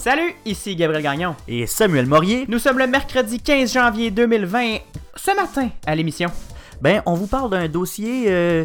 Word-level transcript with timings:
Salut, 0.00 0.34
ici 0.46 0.76
Gabriel 0.76 1.02
Gagnon. 1.02 1.34
Et 1.48 1.66
Samuel 1.66 2.06
Morier. 2.06 2.44
Nous 2.48 2.60
sommes 2.60 2.78
le 2.78 2.86
mercredi 2.86 3.40
15 3.40 3.72
janvier 3.72 4.10
2020. 4.12 4.76
Ce 5.16 5.34
matin, 5.34 5.70
à 5.86 5.94
l'émission. 5.96 6.30
Ben, 6.80 7.02
on 7.04 7.14
vous 7.14 7.26
parle 7.26 7.50
d'un 7.50 7.68
dossier. 7.68 8.26
euh, 8.28 8.64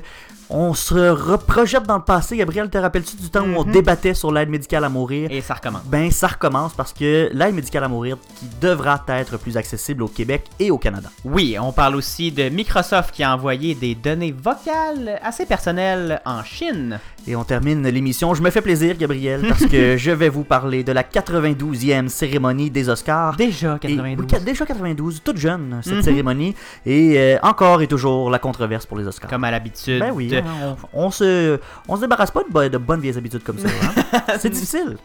on 0.49 0.73
se 0.73 1.09
reprojette 1.09 1.83
dans 1.83 1.97
le 1.97 2.03
passé. 2.03 2.37
Gabriel, 2.37 2.69
te 2.69 2.77
rappelles-tu 2.77 3.15
du 3.17 3.29
temps 3.29 3.43
où 3.43 3.55
on 3.57 3.63
Mhm. 3.65 3.71
débattait 3.71 4.13
sur 4.13 4.31
l'aide 4.31 4.49
médicale 4.49 4.83
à 4.83 4.89
mourir? 4.89 5.29
Et 5.31 5.41
ça 5.41 5.55
recommence. 5.55 5.83
Ben, 5.85 6.11
ça 6.11 6.27
recommence 6.27 6.73
parce 6.73 6.93
que 6.93 7.29
l'aide 7.33 7.55
médicale 7.55 7.83
à 7.83 7.87
mourir 7.87 8.17
qui 8.39 8.45
devra 8.61 9.03
être 9.09 9.37
plus 9.37 9.57
accessible 9.57 10.03
au 10.03 10.07
Québec 10.07 10.43
et 10.59 10.69
au 10.71 10.77
Canada. 10.77 11.09
Oui, 11.25 11.55
on 11.59 11.71
parle 11.71 11.95
aussi 11.95 12.31
de 12.31 12.49
Microsoft 12.49 13.11
qui 13.13 13.23
a 13.23 13.33
envoyé 13.33 13.73
des 13.75 13.95
données 13.95 14.31
vocales 14.31 15.19
assez 15.23 15.45
personnelles 15.45 16.21
en 16.25 16.43
Chine. 16.43 16.99
Et 17.25 17.35
on 17.37 17.43
termine 17.45 17.87
l'émission. 17.87 18.33
Je 18.33 18.41
me 18.43 18.49
fais 18.49 18.61
plaisir, 18.61 18.97
Gabriel, 18.97 19.45
parce 19.47 19.65
que 19.65 19.95
je 19.97 20.11
vais 20.11 20.29
vous 20.29 20.43
parler 20.43 20.83
de 20.83 20.91
la 20.91 21.03
92e 21.03 22.09
cérémonie 22.09 22.69
des 22.69 22.89
Oscars. 22.89 23.35
Déjà 23.37 23.75
Et- 23.81 23.87
92. 23.95 24.25
oui, 24.31 24.43
déjà 24.45 24.65
92, 24.65 25.21
toute 25.23 25.37
jeune, 25.37 25.79
cette 25.83 25.95
Mhm. 25.95 26.01
cérémonie. 26.01 26.55
Et 26.85 27.17
euh, 27.17 27.37
encore 27.43 27.81
et 27.81 27.87
toujours 27.87 28.29
la 28.29 28.39
controverse 28.39 28.85
pour 28.85 28.97
les 28.97 29.07
Oscars. 29.07 29.29
Comme 29.29 29.43
à 29.45 29.51
l'habitude. 29.51 29.99
Ben 29.99 30.11
oui, 30.13 30.27
hein, 30.37 30.75
on, 30.93 31.05
on 31.05 31.11
se, 31.11 31.59
on 31.87 31.95
se 31.95 32.01
débarrasse 32.01 32.31
pas 32.31 32.41
de 32.43 32.77
bonnes 32.77 33.01
vieilles 33.01 33.17
habitudes 33.17 33.43
comme 33.43 33.59
ça. 33.59 33.67
hein. 33.67 34.21
C'est 34.39 34.49
difficile. 34.49 34.97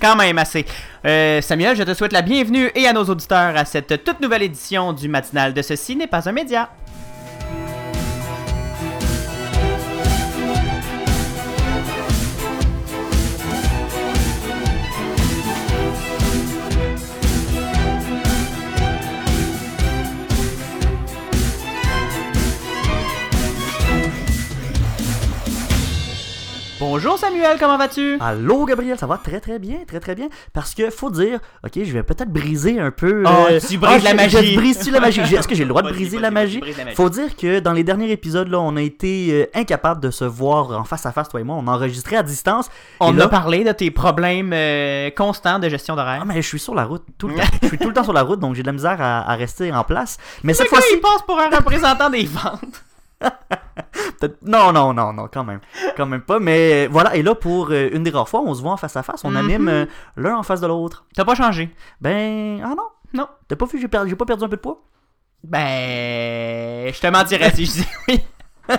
Quand 0.00 0.16
même 0.16 0.38
assez. 0.38 0.64
Euh, 1.04 1.40
Samuel, 1.40 1.76
je 1.76 1.82
te 1.82 1.94
souhaite 1.94 2.12
la 2.12 2.22
bienvenue 2.22 2.70
et 2.74 2.86
à 2.86 2.92
nos 2.92 3.04
auditeurs 3.04 3.56
à 3.56 3.64
cette 3.64 4.04
toute 4.04 4.20
nouvelle 4.20 4.42
édition 4.42 4.92
du 4.92 5.08
matinal 5.08 5.52
de 5.54 5.62
Ceci 5.62 5.96
n'est 5.96 6.06
pas 6.06 6.28
un 6.28 6.32
média. 6.32 6.68
Bonjour 27.12 27.28
Samuel, 27.28 27.58
comment 27.60 27.76
vas-tu? 27.76 28.16
Allô, 28.20 28.64
Gabriel, 28.64 28.96
ça 28.98 29.06
va 29.06 29.18
très 29.18 29.38
très 29.38 29.58
bien, 29.58 29.80
très 29.86 30.00
très 30.00 30.14
bien. 30.14 30.28
Parce 30.54 30.74
que 30.74 30.88
faut 30.88 31.10
dire, 31.10 31.40
ok, 31.62 31.72
je 31.84 31.92
vais 31.92 32.02
peut-être 32.02 32.32
briser 32.32 32.80
un 32.80 32.90
peu. 32.90 33.22
Oh, 33.26 33.30
euh, 33.50 33.60
tu 33.60 33.76
brises 33.76 34.02
la 34.02 34.12
je- 34.12 34.16
magie. 34.16 34.52
Je 34.52 34.56
brise-tu 34.56 34.90
la 34.90 34.98
magie 35.00 35.20
Est-ce 35.20 35.46
que 35.46 35.54
j'ai 35.54 35.64
le 35.64 35.68
droit 35.68 35.82
de 35.82 35.90
briser 35.92 36.18
la 36.18 36.30
magie? 36.30 36.60
brise 36.60 36.78
la. 36.78 36.92
Faut 36.92 37.10
dire 37.10 37.36
que 37.36 37.60
dans 37.60 37.74
les 37.74 37.84
derniers 37.84 38.10
épisodes, 38.12 38.48
là, 38.48 38.60
on 38.60 38.76
a 38.76 38.80
été 38.80 39.28
euh, 39.30 39.46
incapable 39.54 40.00
de 40.00 40.10
se 40.10 40.24
voir 40.24 40.70
en 40.70 40.84
face 40.84 41.04
à 41.04 41.12
face, 41.12 41.28
toi 41.28 41.38
et 41.38 41.44
moi. 41.44 41.56
On 41.58 41.66
enregistrait 41.66 42.16
à 42.16 42.22
distance. 42.22 42.70
On 42.98 43.12
là- 43.12 43.24
a 43.24 43.28
parlé 43.28 43.62
de 43.62 43.72
tes 43.72 43.90
problèmes 43.90 44.52
euh, 44.54 45.10
constants 45.10 45.58
de 45.58 45.68
gestion 45.68 45.94
d'horaire. 45.96 46.20
Ah, 46.22 46.24
mais 46.26 46.40
je 46.40 46.48
suis 46.48 46.60
sur 46.60 46.74
la 46.74 46.84
route 46.86 47.04
tout 47.18 47.28
le 47.28 47.34
temps. 47.36 47.42
je 47.60 47.68
suis 47.68 47.76
tout 47.78 47.88
le 47.88 47.94
temps 47.94 48.04
sur 48.04 48.14
la 48.14 48.22
route, 48.22 48.40
donc 48.40 48.54
j'ai 48.54 48.62
de 48.62 48.68
la 48.68 48.72
misère 48.72 48.96
à, 49.02 49.30
à 49.30 49.34
rester 49.36 49.70
en 49.70 49.84
place. 49.84 50.16
Mais 50.44 50.54
cette 50.54 50.70
Le 50.70 50.76
gars, 50.76 50.78
fois-ci, 50.80 50.96
passe 50.96 51.22
pour 51.26 51.38
un 51.38 51.50
représentant 51.54 52.08
des 52.08 52.24
ventes. 52.24 52.82
Non, 54.44 54.72
non, 54.72 54.94
non, 54.94 55.12
non, 55.12 55.28
quand 55.32 55.42
même. 55.42 55.58
Quand 55.96 56.06
même 56.06 56.20
pas. 56.22 56.38
Mais 56.38 56.86
voilà, 56.86 57.16
et 57.16 57.22
là, 57.22 57.34
pour 57.34 57.70
euh, 57.70 57.88
une 57.92 58.04
des 58.04 58.10
rares 58.10 58.28
fois, 58.28 58.40
on 58.44 58.54
se 58.54 58.62
voit 58.62 58.70
en 58.72 58.76
face 58.76 58.96
à 58.96 59.02
face. 59.02 59.22
On 59.24 59.30
Mhm. 59.30 59.36
anime 59.36 59.68
euh, 59.68 59.86
l'un 60.16 60.36
en 60.36 60.42
face 60.44 60.60
de 60.60 60.66
l'autre. 60.68 61.04
T'as 61.14 61.24
pas 61.24 61.34
changé? 61.34 61.74
Ben, 62.00 62.60
ah 62.64 62.74
non. 62.76 62.88
Non. 63.14 63.26
T'as 63.48 63.56
pas 63.56 63.66
vu, 63.66 63.80
j'ai 63.80 63.88
perdu, 63.88 64.10
j'ai 64.10 64.16
pas 64.16 64.24
perdu 64.24 64.44
un 64.44 64.48
peu 64.48 64.56
de 64.56 64.60
poids? 64.62 64.80
Ben, 65.42 66.92
je 66.94 67.00
te 67.00 67.06
mentirais 67.08 67.50
si 67.50 67.66
je 67.66 67.72
dis 67.72 67.86
oui. 68.08 68.20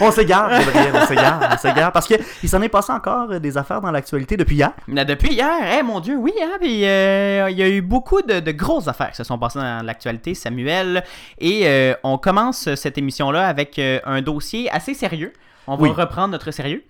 On 0.00 0.10
s'égare, 0.10 0.50
Gabriel, 0.50 0.92
on 0.94 1.06
s'égare, 1.06 1.48
on 1.52 1.56
s'égare. 1.58 1.92
Parce 1.92 2.06
que 2.06 2.14
il 2.42 2.48
s'en 2.48 2.60
est 2.62 2.68
passé 2.68 2.92
encore 2.92 3.30
euh, 3.32 3.38
des 3.38 3.56
affaires 3.58 3.80
dans 3.80 3.90
l'actualité 3.90 4.36
depuis 4.36 4.56
hier. 4.56 4.72
Depuis 4.86 5.32
hier, 5.34 5.50
eh 5.78 5.82
mon 5.82 6.00
Dieu, 6.00 6.16
oui, 6.16 6.32
hein, 6.42 6.56
puis 6.60 6.84
euh, 6.84 7.48
il 7.50 7.58
y 7.58 7.62
a 7.62 7.68
eu 7.68 7.80
beaucoup 7.80 8.22
de, 8.22 8.40
de 8.40 8.52
grosses 8.52 8.88
affaires 8.88 9.10
qui 9.10 9.16
se 9.16 9.24
sont 9.24 9.38
passées 9.38 9.58
dans 9.58 9.84
l'actualité, 9.84 10.34
Samuel. 10.34 11.04
Et 11.38 11.62
euh, 11.66 11.94
on 12.04 12.18
commence 12.18 12.74
cette 12.74 12.98
émission-là 12.98 13.46
avec 13.48 13.78
euh, 13.78 13.98
un 14.04 14.22
dossier 14.22 14.70
assez 14.70 14.94
sérieux. 14.94 15.32
On 15.66 15.76
va 15.76 15.82
Oui. 15.82 15.90
reprendre 15.90 16.28
notre 16.28 16.50
sérieux. 16.50 16.82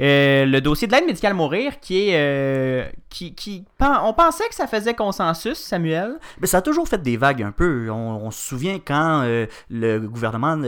Euh, 0.00 0.46
le 0.46 0.60
dossier 0.60 0.86
de 0.88 0.92
l'aide 0.92 1.06
médicale 1.06 1.32
à 1.32 1.34
mourir, 1.34 1.80
qui 1.80 2.08
est. 2.08 2.12
euh, 2.16 2.84
qui, 3.10 3.34
qui, 3.34 3.64
pen- 3.78 3.98
on 4.04 4.12
pensait 4.14 4.48
que 4.48 4.54
ça 4.54 4.66
faisait 4.66 4.94
consensus, 4.94 5.58
Samuel. 5.58 6.14
Mais 6.40 6.46
ça 6.46 6.58
a 6.58 6.62
toujours 6.62 6.88
fait 6.88 7.00
des 7.02 7.16
vagues 7.16 7.42
un 7.42 7.52
peu. 7.52 7.90
On, 7.90 7.94
on 8.24 8.30
se 8.30 8.40
souvient 8.48 8.78
quand 8.78 9.22
euh, 9.24 9.46
le 9.70 9.98
gouvernement 9.98 10.58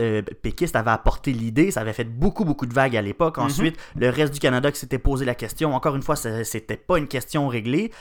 péquiste 0.41 0.75
avait 0.75 0.91
apporté 0.91 1.31
l'idée, 1.33 1.71
ça 1.71 1.81
avait 1.81 1.93
fait 1.93 2.03
beaucoup, 2.03 2.45
beaucoup 2.45 2.65
de 2.67 2.73
vagues 2.73 2.95
à 2.95 3.01
l'époque. 3.01 3.37
Mhm. 3.37 3.43
Ensuite, 3.45 3.77
le 3.95 4.09
reste 4.09 4.33
du 4.33 4.39
Canada 4.39 4.71
qui 4.71 4.79
s'était 4.79 4.99
posé 4.99 5.25
la 5.25 5.35
question. 5.35 5.73
Encore 5.73 5.95
une 5.95 6.03
fois, 6.03 6.15
c'était 6.15 6.77
pas 6.77 6.97
une 6.97 7.07
question 7.07 7.47
réglée. 7.47 7.91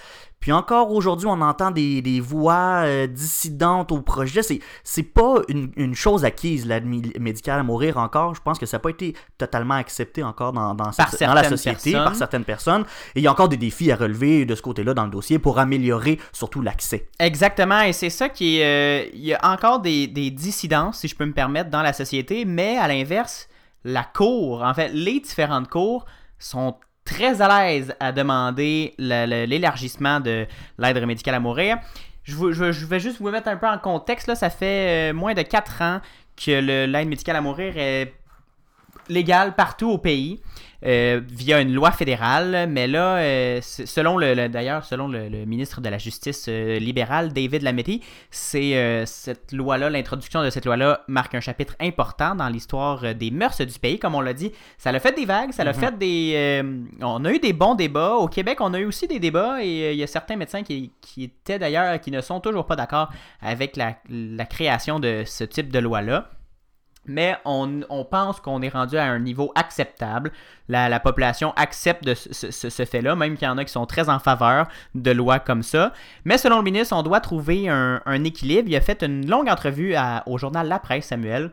Puis 0.45 0.53
encore 0.53 0.91
aujourd'hui, 0.93 1.27
on 1.27 1.41
entend 1.41 1.71
des, 1.71 2.03
des 2.03 2.21
voix 2.21 2.83
euh, 2.85 3.07
dissidentes 3.07 3.91
au 3.93 4.03
projet. 4.03 4.43
C'est, 4.43 4.61
c'est 4.83 5.03
pas 5.03 5.37
une, 5.49 5.73
une 5.77 5.95
chose 5.95 6.23
acquise, 6.27 6.67
l'aide 6.67 6.85
médicale 6.85 7.61
à 7.61 7.63
mourir 7.63 7.97
encore. 7.97 8.35
Je 8.35 8.43
pense 8.43 8.59
que 8.59 8.67
ça 8.67 8.77
n'a 8.77 8.81
pas 8.81 8.91
été 8.91 9.15
totalement 9.39 9.73
accepté 9.73 10.23
encore 10.23 10.53
dans, 10.53 10.75
dans, 10.75 10.91
Par 10.91 11.09
cette- 11.09 11.27
dans 11.27 11.33
la 11.33 11.49
société, 11.49 11.93
personnes. 11.93 12.05
par 12.05 12.15
certaines 12.15 12.45
personnes. 12.45 12.83
Et 13.15 13.21
il 13.21 13.23
y 13.23 13.27
a 13.27 13.33
encore 13.33 13.49
des 13.49 13.57
défis 13.57 13.91
à 13.91 13.97
relever 13.97 14.45
de 14.45 14.55
ce 14.55 14.61
côté-là 14.61 14.93
dans 14.93 15.05
le 15.05 15.11
dossier 15.11 15.39
pour 15.39 15.59
améliorer 15.59 16.21
surtout 16.31 16.61
l'accès. 16.61 17.09
Exactement, 17.19 17.81
et 17.81 17.95
c'est 17.95 18.11
ça 18.11 18.29
qui 18.29 18.59
est. 18.59 19.07
euh, 19.07 19.11
Il 19.15 19.25
y 19.25 19.33
a 19.33 19.41
encore 19.51 19.81
des, 19.81 20.09
des 20.09 20.31
dissidences, 20.31 20.99
si 20.99 21.09
je 21.09 21.17
peux 21.17 21.25
me 21.25 21.33
permettre, 21.33 21.71
dans 21.71 21.81
la 21.81 21.95
société, 21.95 22.45
mais 22.45 22.77
à 22.77 22.87
l'inverse, 22.87 23.49
la 23.83 24.05
cour, 24.05 24.63
en 24.63 24.75
fait, 24.75 24.91
les 24.93 25.21
différentes 25.21 25.69
cours 25.71 26.05
sont 26.39 26.77
très 27.05 27.41
à 27.41 27.67
l'aise 27.67 27.95
à 28.01 28.13
demander 28.13 28.95
l'élargissement 28.99 30.21
de 30.21 30.47
l'aide 30.79 31.07
médicale 31.07 31.35
à 31.35 31.41
mourir. 31.41 31.79
Je, 32.25 32.87
vais 32.87 33.01
juste 33.01 33.21
vous 33.21 33.31
mettre 33.31 33.49
un 33.49 33.57
peu 33.57 33.67
en 33.67 33.79
contexte. 33.79 34.27
Là, 34.27 34.35
ça 34.35 34.49
fait 34.49 35.11
euh, 35.11 35.15
moins 35.15 35.35
de 35.35 35.43
4 35.43 35.83
ans 35.83 36.01
que 36.37 36.87
l'aide 36.87 37.09
médicale 37.09 37.37
à 37.37 37.41
mourir 37.41 37.75
est 37.77 38.15
légale 39.09 39.55
partout 39.55 39.91
au 39.91 39.99
pays 39.99 40.41
euh, 40.87 41.21
via 41.27 41.61
une 41.63 41.73
loi 41.73 41.91
fédérale. 41.93 42.67
Mais 42.69 42.87
là, 42.87 43.17
euh, 43.17 43.61
selon 43.63 44.19
le, 44.19 44.35
le- 44.35 44.49
d'ailleurs, 44.51 44.85
selon 44.85 45.09
le, 45.09 45.29
le 45.31 45.47
ministre 45.47 45.81
de 45.81 45.89
la 45.89 45.97
Justice 45.97 46.45
euh, 46.49 46.79
libéral, 46.79 47.33
David 47.33 47.63
Lametti, 47.63 48.03
c'est 48.31 48.77
euh, 48.77 49.07
cette 49.07 49.53
loi-là, 49.53 49.89
l'introduction 49.89 50.43
de 50.45 50.51
cette 50.51 50.67
loi-là 50.67 51.01
marque 51.09 51.35
un 51.35 51.41
chapitre 51.41 51.75
important 51.81 52.35
dans 52.35 52.49
l'histoire 52.51 53.15
des 53.15 53.31
mœurs 53.31 53.59
du 53.65 53.79
pays. 53.79 53.99
Comme 53.99 54.15
on 54.15 54.21
l'a 54.21 54.35
dit, 54.35 54.53
ça 54.77 54.93
l'a 54.93 55.01
fait 55.01 55.17
des 55.17 55.25
vagues, 55.25 55.53
ça 55.53 55.65
l'a 55.65 55.73
Mhm. 55.73 55.81
fait 55.81 55.99
des. 55.99 56.63
on 57.01 57.25
a 57.25 57.33
eu 57.33 57.39
des 57.39 57.55
bons 57.55 57.75
débats. 57.77 58.17
Au 58.17 58.29
Québec, 58.29 58.59
on 58.61 58.75
a 58.75 58.79
eu 58.79 58.85
aussi 58.85 59.09
des 59.09 59.19
débats 59.19 59.63
et 59.65 59.93
il 59.93 59.99
y 59.99 60.03
a 60.03 60.07
certains 60.07 60.37
médecins 60.37 60.63
qui, 60.63 60.93
qui 61.01 61.25
étaient 61.25 61.59
d'ailleurs, 61.59 61.99
qui 62.01 62.11
ne 62.11 62.21
sont 62.21 62.41
toujours 62.41 62.67
pas 62.67 62.77
d'accord 62.77 63.09
avec 63.41 63.77
la, 63.77 63.97
la 64.11 64.45
création 64.45 65.01
de 65.01 65.23
ce 65.25 65.45
type 65.45 65.73
de 65.73 65.79
loi-là. 65.79 66.31
Mais 67.07 67.37
on, 67.45 68.07
pense 68.11 68.41
qu'on 68.41 68.63
est 68.63 68.69
rendu 68.69 68.97
à 68.97 69.05
un 69.05 69.19
niveau 69.19 69.53
acceptable. 69.55 70.33
La, 70.69 70.89
la 70.89 71.01
population 71.01 71.53
accepte 71.57 72.15
ce, 72.15 72.85
fait-là, 72.85 73.15
même 73.15 73.37
qu'il 73.37 73.47
y 73.47 73.51
en 73.51 73.59
a 73.59 73.65
qui 73.65 73.73
sont 73.73 73.87
très 73.87 74.09
en 74.09 74.19
faveur 74.19 74.69
de 74.95 75.11
lois 75.11 75.39
comme 75.39 75.63
ça. 75.63 75.93
Mais 76.25 76.39
selon 76.39 76.59
le 76.59 76.63
ministre, 76.63 76.97
on 76.97 77.03
doit 77.03 77.21
trouver 77.21 77.69
un, 77.69 78.25
équilibre. 78.25 78.69
Il 78.69 78.77
a 78.77 78.81
fait 78.81 79.03
une 79.03 79.29
longue 79.29 79.49
entrevue 79.49 79.95
au 80.27 80.39
journal 80.39 80.67
La 80.69 80.79
Presse, 80.79 81.07
Samuel. 81.07 81.51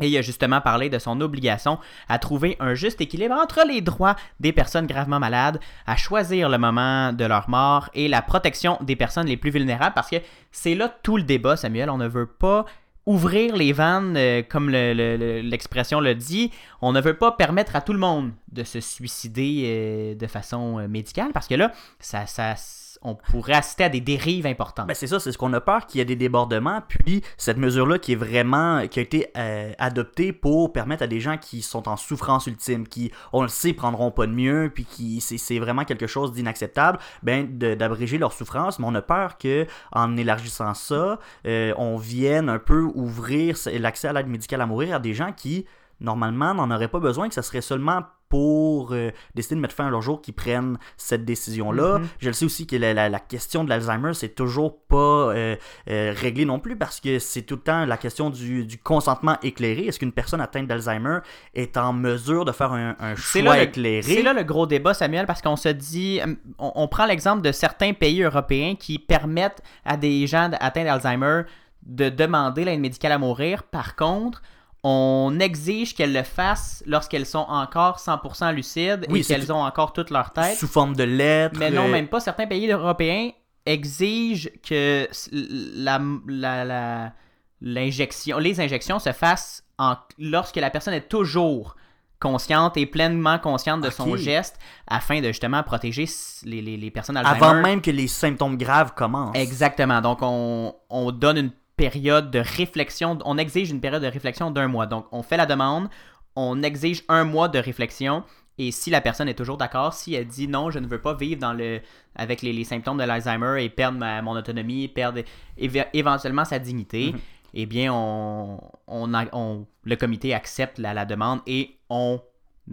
Et 0.00 0.08
il 0.08 0.16
a 0.16 0.22
justement 0.22 0.60
parlé 0.60 0.90
de 0.90 0.98
son 0.98 1.20
obligation 1.20 1.78
à 2.08 2.18
trouver 2.18 2.56
un 2.60 2.74
juste 2.74 3.00
équilibre 3.00 3.34
entre 3.34 3.64
les 3.66 3.80
droits 3.80 4.14
des 4.38 4.52
personnes 4.52 4.86
gravement 4.86 5.18
malades, 5.18 5.58
à 5.86 5.96
choisir 5.96 6.48
le 6.48 6.58
moment 6.58 7.12
de 7.12 7.24
leur 7.24 7.50
mort 7.50 7.90
et 7.94 8.06
la 8.06 8.22
protection 8.22 8.78
des 8.80 8.94
personnes 8.94 9.26
les 9.26 9.36
plus 9.36 9.50
vulnérables, 9.50 9.94
parce 9.94 10.10
que 10.10 10.16
c'est 10.52 10.76
là 10.76 10.88
tout 11.02 11.16
le 11.16 11.24
débat, 11.24 11.56
Samuel. 11.56 11.90
On 11.90 11.98
ne 11.98 12.06
veut 12.06 12.26
pas 12.26 12.64
ouvrir 13.08 13.56
les 13.56 13.72
vannes, 13.72 14.16
euh, 14.16 14.42
comme 14.48 14.68
le- 14.70 14.92
le- 14.92 15.16
le- 15.16 15.40
l'expression 15.40 15.98
le 16.00 16.14
dit. 16.14 16.50
On 16.82 16.92
ne 16.92 17.00
veut 17.00 17.14
pas 17.16 17.32
permettre 17.32 17.74
à 17.74 17.80
tout 17.80 17.92
le 17.94 17.98
monde 17.98 18.32
de 18.52 18.64
se 18.64 18.80
suicider 18.80 19.62
euh, 19.64 20.14
de 20.14 20.26
façon 20.26 20.78
euh, 20.78 20.88
médicale, 20.88 21.30
parce 21.32 21.48
que 21.48 21.54
là, 21.54 21.72
ça, 21.98 22.26
ça, 22.26 22.54
on 23.02 23.14
pourrait 23.14 23.54
assister 23.54 23.84
à 23.84 23.88
des 23.88 24.00
dérives 24.00 24.46
importantes. 24.46 24.86
Ben 24.88 24.94
c'est 24.94 25.06
ça, 25.06 25.20
c'est 25.20 25.32
ce 25.32 25.38
qu'on 25.38 25.52
a 25.52 25.60
peur 25.60 25.86
qu'il 25.86 25.98
y 25.98 26.02
ait 26.02 26.04
des 26.04 26.16
débordements. 26.16 26.82
Puis 26.88 27.22
cette 27.36 27.56
mesure-là 27.56 27.98
qui 27.98 28.12
est 28.12 28.16
vraiment, 28.16 28.86
qui 28.88 28.98
a 28.98 29.02
été 29.02 29.28
euh, 29.36 29.72
adoptée 29.78 30.32
pour 30.32 30.72
permettre 30.72 31.02
à 31.02 31.06
des 31.06 31.20
gens 31.20 31.36
qui 31.36 31.62
sont 31.62 31.88
en 31.88 31.96
souffrance 31.96 32.46
ultime, 32.46 32.86
qui, 32.86 33.12
on 33.32 33.42
le 33.42 33.48
sait, 33.48 33.72
prendront 33.72 34.10
pas 34.10 34.26
de 34.26 34.32
mieux, 34.32 34.70
puis 34.74 34.84
qui 34.84 35.20
c'est, 35.20 35.58
vraiment 35.58 35.84
quelque 35.84 36.06
chose 36.06 36.32
d'inacceptable, 36.32 36.98
ben 37.22 37.58
d'abréger 37.58 38.18
leur 38.18 38.32
souffrance. 38.32 38.78
Mais 38.78 38.86
on 38.86 38.94
a 38.94 39.02
peur 39.02 39.38
que 39.38 39.66
en 39.92 40.16
élargissant 40.16 40.74
ça, 40.74 41.18
euh, 41.46 41.72
on 41.76 41.96
vienne 41.96 42.48
un 42.48 42.58
peu 42.58 42.82
ouvrir 42.94 43.56
l'accès 43.72 44.08
à 44.08 44.12
l'aide 44.12 44.28
médicale 44.28 44.60
à 44.60 44.66
mourir 44.66 44.96
à 44.96 44.98
des 44.98 45.14
gens 45.14 45.32
qui 45.32 45.66
normalement, 46.00 46.54
n'en 46.54 46.70
aurait 46.70 46.88
pas 46.88 47.00
besoin, 47.00 47.28
que 47.28 47.34
ça 47.34 47.42
serait 47.42 47.60
seulement 47.60 48.02
pour 48.28 48.92
euh, 48.92 49.10
décider 49.34 49.54
de 49.54 49.60
mettre 49.62 49.74
fin 49.74 49.86
à 49.86 49.90
leur 49.90 50.02
jour 50.02 50.20
qui 50.20 50.32
prennent 50.32 50.76
cette 50.98 51.24
décision-là. 51.24 51.98
Mhm. 51.98 52.08
Je 52.18 52.26
le 52.28 52.32
sais 52.34 52.44
aussi 52.44 52.66
que 52.66 52.76
la, 52.76 52.92
la- 52.92 53.08
la 53.08 53.20
question 53.20 53.64
de 53.64 53.70
l'Alzheimer, 53.70 54.12
c'est 54.12 54.34
toujours 54.34 54.82
pas 54.86 54.96
euh, 55.32 55.56
euh, 55.88 56.12
réglé 56.14 56.44
non 56.44 56.58
plus 56.58 56.76
parce 56.76 57.00
que 57.00 57.18
c'est 57.18 57.40
tout 57.40 57.54
le 57.54 57.62
temps 57.62 57.86
la 57.86 57.96
question 57.96 58.28
du, 58.28 58.66
du 58.66 58.76
consentement 58.76 59.38
éclairé. 59.42 59.86
Est-ce 59.86 59.98
qu'une 59.98 60.12
personne 60.12 60.42
atteinte 60.42 60.66
d'Alzheimer 60.66 61.20
est 61.54 61.78
en 61.78 61.94
mesure 61.94 62.44
de 62.44 62.52
faire 62.52 62.72
un, 62.72 62.94
choix 63.16 63.40
là, 63.56 63.62
éclairé? 63.62 64.02
c'est 64.02 64.22
là 64.22 64.34
le 64.34 64.42
gros 64.44 64.66
débat, 64.66 64.92
Samuel, 64.92 65.24
parce 65.24 65.40
qu'on 65.40 65.56
se 65.56 65.70
dit, 65.70 66.20
on, 66.58 66.72
on 66.74 66.86
prend 66.86 67.06
l'exemple 67.06 67.40
de 67.40 67.50
certains 67.50 67.94
pays 67.94 68.22
européens 68.22 68.74
qui 68.78 68.98
permettent 68.98 69.62
à 69.86 69.96
des 69.96 70.26
gens 70.26 70.50
atteints 70.60 70.84
d'Alzheimer 70.84 71.44
de 71.86 72.10
demander 72.10 72.66
l'aide 72.66 72.80
médicale 72.80 73.12
à 73.12 73.18
mourir. 73.18 73.62
Par 73.62 73.96
contre, 73.96 74.42
on 74.84 75.38
exige 75.40 75.94
qu'elles 75.94 76.12
le 76.12 76.22
fassent 76.22 76.82
lorsqu'elles 76.86 77.26
sont 77.26 77.44
encore 77.48 77.98
100% 77.98 78.52
lucides 78.54 79.06
Oui, 79.10 79.20
et 79.20 79.24
qu'elles 79.24 79.52
ont 79.52 79.62
encore 79.62 79.92
toute 79.92 80.10
leur 80.10 80.32
tête. 80.32 80.56
Sous 80.56 80.68
forme 80.68 80.94
de 80.94 81.02
lettres. 81.04 81.58
Mais 81.58 81.70
non, 81.70 81.86
euh, 81.86 81.92
même 81.92 82.08
pas. 82.08 82.20
Certains 82.20 82.46
pays 82.46 82.70
européens 82.70 83.30
exigent 83.66 84.48
que 84.66 85.06
s- 85.10 85.28
la, 85.32 86.00
la- 86.28 86.64
la- 86.64 87.12
l'injection, 87.60 88.38
les 88.38 88.60
injections 88.60 88.98
se 88.98 89.12
fassent 89.12 89.64
en, 89.78 89.96
lorsque 90.18 90.56
la 90.56 90.70
personne 90.70 90.94
est 90.94 91.08
toujours 91.08 91.76
consciente 92.20 92.76
et 92.76 92.84
pleinement 92.86 93.38
consciente 93.38 93.80
de 93.80 93.90
son 93.90 94.16
geste 94.16 94.58
afin 94.88 95.20
de 95.20 95.26
justement 95.28 95.62
protéger 95.62 96.06
les, 96.44 96.60
les- 96.62 96.76
les 96.76 96.90
personnes 96.90 97.16
Alzheimer. 97.16 97.36
Avant 97.46 97.54
même 97.62 97.80
que 97.80 97.90
les 97.92 98.08
symptômes 98.08 98.56
graves 98.56 98.92
commencent. 98.94 99.36
Exactement. 99.36 100.00
Donc, 100.00 100.18
on, 100.22 100.74
on 100.90 101.12
donne 101.12 101.36
une 101.38 101.50
période 101.78 102.30
de 102.30 102.40
réflexion. 102.40 103.18
On 103.24 103.38
exige 103.38 103.70
une 103.70 103.80
période 103.80 104.02
de 104.02 104.08
réflexion 104.18 104.50
d'un 104.50 104.68
mois. 104.68 104.86
Donc, 104.86 105.06
on 105.12 105.22
fait 105.22 105.38
la 105.38 105.46
demande, 105.46 105.88
on 106.36 106.62
exige 106.62 107.02
un 107.08 107.24
mois 107.24 107.48
de 107.48 107.58
réflexion. 107.58 108.22
Et 108.58 108.70
si 108.72 108.90
la 108.90 109.00
personne 109.00 109.28
est 109.28 109.34
toujours 109.42 109.56
d'accord, 109.56 109.94
si 109.94 110.14
elle 110.14 110.26
dit 110.26 110.48
non, 110.48 110.70
je 110.70 110.80
ne 110.80 110.86
veux 110.86 111.00
pas 111.00 111.14
vivre 111.14 111.40
dans 111.40 111.52
le, 111.54 111.80
avec 112.16 112.42
les, 112.42 112.52
les 112.52 112.64
symptômes 112.64 112.98
de 112.98 113.04
l'Alzheimer 113.04 113.62
et 113.64 113.70
perdre 113.70 113.98
ma- 113.98 114.20
mon 114.20 114.32
autonomie, 114.32 114.88
perdre 114.88 115.20
éve- 115.56 115.86
éventuellement 115.94 116.44
sa 116.44 116.58
dignité, 116.58 117.12
Mhm. 117.12 117.18
eh 117.54 117.66
bien, 117.66 117.92
on, 117.94 118.60
on, 118.88 119.14
a- 119.14 119.32
on- 119.32 119.64
le 119.84 119.96
comité 119.96 120.34
accepte 120.34 120.78
la, 120.78 120.92
la 120.92 121.04
demande 121.06 121.40
et 121.46 121.76
on 121.88 122.20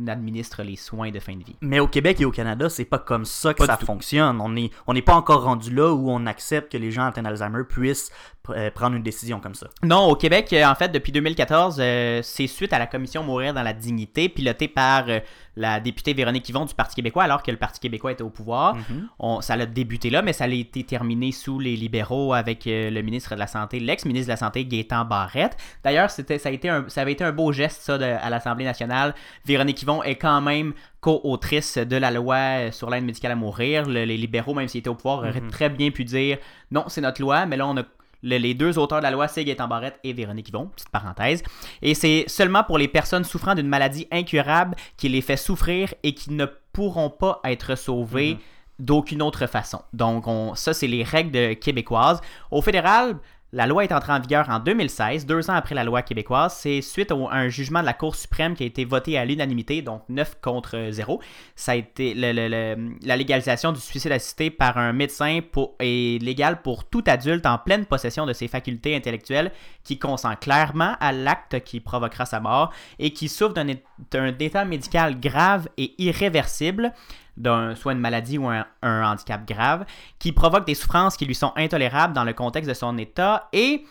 administre 0.08 0.64
les 0.64 0.76
soins 0.76 1.12
de 1.12 1.20
fin 1.20 1.36
de 1.36 1.44
vie. 1.44 1.56
Mais 1.62 1.80
au 1.80 1.88
Québec 1.88 2.20
et 2.22 2.26
au 2.26 2.32
Canada, 2.32 2.70
c'est 2.70 2.86
pas 2.86 3.00
comme 3.00 3.26
ça 3.26 3.54
que 3.54 3.60
Pas 3.60 3.66
ça 3.68 3.78
fonctionne. 3.78 4.40
On 4.42 4.50
n'est 4.50 4.70
on 4.88 4.94
n'est 4.94 5.02
pas 5.02 5.16
encore 5.16 5.44
rendu 5.44 5.74
là 5.74 5.92
où 5.94 6.10
on 6.10 6.26
accepte 6.26 6.72
que 6.72 6.78
les 6.78 6.92
gens 6.92 7.06
atteints 7.06 7.24
d'Alzheimer 7.24 7.64
puissent 7.68 8.12
euh, 8.50 8.70
prendre 8.70 8.96
une 8.96 9.02
décision 9.04 9.40
comme 9.40 9.56
ça. 9.56 9.68
Non, 9.84 10.06
au 10.08 10.16
Québec, 10.16 10.54
euh, 10.54 10.66
en 10.66 10.76
fait, 10.76 10.90
depuis 10.90 11.12
2014, 11.12 11.78
euh, 11.80 12.20
c'est 12.22 12.46
suite 12.46 12.74
à 12.74 12.80
la 12.80 12.86
commission 12.86 13.24
Mourir 13.24 13.56
dans 13.56 13.64
la 13.64 13.74
dignité, 13.74 14.30
pilotée 14.30 14.68
par 14.68 15.06
euh, 15.08 15.20
la 15.56 15.80
députée 15.80 16.14
Véronique 16.14 16.48
Yvon 16.50 16.66
du 16.66 16.76
Parti 16.76 16.94
québécois, 16.96 17.24
alors 17.24 17.42
que 17.42 17.50
le 17.50 17.58
Parti 17.58 17.80
québécois 17.80 18.12
était 18.12 18.22
au 18.22 18.30
pouvoir. 18.30 18.76
Mhm. 18.76 19.08
On- 19.18 19.42
ça 19.42 19.54
a 19.56 19.66
débuté 19.66 20.12
là, 20.12 20.22
mais 20.22 20.32
ça 20.34 20.44
a 20.44 20.48
été 20.48 20.84
terminé 20.84 21.32
sous 21.32 21.58
les 21.58 21.76
libéraux 21.76 22.34
avec 22.36 22.68
euh, 22.68 22.92
le 22.92 23.02
ministre 23.02 23.34
de 23.34 23.40
la 23.40 23.48
Santé, 23.48 23.80
l'ex-ministre 23.80 24.28
de 24.28 24.34
la 24.34 24.38
Santé, 24.38 24.64
Gaétan 24.66 25.06
Barrette. 25.06 25.58
D'ailleurs, 25.84 26.12
c'était, 26.12 26.38
ça, 26.38 26.50
a 26.50 26.52
été 26.52 26.70
un- 26.70 26.86
ça 26.88 27.02
avait 27.02 27.14
été 27.14 27.24
un 27.24 27.32
beau 27.32 27.52
geste, 27.52 27.82
ça, 27.82 27.98
de- 27.98 28.04
à 28.04 28.30
l'Assemblée 28.30 28.66
nationale. 28.66 29.16
Véronique 29.46 29.78
Yvon 29.86 30.04
est 30.04 30.16
quand 30.16 30.42
même 30.42 30.74
co-autrice 31.00 31.78
de 31.78 31.96
la 31.96 32.12
loi 32.12 32.72
sur 32.72 32.90
l'aide 32.90 33.04
médicale 33.06 33.32
à 33.32 33.36
mourir. 33.36 33.86
Le- 33.88 34.04
les 34.06 34.18
libéraux, 34.18 34.54
même 34.54 34.68
s'ils 34.68 34.80
étaient 34.80 34.90
au 34.90 34.96
pouvoir, 34.96 35.20
auraient 35.20 35.40
Mhm. 35.42 35.52
très 35.52 35.70
bien 35.70 35.92
pu 35.92 36.04
dire 36.04 36.38
non, 36.72 36.86
c'est 36.88 37.02
notre 37.02 37.22
loi, 37.22 37.46
mais 37.46 37.56
là, 37.58 37.68
on 37.68 37.78
a 37.78 37.84
le- 38.24 38.38
les 38.38 38.56
deux 38.56 38.80
auteurs 38.80 38.98
de 39.00 39.04
la 39.04 39.12
loi, 39.12 39.28
c'est 39.28 39.46
Gaétan 39.46 39.68
Barrette 39.68 40.00
et 40.04 40.12
Véronique 40.12 40.50
Yvon, 40.50 40.68
petite 40.76 40.90
parenthèse. 40.90 41.44
Et 41.84 41.94
c'est 41.94 42.24
seulement 42.28 42.64
pour 42.64 42.80
les 42.80 42.88
personnes 42.88 43.24
souffrant 43.24 43.54
d'une 43.54 43.68
maladie 43.68 44.08
incurable 44.12 44.76
qui 44.98 45.10
les 45.10 45.22
fait 45.22 45.38
souffrir 45.38 45.94
et 46.02 46.14
qui 46.16 46.32
ne 46.34 46.48
pourront 46.74 47.12
pas 47.12 47.40
être 47.44 47.76
sauvées 47.78 48.34
Mhm. 48.34 48.40
d'aucune 48.80 49.22
autre 49.22 49.46
façon. 49.46 49.82
Donc, 49.94 50.28
on, 50.28 50.56
ça, 50.56 50.74
c'est 50.74 50.88
les 50.88 51.04
règles 51.04 51.56
québécoises. 51.58 52.20
Au 52.50 52.62
fédéral, 52.64 53.18
la 53.56 53.68
loi 53.68 53.86
est 53.86 53.94
entrée 53.94 54.12
en 54.12 54.20
vigueur 54.20 54.50
en 54.50 54.60
2016, 54.60 55.26
deux 55.26 55.50
ans 55.50 55.54
après 55.54 55.76
la 55.76 55.86
loi 55.86 56.02
québécoise. 56.02 56.54
C'est 56.60 56.82
suite 56.82 57.10
à 57.14 57.16
un 57.16 57.48
jugement 57.48 57.80
de 57.80 57.86
la 57.86 57.94
Cour 57.94 58.14
suprême 58.14 58.54
qui 58.54 58.64
a 58.64 58.66
été 58.66 58.84
voté 58.84 59.18
à 59.18 59.24
l'unanimité, 59.24 59.82
donc 59.82 60.02
9 60.10 60.42
contre 60.42 60.90
0. 60.92 61.22
Ça 61.56 61.72
a 61.72 61.76
été 61.76 62.14
la 62.14 63.16
légalisation 63.16 63.72
du 63.72 63.80
suicide 63.80 64.12
assisté 64.12 64.50
par 64.50 64.78
un 64.78 64.92
médecin 64.92 65.40
pour, 65.54 65.76
est 65.80 66.22
légale 66.22 66.64
pour 66.64 66.84
tout 66.84 67.04
adulte 67.08 67.46
en 67.46 67.58
pleine 67.58 67.86
possession 67.86 68.26
de 68.26 68.34
ses 68.34 68.50
facultés 68.50 68.94
intellectuelles 68.94 69.54
qui 69.86 69.98
consent 70.00 70.36
clairement 70.36 70.98
à 71.00 71.14
l'acte 71.14 71.64
qui 71.64 71.80
provoquera 71.80 72.26
sa 72.26 72.42
mort 72.42 72.74
et 73.00 73.12
qui 73.12 73.30
souffre 73.30 73.54
d'un 73.54 74.38
état 74.38 74.66
médical 74.66 75.18
grave 75.18 75.70
et 75.78 75.94
irréversible 75.98 76.92
d'un 77.38 77.76
soit 77.76 77.94
une 77.94 78.00
maladie 78.00 78.38
ou 78.38 78.48
un, 78.48 78.66
un 78.82 79.04
handicap 79.12 79.48
grave, 79.48 79.86
qui 80.20 80.32
provoque 80.32 80.66
des 80.66 80.76
souffrances 80.76 81.18
qui 81.18 81.26
lui 81.26 81.36
sont 81.36 81.54
intolérables 81.56 82.14
dans 82.14 82.24
le 82.24 82.34
contexte 82.34 82.70
de 82.70 82.74
son 82.74 82.98
état. 82.98 83.50
Et, 83.54 83.86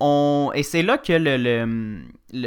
on, 0.00 0.50
et 0.54 0.62
c'est 0.62 0.82
là 0.82 0.98
que 0.98 1.12
le, 1.12 1.36
le, 1.36 2.02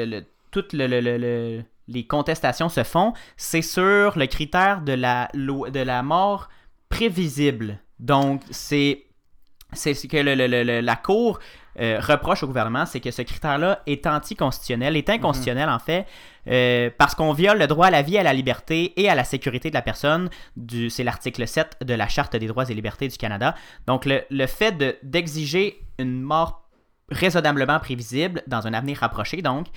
le- 0.05 1.63
les 1.87 2.07
contestations 2.07 2.69
se 2.69 2.83
font. 2.83 3.13
C'est 3.37 3.61
sur 3.61 4.17
le 4.17 4.25
critère 4.25 4.81
de 4.81 4.93
la, 4.93 5.29
de 5.33 5.79
la 5.79 6.03
mort 6.03 6.49
prévisible. 6.89 7.79
Donc, 7.99 8.41
c'est 8.51 9.01
c'est 9.73 9.93
ce 9.93 10.07
que 10.07 10.17
le- 10.17 10.35
le- 10.35 10.47
le- 10.47 10.63
le- 10.63 10.79
la 10.79 10.95
Cour 10.95 11.39
euh, 11.81 11.99
reproche 11.99 12.43
au 12.43 12.47
gouvernement, 12.47 12.85
c'est 12.85 13.01
que 13.01 13.11
ce 13.11 13.21
critère-là 13.23 13.81
est 13.85 14.07
anticonstitutionnel, 14.07 14.95
est 14.95 15.09
inconstitutionnel 15.09 15.67
en 15.69 15.79
fait, 15.79 16.05
euh, 16.47 16.89
parce 16.97 17.15
qu'on 17.15 17.33
viole 17.33 17.57
le 17.59 17.67
droit 17.67 17.87
à 17.87 17.91
la 17.91 18.01
vie, 18.01 18.17
à 18.17 18.23
la 18.23 18.33
liberté 18.33 18.93
et 19.01 19.09
à 19.09 19.15
la 19.15 19.23
sécurité 19.23 19.69
de 19.69 19.73
la 19.75 19.81
personne. 19.81 20.29
C'est 20.89 21.03
l'article 21.03 21.47
7 21.47 21.77
de 21.83 21.93
la 21.93 22.07
Charte 22.07 22.35
des 22.35 22.47
droits 22.47 22.69
et 22.69 22.73
libertés 22.73 23.07
du 23.07 23.17
Canada. 23.17 23.55
Donc 23.87 24.05
le, 24.05 24.47
fait 24.47 24.71
de- 24.77 24.95
d'exiger 25.03 25.79
une 25.99 26.21
mort 26.21 26.67
raisonnablement 27.09 27.79
prévisible 27.79 28.41
dans 28.47 28.65
un 28.67 28.73
avenir 28.73 28.97
rapproché, 28.97 29.41
donc, 29.41 29.67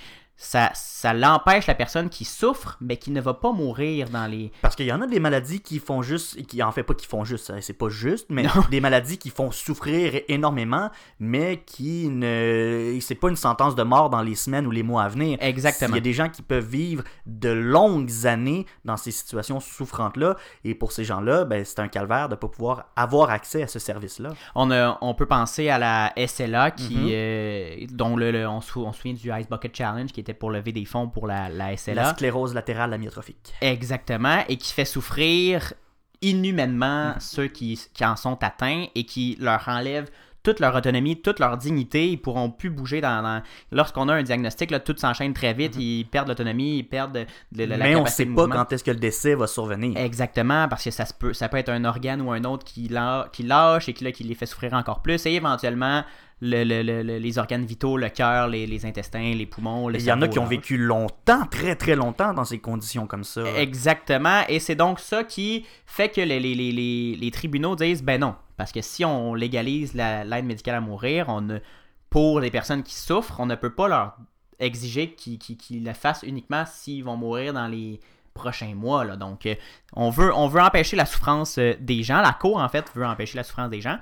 ça, 0.41 0.71
ça 0.73 1.13
l'empêche 1.13 1.67
la 1.67 1.75
personne 1.75 2.07
qui 2.09 2.23
souffre, 2.23 2.77
mais 2.79 2.95
qui 2.95 3.11
ne 3.11 3.19
va 3.19 3.33
pas 3.33 3.51
mourir 3.51 4.09
dans 4.09 4.25
les... 4.25 4.53
Parce 4.61 4.73
qu'il 4.77 4.85
y 4.85 4.91
en 4.93 5.01
a 5.01 5.05
des 5.05 5.19
maladies 5.19 5.59
qui 5.59 5.79
font 5.79 6.01
juste, 6.01 6.41
qui 6.47 6.63
en 6.63 6.71
fait 6.71 6.83
pas 6.83 6.93
qui 6.93 7.05
font 7.05 7.25
juste, 7.25 7.49
hein, 7.49 7.57
c'est 7.59 7.73
pas 7.73 7.89
juste, 7.89 8.27
mais 8.29 8.43
Non. 8.43 8.49
des 8.71 8.79
maladies 8.79 9.17
qui 9.17 9.31
font 9.31 9.51
souffrir 9.51 10.21
énormément, 10.29 10.91
mais 11.19 11.61
qui 11.65 12.07
ne, 12.07 12.97
c'est 13.01 13.15
pas 13.15 13.27
une 13.27 13.35
sentence 13.35 13.75
de 13.75 13.83
mort 13.83 14.09
dans 14.09 14.21
les 14.21 14.35
semaines 14.35 14.65
ou 14.65 14.71
les 14.71 14.81
mois 14.81 15.03
à 15.03 15.09
venir. 15.09 15.37
Exactement. 15.41 15.89
Il 15.91 15.95
y 15.95 15.97
a 15.97 16.01
des 16.01 16.13
gens 16.13 16.29
qui 16.29 16.41
peuvent 16.41 16.65
vivre 16.65 17.03
de 17.25 17.49
longues 17.49 18.25
années 18.25 18.65
dans 18.85 18.95
ces 18.95 19.11
situations 19.11 19.59
souffrantes-là, 19.59 20.37
et 20.63 20.73
pour 20.73 20.93
ces 20.93 21.03
gens-là, 21.03 21.43
ben, 21.43 21.65
c'est 21.65 21.79
un 21.79 21.89
calvaire 21.89 22.29
de 22.29 22.35
pas 22.35 22.47
pouvoir 22.47 22.85
avoir 22.95 23.29
accès 23.29 23.61
à 23.63 23.67
ce 23.67 23.79
service-là. 23.79 24.29
On, 24.55 24.71
a- 24.71 24.97
on 25.01 25.13
peut 25.15 25.25
penser 25.25 25.67
à 25.69 25.77
la 25.77 26.13
SLA 26.15 26.71
qui, 26.71 26.95
Mhm. 26.95 27.07
euh, 27.11 27.75
dont 27.91 28.15
le, 28.15 28.31
le- 28.31 28.47
on, 28.47 28.61
se, 28.61 28.79
on 28.79 28.93
se 28.93 28.99
souvient 29.01 29.13
du 29.13 29.29
Ice 29.41 29.49
Bucket 29.49 29.75
Challenge 29.75 30.11
qui 30.11 30.21
était 30.21 30.28
pour 30.33 30.51
lever 30.51 30.71
des 30.71 30.85
fonds 30.85 31.07
pour 31.07 31.27
la, 31.27 31.49
la 31.49 31.75
SLA. 31.77 31.95
La 32.03 32.13
sclérose 32.13 32.53
latérale 32.53 32.93
amyotrophique. 32.93 33.53
Exactement, 33.61 34.43
et 34.47 34.57
qui 34.57 34.73
fait 34.73 34.85
souffrir 34.85 35.73
inhumainement 36.21 37.09
Mhm. 37.11 37.19
ceux 37.19 37.47
qui, 37.47 37.79
qui 37.93 38.05
en 38.05 38.15
sont 38.15 38.41
atteints 38.43 38.85
et 38.95 39.05
qui 39.05 39.37
leur 39.39 39.67
enlève 39.67 40.09
toute 40.41 40.61
leur 40.61 40.73
autonomie, 40.73 41.21
toute 41.21 41.39
leur 41.39 41.57
dignité. 41.57 42.09
Ils 42.09 42.17
pourront 42.17 42.49
plus 42.49 42.69
bouger 42.69 43.01
dans. 43.01 43.21
dans- 43.21 43.41
Lorsqu'on 43.71 44.07
a 44.07 44.13
un 44.13 44.23
diagnostic, 44.23 44.71
là, 44.71 44.79
tout 44.79 44.95
s'enchaîne 44.97 45.33
très 45.33 45.53
vite. 45.53 45.75
Ils 45.77 46.05
perdent 46.05 46.29
l'autonomie, 46.29 46.77
ils 46.79 46.83
perdent 46.83 47.13
de- 47.13 47.25
de- 47.51 47.63
la 47.65 47.75
Mhm. 47.77 47.83
mais 47.83 47.95
on 47.95 47.99
capacité 47.99 48.23
sait 48.23 48.29
de 48.29 48.35
pas 48.35 48.41
mouvement. 48.43 48.55
quand 48.55 48.71
est-ce 48.73 48.83
que 48.83 48.91
le 48.91 48.97
décès 48.99 49.35
va 49.35 49.47
survenir. 49.47 49.97
Exactement, 49.97 50.67
parce 50.69 50.83
que 50.85 50.91
ça, 50.91 51.05
se 51.05 51.13
peut, 51.13 51.33
ça 51.33 51.49
peut 51.49 51.57
être 51.57 51.69
un 51.69 51.83
organe 51.83 52.21
ou 52.21 52.31
un 52.31 52.43
autre 52.45 52.63
qui, 52.65 52.87
lâ- 52.87 53.27
qui 53.33 53.43
lâche 53.43 53.89
et 53.89 53.93
qui, 53.93 54.03
là, 54.05 54.11
qui 54.13 54.23
les 54.23 54.35
fait 54.35 54.45
souffrir 54.45 54.73
encore 54.73 55.01
plus. 55.01 55.25
Et 55.25 55.33
éventuellement, 55.33 56.03
le- 56.41 56.63
le- 56.63 56.81
le- 56.83 57.03
le- 57.03 57.17
les 57.17 57.37
organes 57.37 57.65
vitaux, 57.65 57.97
le 57.97 58.09
cœur, 58.09 58.47
les, 58.47 58.65
les 58.65 58.85
intestins, 58.85 59.33
les 59.35 59.45
poumons, 59.45 59.89
Il 59.89 60.01
y 60.01 60.11
en 60.11 60.21
a 60.21 60.27
qui 60.27 60.39
ont 60.39 60.45
vécu 60.45 60.77
longtemps, 60.77 61.45
très 61.45 61.75
très 61.75 61.95
longtemps 61.95 62.33
dans 62.33 62.45
ces 62.45 62.59
conditions 62.59 63.07
comme 63.07 63.23
ça. 63.25 63.43
Exactement. 63.57 64.41
Et 64.47 64.59
c'est 64.59 64.75
donc 64.75 64.99
ça 64.99 65.23
qui 65.23 65.65
fait 65.85 66.09
que 66.09 66.21
les, 66.21 66.39
les- 66.39 66.55
les- 67.15 67.31
tribunaux 67.31 67.75
disent 67.75 68.03
ben 68.03 68.21
non. 68.21 68.35
Parce 68.57 68.71
que 68.71 68.81
si 68.81 69.03
on 69.05 69.33
légalise 69.35 69.93
la- 69.93 70.23
l'aide 70.25 70.45
médicale 70.45 70.75
à 70.75 70.81
mourir, 70.81 71.25
on 71.29 71.41
ne, 71.41 71.59
pour 72.09 72.39
les 72.39 72.51
personnes 72.51 72.83
qui 72.83 72.95
souffrent, 72.95 73.39
on 73.39 73.45
ne 73.45 73.55
peut 73.55 73.73
pas 73.73 73.87
leur 73.87 74.15
exiger 74.59 75.11
qu'ils 75.13 75.39
qu'ils- 75.39 75.57
qu'ils 75.57 75.83
le 75.85 75.93
fassent 75.93 76.23
uniquement 76.23 76.63
s'ils 76.65 77.03
vont 77.03 77.15
mourir 77.15 77.53
dans 77.53 77.67
les 77.67 77.99
prochains 78.33 78.73
mois. 78.75 79.03
Là. 79.05 79.15
Donc, 79.17 79.45
euh, 79.45 79.55
on, 79.93 80.09
veut, 80.09 80.33
on 80.33 80.47
veut 80.47 80.61
empêcher 80.61 80.95
la 80.95 81.05
souffrance 81.05 81.57
euh, 81.57 81.73
des 81.79 82.03
gens. 82.03 82.21
La 82.21 82.31
Cour, 82.33 82.57
en 82.57 82.69
fait, 82.69 82.85
veut 82.95 83.05
empêcher 83.05 83.37
la 83.37 83.43
souffrance 83.43 83.69
des 83.69 83.81
gens. 83.81 83.97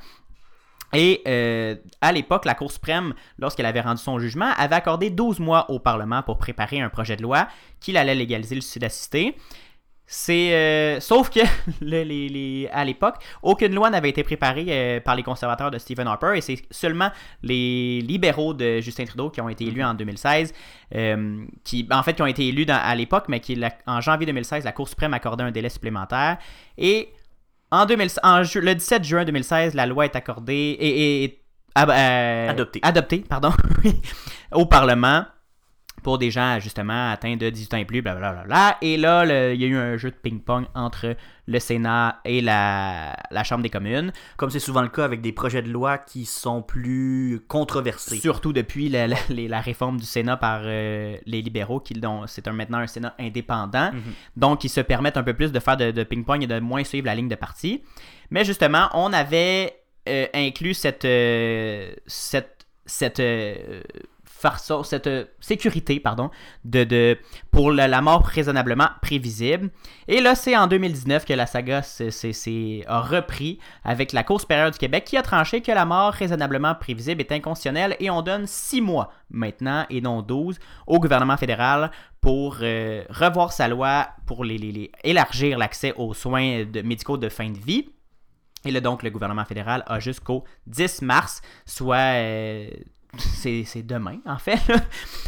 Et 0.93 1.21
euh, 1.27 1.75
à 2.01 2.11
l'époque, 2.11 2.45
la 2.45 2.53
Cour 2.55 2.71
suprême, 2.71 3.13
lorsqu'elle 3.39 3.65
avait 3.65 3.81
rendu 3.81 4.01
son 4.01 4.19
jugement, 4.19 4.51
avait 4.57 4.75
accordé 4.75 5.09
12 5.09 5.39
mois 5.39 5.69
au 5.69 5.79
Parlement 5.79 6.23
pour 6.23 6.37
préparer 6.37 6.79
un 6.79 6.89
projet 6.89 7.15
de 7.17 7.21
loi 7.23 7.47
qui 7.79 7.95
allait 7.97 8.15
légaliser 8.15 8.55
le 8.55 8.61
suicide 8.61 8.85
assisté. 8.85 9.35
C'est 10.09 10.53
euh, 10.53 11.01
sauf 11.01 11.29
que 11.29 11.41
le- 11.81 12.03
les- 12.03 12.29
les- 12.29 12.69
à 12.71 12.85
l'époque, 12.85 13.15
aucune 13.43 13.75
loi 13.75 13.89
n'avait 13.89 14.07
été 14.07 14.23
préparée 14.23 14.65
euh, 14.69 14.99
par 15.01 15.17
les 15.17 15.23
conservateurs 15.23 15.69
de 15.69 15.77
Stephen 15.77 16.07
Harper 16.07 16.31
et 16.37 16.39
c'est 16.39 16.61
seulement 16.71 17.09
les 17.43 17.99
libéraux 17.99 18.53
de 18.53 18.79
Justin 18.79 19.03
Trudeau 19.03 19.29
qui 19.29 19.41
ont 19.41 19.49
été 19.49 19.65
élus 19.65 19.83
en 19.83 19.93
2016, 19.93 20.53
euh, 20.95 21.43
qui 21.65 21.85
en 21.91 22.01
fait 22.03 22.13
qui 22.13 22.21
ont 22.21 22.25
été 22.27 22.47
élus 22.47 22.65
dans- 22.65 22.79
à 22.81 22.95
l'époque, 22.95 23.25
mais 23.27 23.41
qui 23.41 23.55
la- 23.55 23.73
en 23.85 23.99
janvier 23.99 24.25
2016, 24.25 24.63
la 24.63 24.71
Cour 24.71 24.87
suprême 24.87 25.13
accordait 25.13 25.43
un 25.43 25.51
délai 25.51 25.67
supplémentaire 25.67 26.37
et 26.77 27.09
en 27.71 27.85
2000 27.85 28.09
en 28.23 28.43
ju- 28.43 28.61
le 28.61 28.75
17 28.75 29.03
juin 29.03 29.25
2016, 29.25 29.73
la 29.73 29.85
loi 29.85 30.05
est 30.05 30.15
accordée 30.15 30.53
et, 30.79 30.87
et- 30.87 31.23
et- 31.25 31.41
ab- 31.75 31.89
euh, 31.91 32.49
Adoptée. 32.49 32.79
adoptée, 32.83 33.19
pardon, 33.27 33.51
au 34.53 34.65
Parlement 34.65 35.25
pour 36.07 36.17
des 36.17 36.31
gens 36.31 36.57
justement 36.61 37.11
atteints 37.11 37.35
de 37.35 37.49
18 37.49 37.73
ans 37.73 37.77
et 37.79 37.83
plus, 37.83 38.01
blablabla. 38.01 38.77
Et 38.81 38.95
là, 38.95 39.25
le- 39.25 39.53
il 39.53 39.59
y 39.61 39.65
a 39.65 39.67
eu 39.67 39.75
un 39.75 39.97
jeu 39.97 40.09
de 40.09 40.15
ping-pong 40.15 40.63
entre 40.73 41.17
le 41.47 41.59
Sénat 41.59 42.21
et 42.23 42.39
la, 42.39 43.13
la 43.29 43.43
Chambre 43.43 43.61
des 43.61 43.69
communes, 43.69 44.13
Comme 44.37 44.49
c'est 44.49 44.59
souvent 44.61 44.81
le 44.83 44.87
cas 44.87 45.03
avec 45.03 45.19
des 45.19 45.33
projets 45.33 45.61
de 45.61 45.69
loi 45.69 45.97
qui 45.97 46.23
sont 46.25 46.61
plus 46.61 47.41
controversés. 47.49 48.19
surtout 48.19 48.53
depuis 48.53 48.87
la, 48.87 49.07
la- 49.09 49.17
les- 49.27 49.49
la 49.49 49.59
réforme 49.59 49.99
du 49.99 50.05
Sénat 50.05 50.37
par 50.37 50.61
euh, 50.63 51.17
les 51.25 51.41
libéraux, 51.41 51.81
qui 51.81 51.93
dont 51.93 52.25
c'est 52.25 52.47
un, 52.47 52.53
maintenant 52.53 52.77
un 52.77 52.87
Sénat 52.87 53.13
indépendant. 53.19 53.91
Mhm. 53.91 54.01
Donc, 54.37 54.63
ils 54.63 54.69
se 54.69 54.79
permettent 54.79 55.17
un 55.17 55.23
peu 55.23 55.33
plus 55.33 55.51
de 55.51 55.59
faire 55.59 55.75
de, 55.75 55.91
de 55.91 56.03
ping-pong 56.03 56.41
et 56.41 56.47
de 56.47 56.59
moins 56.61 56.85
suivre 56.85 57.07
la 57.07 57.15
ligne 57.15 57.27
de 57.27 57.35
parti. 57.35 57.83
Mais 58.29 58.45
justement, 58.45 58.87
on 58.93 59.11
avait 59.11 59.75
euh, 60.07 60.25
inclus 60.33 60.73
cette, 60.73 61.03
euh, 61.03 61.91
cette, 62.05 62.65
cette 62.85 63.19
euh, 63.19 63.81
farce- 64.41 64.83
cette 64.83 65.07
euh, 65.07 65.25
sécurité 65.39 65.99
pardon, 65.99 66.29
de, 66.65 66.83
de, 66.83 67.17
pour 67.51 67.71
la, 67.71 68.01
mort 68.01 68.23
raisonnablement 68.25 68.89
prévisible. 69.01 69.69
Et 70.07 70.21
là, 70.21 70.35
c'est 70.35 70.55
en 70.55 70.67
2019 70.67 71.25
que 71.25 71.33
la 71.33 71.45
saga 71.45 71.81
s'est- 71.81 72.83
a 72.87 73.01
repris 73.01 73.59
avec 73.83 74.13
la 74.13 74.23
Cour 74.23 74.39
supérieure 74.41 74.71
du 74.71 74.77
Québec 74.77 75.05
qui 75.05 75.17
a 75.17 75.21
tranché 75.21 75.61
que 75.61 75.71
la 75.71 75.85
mort 75.85 76.13
raisonnablement 76.13 76.75
prévisible 76.75 77.21
est 77.21 77.31
inconstitutionnelle 77.31 77.95
et 77.99 78.09
on 78.09 78.21
donne 78.21 78.45
6 78.47 78.81
mois 78.81 79.11
maintenant 79.29 79.85
et 79.89 80.01
non 80.01 80.21
12 80.21 80.59
au 80.85 80.99
gouvernement 80.99 81.37
fédéral 81.37 81.91
pour 82.21 82.57
euh, 82.61 83.03
revoir 83.09 83.51
sa 83.51 83.67
loi 83.67 84.07
pour 84.25 84.43
les, 84.43 84.57
les- 84.57 84.91
élargir 85.03 85.57
l'accès 85.57 85.93
aux 85.97 86.13
soins 86.13 86.65
médicaux 86.83 87.17
de 87.17 87.29
fin 87.29 87.49
de 87.49 87.57
vie. 87.57 87.89
Et 88.65 88.71
là, 88.71 88.81
donc, 88.81 89.03
le 89.03 89.11
gouvernement 89.11 89.45
fédéral 89.45 89.83
a 89.87 89.99
jusqu'au 89.99 90.43
10 90.65 91.01
mars, 91.03 91.41
soit. 91.65 91.95
euh, 92.15 92.69
c'est 93.21 93.83
demain, 93.83 94.17
en 94.25 94.37
fait. 94.37 94.59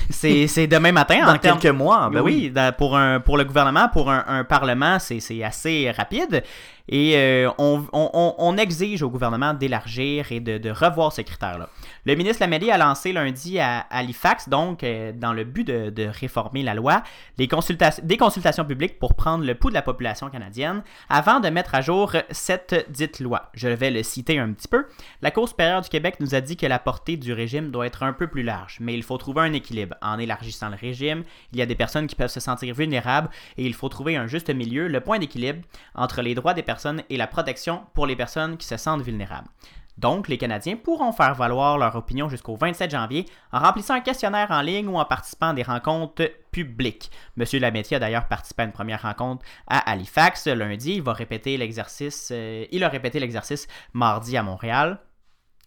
C'est 0.10 0.67
demain 0.67 0.91
matin. 0.91 1.25
Dans 1.25 1.34
en 1.34 1.38
quelques 1.38 1.67
mois, 1.75 2.10
ben 2.12 2.22
oui, 2.22 2.50
dans- 2.50 2.74
pour, 2.75 2.98
un, 2.98 3.19
pour 3.19 3.38
le 3.38 3.43
gouvernement, 3.43 3.89
pour 3.89 4.10
un, 4.10 4.24
un 4.27 4.43
parlement, 4.43 4.98
c'est 5.00 5.19
c'est 5.19 5.43
assez 5.43 5.91
rapide. 5.91 6.43
Et 6.91 7.15
euh, 7.17 7.51
on, 7.60 8.58
exige 8.58 9.03
au 9.03 9.10
gouvernement 9.12 9.53
d'élargir 9.53 10.31
et 10.31 10.39
de, 10.39 10.72
revoir 10.72 11.13
ce 11.13 11.22
critère-là. 11.22 11.69
Le 12.05 12.15
ministre 12.15 12.41
Lamelli 12.41 12.72
a 12.72 12.79
lancé 12.79 13.13
lundi 13.13 13.60
à 13.60 13.81
Halifax, 13.91 14.50
donc 14.50 14.84
euh, 14.84 15.12
dans 15.13 15.31
le 15.31 15.43
but 15.43 15.65
de, 15.67 16.08
réformer 16.08 16.63
la 16.63 16.74
loi, 16.74 17.03
des 17.38 17.48
consultations 17.48 18.65
publiques 18.65 18.98
pour 18.98 19.13
prendre 19.13 19.46
le 19.46 19.53
pouls 19.53 19.69
de 19.69 19.75
la 19.75 19.84
population 19.84 20.29
canadienne 20.31 20.81
avant 21.10 21.39
de 21.39 21.50
mettre 21.50 21.75
à 21.75 21.81
jour 21.81 22.13
cette 22.31 22.88
dite 22.89 23.19
loi. 23.19 23.51
Je 23.53 23.67
vais 23.67 23.91
le 23.91 24.01
citer 24.01 24.39
un 24.39 24.51
petit 24.51 24.67
peu. 24.67 24.88
La 25.22 25.29
Cour 25.29 25.48
supérieure 25.48 25.81
du 25.81 25.89
Québec 25.89 26.15
nous 26.19 26.34
a 26.34 26.41
dit 26.41 26.58
que 26.58 26.65
la 26.65 26.79
portée 26.79 27.17
du 27.17 27.34
régime 27.34 27.69
doit 27.69 27.86
être 27.86 28.01
un 28.01 28.13
peu 28.13 28.27
plus 28.27 28.43
large, 28.43 28.77
mais 28.79 28.96
il 28.96 29.03
faut 29.03 29.17
trouver 29.17 29.41
un 29.41 29.53
équilibre. 29.53 29.96
En 30.01 30.17
élargissant 30.17 30.69
le 30.69 30.75
régime, 30.75 31.24
il 31.53 31.60
y 31.60 31.62
a 31.62 31.67
des 31.67 31.75
personnes 31.75 32.08
qui 32.08 32.15
peuvent 32.15 32.31
se 32.31 32.39
sentir 32.39 32.74
vulnérables 32.74 33.29
et 33.58 33.65
il 33.65 33.75
faut 33.75 33.89
trouver 33.89 34.17
un 34.17 34.25
juste 34.25 34.50
milieu, 34.50 34.88
le 34.88 35.01
point 35.01 35.19
d'équilibre 35.19 35.62
entre 35.93 36.24
les 36.24 36.34
droits 36.34 36.55
des 36.55 36.63
personnes 36.63 36.78
et 37.09 37.17
la 37.17 37.27
protection 37.27 37.83
pour 37.93 38.07
les 38.07 38.15
personnes 38.15 38.57
qui 38.57 38.67
se 38.67 38.77
sentent 38.77 39.01
vulnérables. 39.01 39.50
Donc, 40.00 40.29
les 40.29 40.38
Canadiens 40.38 40.77
pourront 40.77 41.12
faire 41.12 41.36
valoir 41.36 41.77
leur 41.77 41.93
opinion 41.98 42.29
jusqu'au 42.29 42.55
27 42.55 42.89
janvier 42.89 43.25
en 43.51 43.59
remplissant 43.59 43.95
un 43.95 44.00
questionnaire 44.00 44.50
en 44.50 44.62
ligne 44.62 44.88
ou 44.88 44.98
en 44.98 45.03
participant 45.03 45.50
à 45.50 45.53
des 45.53 45.63
rencontres 45.63 46.31
publiques. 46.53 47.12
Monsieur 47.36 47.59
Lametti 47.59 47.95
a 47.95 48.00
d'ailleurs 48.00 48.29
participé 48.29 48.62
à 48.62 48.65
une 48.65 48.71
première 48.71 49.01
rencontre 49.01 49.45
à 49.67 49.91
Halifax 49.91 50.48
lundi. 50.48 50.93
Il 50.93 51.01
va 51.01 51.12
répéter 51.12 51.57
l'exercice. 51.57 52.29
euh, 52.31 52.65
il 52.71 52.86
a 52.86 52.88
répété 52.88 53.19
l'exercice 53.19 53.67
mardi 53.91 54.38
à 54.38 54.43
Montréal. 54.43 55.00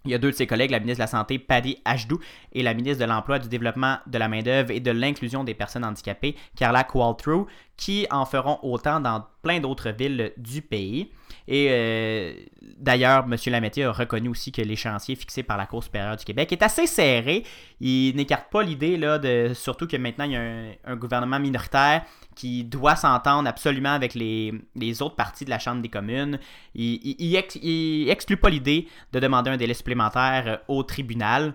Il 0.05 0.11
y 0.11 0.15
a 0.15 0.19
deux 0.19 0.31
de 0.31 0.37
ses 0.37 0.47
collègues, 0.47 0.71
la 0.71 0.81
ministre 0.81 0.99
de 0.99 1.05
la 1.05 1.07
Santé, 1.07 1.39
Paddy 1.39 1.79
Ashdou, 1.85 2.19
et 2.53 2.63
la 2.63 2.75
ministre 2.75 3.01
de 3.01 3.09
l'Emploi, 3.09 3.39
du 3.39 3.49
Développement 3.49 3.99
de 4.07 4.19
la 4.19 4.29
main-d'œuvre 4.29 4.71
et 4.71 4.81
de 4.81 4.91
l'inclusion 4.91 5.45
des 5.45 5.55
personnes 5.55 5.85
handicapées, 5.85 6.35
Carla 6.57 6.85
Qualtrough, 6.85 7.47
qui 7.77 8.07
en 8.11 8.27
feront 8.27 8.59
autant 8.63 9.01
dans 9.01 9.25
plein 9.43 9.61
d'autres 9.61 9.91
villes 9.91 10.33
du 10.37 10.61
pays. 10.63 11.11
Et 11.49 11.69
euh, 11.71 12.35
d'ailleurs, 12.79 13.25
M. 13.25 13.37
Lametti 13.47 13.83
a 13.83 13.93
reconnu 13.93 14.29
aussi 14.29 14.53
que 14.53 14.63
l'échéancier 14.63 15.17
fixé 15.17 15.43
par 15.43 15.57
la 15.57 15.67
Cour 15.67 15.83
supérieure 15.83 16.17
du 16.17 16.25
Québec 16.25 16.53
est 16.53 16.63
assez 16.63 16.87
serré. 16.87 17.45
Il 17.81 18.15
n'écarte 18.17 18.51
pas 18.51 18.63
l'idée, 18.63 18.97
là, 18.97 19.19
de, 19.19 19.53
surtout 19.55 19.87
que 19.87 19.97
maintenant 19.97 20.25
il 20.25 20.33
y 20.33 20.37
a 20.37 20.43
un, 20.85 20.97
gouvernement 20.97 21.41
minoritaire 21.41 22.05
qui 22.37 22.65
doit 22.65 22.97
s'entendre 22.97 23.49
absolument 23.49 23.93
avec 23.93 24.15
les, 24.15 24.55
les 24.77 25.03
autres 25.03 25.17
parties 25.17 25.45
de 25.45 25.51
la 25.51 25.59
Chambre 25.59 25.83
des 25.83 25.89
communes. 25.89 26.39
Il, 26.75 27.01
il, 27.03 27.17
il 27.19 27.37
ex- 27.37 27.59
il 27.63 28.09
exclut 28.09 28.37
pas 28.37 28.51
l'idée 28.51 28.89
de 29.13 29.21
demander 29.21 29.51
un 29.51 29.57
délai 29.57 29.75
supplémentaire 29.75 30.45
euh, 30.47 30.57
au 30.69 30.83
tribunal. 30.83 31.55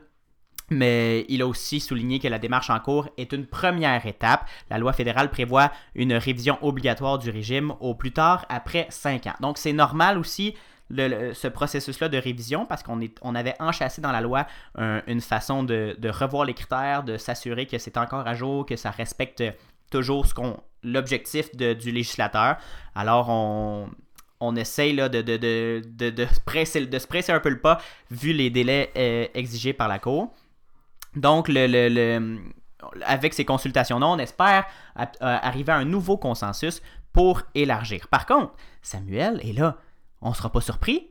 Mais 0.70 1.26
il 1.30 1.42
a 1.42 1.48
aussi 1.48 1.80
souligné 1.80 2.20
que 2.20 2.28
la 2.28 2.40
démarche 2.40 2.70
en 2.70 2.80
cours 2.80 3.08
est 3.18 3.32
une 3.32 3.46
première 3.46 4.06
étape. 4.06 4.46
La 4.70 4.78
loi 4.78 4.92
fédérale 4.92 5.30
prévoit 5.32 5.72
une 5.96 6.14
révision 6.14 6.58
obligatoire 6.62 7.20
du 7.20 7.30
régime 7.30 7.74
au 7.80 7.96
plus 7.96 8.12
tard 8.12 8.46
après 8.50 8.86
5 8.90 9.28
ans. 9.28 9.34
Donc 9.40 9.58
c'est 9.58 9.72
normal 9.74 10.18
aussi 10.18 10.56
ce 10.90 11.48
processus-là 11.48 12.08
de 12.10 12.18
révision 12.18 12.66
parce 12.66 12.82
qu'on 12.84 13.00
on 13.22 13.36
avait 13.36 13.56
enchâssé 13.60 14.02
dans 14.02 14.12
la 14.12 14.22
loi 14.22 14.48
un- 14.76 15.02
une 15.08 15.20
façon 15.22 15.64
de, 15.64 15.98
revoir 16.10 16.46
les 16.46 16.54
critères, 16.54 17.04
de 17.04 17.18
s'assurer 17.18 17.66
que 17.66 17.78
c'est 17.78 17.98
encore 17.98 18.28
à 18.28 18.34
jour, 18.36 18.66
que 18.66 18.76
ça 18.76 18.92
respecte 18.92 19.44
toujours 19.92 20.26
ce 20.26 20.34
qu'on 20.34 20.60
l'objectif 20.84 21.54
du 21.56 21.92
législateur. 21.92 22.58
Alors 22.96 23.30
on, 23.30 23.90
on 24.40 24.56
essaye 24.56 24.94
là, 24.94 25.10
de, 25.10 25.22
de, 25.22 25.38
de, 25.38 25.82
de, 25.86 26.10
de 26.10 26.26
se 26.26 26.40
presser, 26.42 26.86
de 26.86 27.00
se 27.00 27.08
presser 27.08 27.32
un 27.32 27.40
peu 27.40 27.50
le 27.50 27.60
pas 27.60 27.80
vu 28.12 28.32
les 28.34 28.50
délais 28.50 28.92
euh, 28.98 29.28
exigés 29.34 29.74
par 29.74 29.88
la 29.88 30.00
Cour. 30.00 30.34
Donc, 31.20 31.48
le, 31.48 31.68
le- 31.68 31.90
le- 31.90 32.40
avec 33.06 33.34
ces 33.34 33.44
consultations-là, 33.46 34.08
on 34.08 34.18
espère 34.20 34.66
euh, 35.00 35.04
arriver 35.22 35.72
à 35.74 35.78
un 35.78 35.86
nouveau 35.86 36.18
consensus 36.18 36.82
pour 37.12 37.42
élargir. 37.56 38.08
Par 38.10 38.26
contre, 38.26 38.54
Samuel, 38.82 39.40
et 39.44 39.54
là, 39.54 39.78
on 40.22 40.30
ne 40.30 40.36
sera 40.36 40.52
pas 40.52 40.62
surpris, 40.62 41.10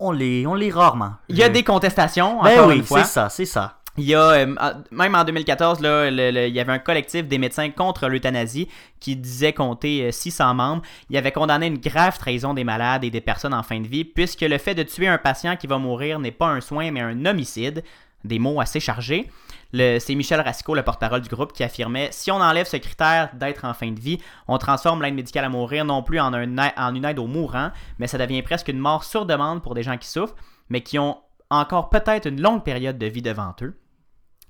On 0.00 0.12
les, 0.12 0.46
on 0.46 0.54
les 0.54 0.70
rarement. 0.70 1.14
il 1.28 1.36
y 1.36 1.42
a 1.42 1.48
des 1.48 1.64
contestations, 1.64 2.42
Ben 2.42 2.52
encore 2.52 2.68
oui, 2.68 2.76
une 2.76 2.84
fois. 2.84 3.02
c'est 3.04 3.10
ça, 3.12 3.28
c'est 3.28 3.46
ça. 3.46 3.74
Il 3.96 4.04
y 4.04 4.14
a, 4.14 4.20
euh, 4.30 4.54
même 4.92 5.16
en 5.16 5.24
2014, 5.24 5.80
là, 5.80 6.08
le- 6.08 6.30
le- 6.30 6.46
il 6.46 6.54
y 6.54 6.60
avait 6.60 6.70
un 6.72 6.78
collectif 6.78 7.26
des 7.26 7.38
médecins 7.38 7.68
contre 7.70 8.06
l'euthanasie 8.06 8.68
qui 9.00 9.16
disait 9.16 9.52
compter 9.52 10.04
euh, 10.04 10.12
600 10.12 10.54
membres. 10.54 10.82
Il 11.10 11.16
avait 11.16 11.32
condamné 11.32 11.66
une 11.66 11.78
grave 11.78 12.16
trahison 12.16 12.54
des 12.54 12.62
malades 12.62 13.02
et 13.02 13.10
des 13.10 13.20
personnes 13.20 13.54
en 13.54 13.64
fin 13.64 13.80
de 13.80 13.88
vie, 13.88 14.04
puisque 14.04 14.42
le 14.42 14.56
fait 14.58 14.76
de 14.76 14.84
tuer 14.84 15.08
un 15.08 15.18
patient 15.18 15.56
qui 15.56 15.66
va 15.66 15.78
mourir 15.78 16.20
n'est 16.20 16.30
pas 16.30 16.46
un 16.46 16.60
soin, 16.60 16.92
mais 16.92 17.00
un 17.00 17.26
homicide. 17.26 17.82
Des 18.24 18.38
mots 18.38 18.60
assez 18.60 18.80
chargés. 18.80 19.30
C'est 19.72 20.14
Michel 20.14 20.40
Racicot, 20.40 20.74
le 20.74 20.82
porte-parole 20.82 21.20
du 21.20 21.28
groupe, 21.28 21.52
qui 21.52 21.62
affirmait 21.62 22.08
Si 22.10 22.30
on 22.30 22.36
enlève 22.40 22.66
ce 22.66 22.78
critère 22.78 23.30
d'être 23.34 23.64
en 23.64 23.74
fin 23.74 23.90
de 23.90 24.00
vie, 24.00 24.18
on 24.46 24.58
transforme 24.58 25.02
l'aide 25.02 25.14
médicale 25.14 25.44
à 25.44 25.48
mourir 25.48 25.84
non 25.84 26.02
plus 26.02 26.18
en 26.18 26.32
une 26.32 27.04
aide 27.04 27.18
aux 27.18 27.26
mourants, 27.26 27.70
mais 27.98 28.06
ça 28.06 28.18
devient 28.18 28.42
presque 28.42 28.68
une 28.68 28.78
mort 28.78 29.04
sur 29.04 29.26
demande 29.26 29.62
pour 29.62 29.74
des 29.74 29.82
gens 29.82 29.98
qui 29.98 30.08
souffrent, 30.08 30.36
mais 30.68 30.80
qui 30.80 30.98
ont 30.98 31.18
encore 31.50 31.90
peut-être 31.90 32.26
une 32.26 32.40
longue 32.40 32.64
période 32.64 32.98
de 32.98 33.06
vie 33.06 33.22
devant 33.22 33.54
eux. 33.62 33.78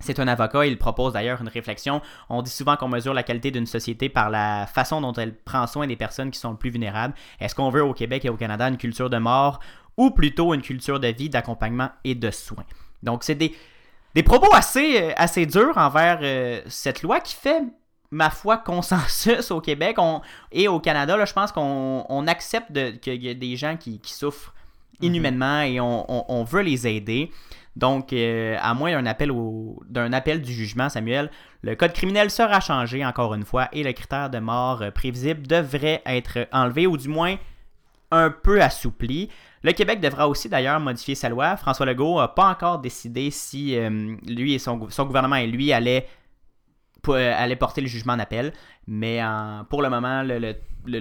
C'est 0.01 0.21
un 0.21 0.29
avocat, 0.29 0.65
il 0.65 0.79
propose 0.79 1.13
d'ailleurs 1.13 1.41
une 1.41 1.49
réflexion. 1.49 2.01
On 2.29 2.43
dit 2.43 2.51
souvent 2.51 2.77
qu'on 2.77 2.87
mesure 2.87 3.15
la 3.15 3.25
qualité 3.25 3.51
d'une 3.51 3.67
société 3.67 4.09
par 4.09 4.31
la 4.31 4.67
façon 4.69 5.01
dont 5.01 5.13
elle 5.13 5.37
prend 5.37 5.67
soin 5.67 5.89
des 5.89 5.97
personnes 5.97 6.31
qui 6.31 6.39
sont 6.39 6.53
le 6.53 6.57
plus 6.57 6.71
vulnérables. 6.71 7.15
Est-ce 7.41 7.57
qu'on 7.57 7.71
veut 7.71 7.83
au 7.83 7.93
Québec 7.95 8.25
et 8.25 8.29
au 8.29 8.37
Canada 8.37 8.69
une 8.69 8.77
culture 8.77 9.11
de 9.11 9.19
mort 9.19 9.59
ou 9.97 10.13
plutôt 10.13 10.55
une 10.55 10.63
culture 10.63 11.01
de 11.01 11.09
vie, 11.09 11.29
d'accompagnement 11.29 11.91
et 12.05 12.15
de 12.15 12.31
soins? 12.31 12.65
Donc 13.03 13.25
c'est 13.25 13.35
des, 13.35 13.55
des 14.15 14.23
propos 14.23 14.53
assez, 14.55 15.01
euh, 15.03 15.13
assez 15.17 15.47
durs 15.47 15.77
envers 15.77 16.19
euh, 16.23 16.61
cette 16.67 17.03
loi 17.03 17.21
qui 17.21 17.35
fait, 17.35 17.63
ma 18.11 18.31
foi, 18.31 18.57
consensus 18.59 19.51
au 19.51 19.61
Québec 19.61 19.97
on- 19.99 20.21
et 20.53 20.69
au 20.69 20.81
Canada. 20.81 21.17
Là, 21.17 21.25
je 21.25 21.33
pense 21.33 21.53
qu'on 21.53 22.05
on 22.09 22.27
accepte 22.27 23.01
qu'il 23.01 23.23
y 23.23 23.29
a 23.29 23.35
des 23.35 23.57
gens 23.57 23.77
qui, 23.77 24.01
qui 24.01 24.13
souffrent 24.13 24.55
inhumainement 25.01 25.61
et 25.61 25.81
on, 25.81 26.11
on- 26.11 26.25
on 26.29 26.45
veut 26.45 26.63
les 26.63 26.87
aider. 26.89 27.31
Donc, 27.77 28.13
euh, 28.13 28.57
à 28.61 28.75
moins 28.75 28.91
d'un 28.91 29.07
appel, 29.07 29.31
au- 29.31 29.81
d'un 29.89 30.13
appel 30.13 30.43
du 30.43 30.53
jugement, 30.53 30.89
Samuel, 30.89 31.31
le 31.63 31.77
code 31.77 31.93
criminel 31.93 32.31
sera 32.31 32.59
changé 32.61 33.07
encore 33.07 33.35
une 33.35 33.45
fois 33.45 33.69
et 33.73 33.85
le 33.85 33.93
critère 33.93 34.31
de 34.31 34.39
mort 34.41 34.83
prévisible 34.95 35.47
devrait 35.47 36.03
être 36.05 36.49
enlevé 36.53 36.89
ou 36.89 36.97
du 36.97 37.09
moins 37.09 37.37
un 38.11 38.31
peu 38.31 38.61
assoupli. 38.63 39.29
Le 39.63 39.73
Québec 39.73 40.01
devra 40.01 40.29
aussi 40.29 40.49
d'ailleurs 40.49 40.79
modifier 40.81 41.15
sa 41.15 41.29
loi. 41.29 41.57
François 41.57 41.87
Legault 41.87 42.21
n'a 42.21 42.29
pas 42.29 42.49
encore 42.49 42.79
décidé 42.79 43.31
si 43.31 43.77
euh, 43.77 44.17
lui 44.27 44.55
et 44.55 44.59
son, 44.59 44.77
gou- 44.77 44.91
son 44.91 45.05
gouvernement 45.05 45.37
et 45.37 45.47
lui 45.47 45.73
allaient 45.73 46.07
euh, 47.09 47.33
allait 47.37 47.57
porter 47.57 47.81
le 47.81 47.87
jugement 47.87 48.15
en 48.15 48.19
appel. 48.19 48.53
Mais 48.87 49.21
pour 49.71 49.83
le 49.83 49.89
moment, 49.91 50.23
le, 50.23 50.55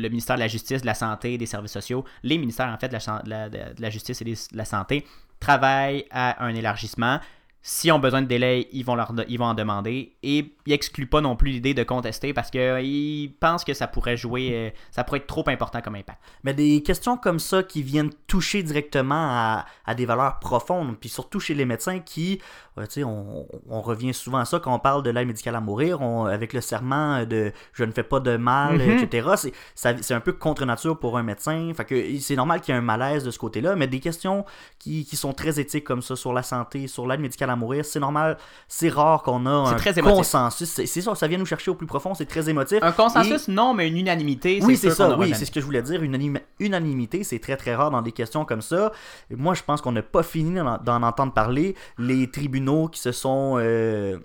ministère 0.09 0.35
de 0.35 0.41
la 0.41 0.47
Justice, 0.47 0.81
de 0.81 0.85
la 0.85 0.93
Santé 0.93 1.33
et 1.33 1.37
des 1.37 1.45
Services 1.45 1.71
sociaux, 1.71 2.05
les 2.23 2.37
ministères 2.37 2.67
en 2.67 2.77
fait 2.77 2.89
de 2.89 3.81
la, 3.81 3.89
Justice 3.89 4.21
et 4.21 4.25
de 4.25 4.35
la 4.53 4.65
Santé 4.65 5.05
travaillent 5.39 6.05
à 6.11 6.43
un 6.45 6.53
élargissement. 6.53 7.19
S'ils 7.61 7.91
ont 7.91 7.99
besoin 7.99 8.21
de 8.21 8.27
délai, 8.27 8.69
ils 8.71 8.85
vont, 8.85 8.95
leur 8.95 9.11
ils 9.27 9.37
vont 9.37 9.45
en 9.45 9.53
demander. 9.53 10.15
Et 10.23 10.53
ils 10.65 10.73
excluent 10.73 11.07
pas 11.07 11.19
non 11.19 11.35
plus 11.35 11.51
l'idée 11.51 11.73
de 11.73 11.83
contester 11.83 12.33
parce 12.33 12.49
qu'ils 12.49 13.33
pensent 13.39 13.65
que 13.65 13.73
ça 13.73 13.87
pourrait 13.87 14.15
jouer, 14.15 14.51
euh, 14.53 14.69
ça 14.89 15.03
pourrait 15.03 15.19
être 15.19 15.27
trop 15.27 15.43
important 15.47 15.81
comme 15.81 15.95
impact. 15.95 16.19
Mais 16.43 16.53
des 16.53 16.81
questions 16.81 17.17
comme 17.17 17.39
ça 17.39 17.63
qui 17.63 17.83
viennent 17.83 18.11
toucher 18.27 18.63
directement 18.63 19.65
à 19.85 19.95
des 19.95 20.05
valeurs 20.05 20.39
profondes, 20.39 20.97
puis 20.97 21.09
surtout 21.09 21.39
chez 21.39 21.55
les 21.55 21.65
médecins 21.65 21.99
qui, 21.99 22.39
euh, 22.77 23.03
on, 23.03 23.47
on 23.69 23.81
revient 23.81 24.13
souvent 24.13 24.37
à 24.39 24.45
ça 24.45 24.59
quand 24.59 24.73
on 24.73 24.79
parle 24.79 25.03
de 25.03 25.09
l'aide 25.09 25.27
médicale 25.27 25.55
à 25.55 25.61
mourir, 25.61 26.01
on- 26.01 26.25
avec 26.25 26.53
le 26.53 26.61
serment 26.61 27.25
de 27.25 27.51
je 27.73 27.83
ne 27.83 27.91
fais 27.91 28.03
pas 28.03 28.19
de 28.19 28.37
mal, 28.37 28.77
Mhm. 28.77 28.99
etc. 29.03 29.29
C'est, 29.75 30.13
un 30.13 30.19
peu 30.19 30.33
contre 30.33 30.65
nature 30.65 30.97
pour 30.99 31.17
un 31.17 31.23
médecin. 31.23 31.71
Fait 31.75 31.85
que 31.85 32.19
c'est 32.19 32.35
normal 32.35 32.61
qu'il 32.61 32.73
y 32.73 32.77
ait 32.77 32.79
un 32.79 32.83
malaise 32.83 33.23
de 33.23 33.31
ce 33.31 33.39
côté-là, 33.39 33.75
mais 33.75 33.87
des 33.87 33.99
questions 33.99 34.45
qui, 34.79 35.05
qui 35.05 35.15
sont 35.15 35.33
très 35.33 35.59
éthiques 35.59 35.83
comme 35.83 36.01
ça 36.01 36.15
sur 36.15 36.33
la 36.33 36.43
santé, 36.43 36.87
sur 36.87 37.07
l'aide 37.07 37.19
médicale 37.19 37.49
à 37.49 37.55
mourir, 37.55 37.85
c'est 37.85 37.99
normal. 37.99 38.37
C'est 38.67 38.89
rare 38.89 39.23
qu'on 39.23 39.45
a 39.45 39.49
un 39.51 39.73
très 39.75 39.93
consensus. 40.01 40.69
C'est, 40.69 40.85
ça, 41.01 41.15
ça 41.15 41.27
vient 41.27 41.37
nous 41.37 41.45
chercher 41.45 41.71
au 41.71 41.75
plus 41.75 41.87
profond, 41.87 42.13
c'est 42.13 42.25
très 42.25 42.49
émotif. 42.49 42.79
Un 42.81 42.91
consensus, 42.91 43.47
non, 43.47 43.73
mais 43.73 43.87
une 43.87 43.97
unanimité, 43.97 44.59
Oui, 44.63 44.75
c'est 44.77 44.91
ça, 44.91 45.17
oui, 45.17 45.33
c'est 45.35 45.45
ce 45.45 45.51
que 45.51 45.59
je 45.61 45.65
voulais 45.65 45.81
dire. 45.81 46.01
Une 46.03 46.39
unanimité, 46.59 47.23
c'est 47.23 47.39
très 47.39 47.57
très 47.57 47.75
rare 47.75 47.91
dans 47.91 48.01
des 48.01 48.11
questions 48.11 48.45
comme 48.45 48.61
ça. 48.61 48.91
Et 49.31 49.35
moi, 49.35 49.53
je 49.53 49.63
pense 49.63 49.81
qu'on 49.81 49.91
n'a 49.91 50.01
pas 50.03 50.23
fini 50.23 50.53
d'en 50.55 50.77
d'en 50.77 51.03
entendre 51.03 51.33
parler. 51.33 51.75
Les 51.97 52.29
tribunaux 52.29 52.66
qui 52.91 52.99
se 52.99 53.11
sont 53.11 53.55
euh, 53.59 54.17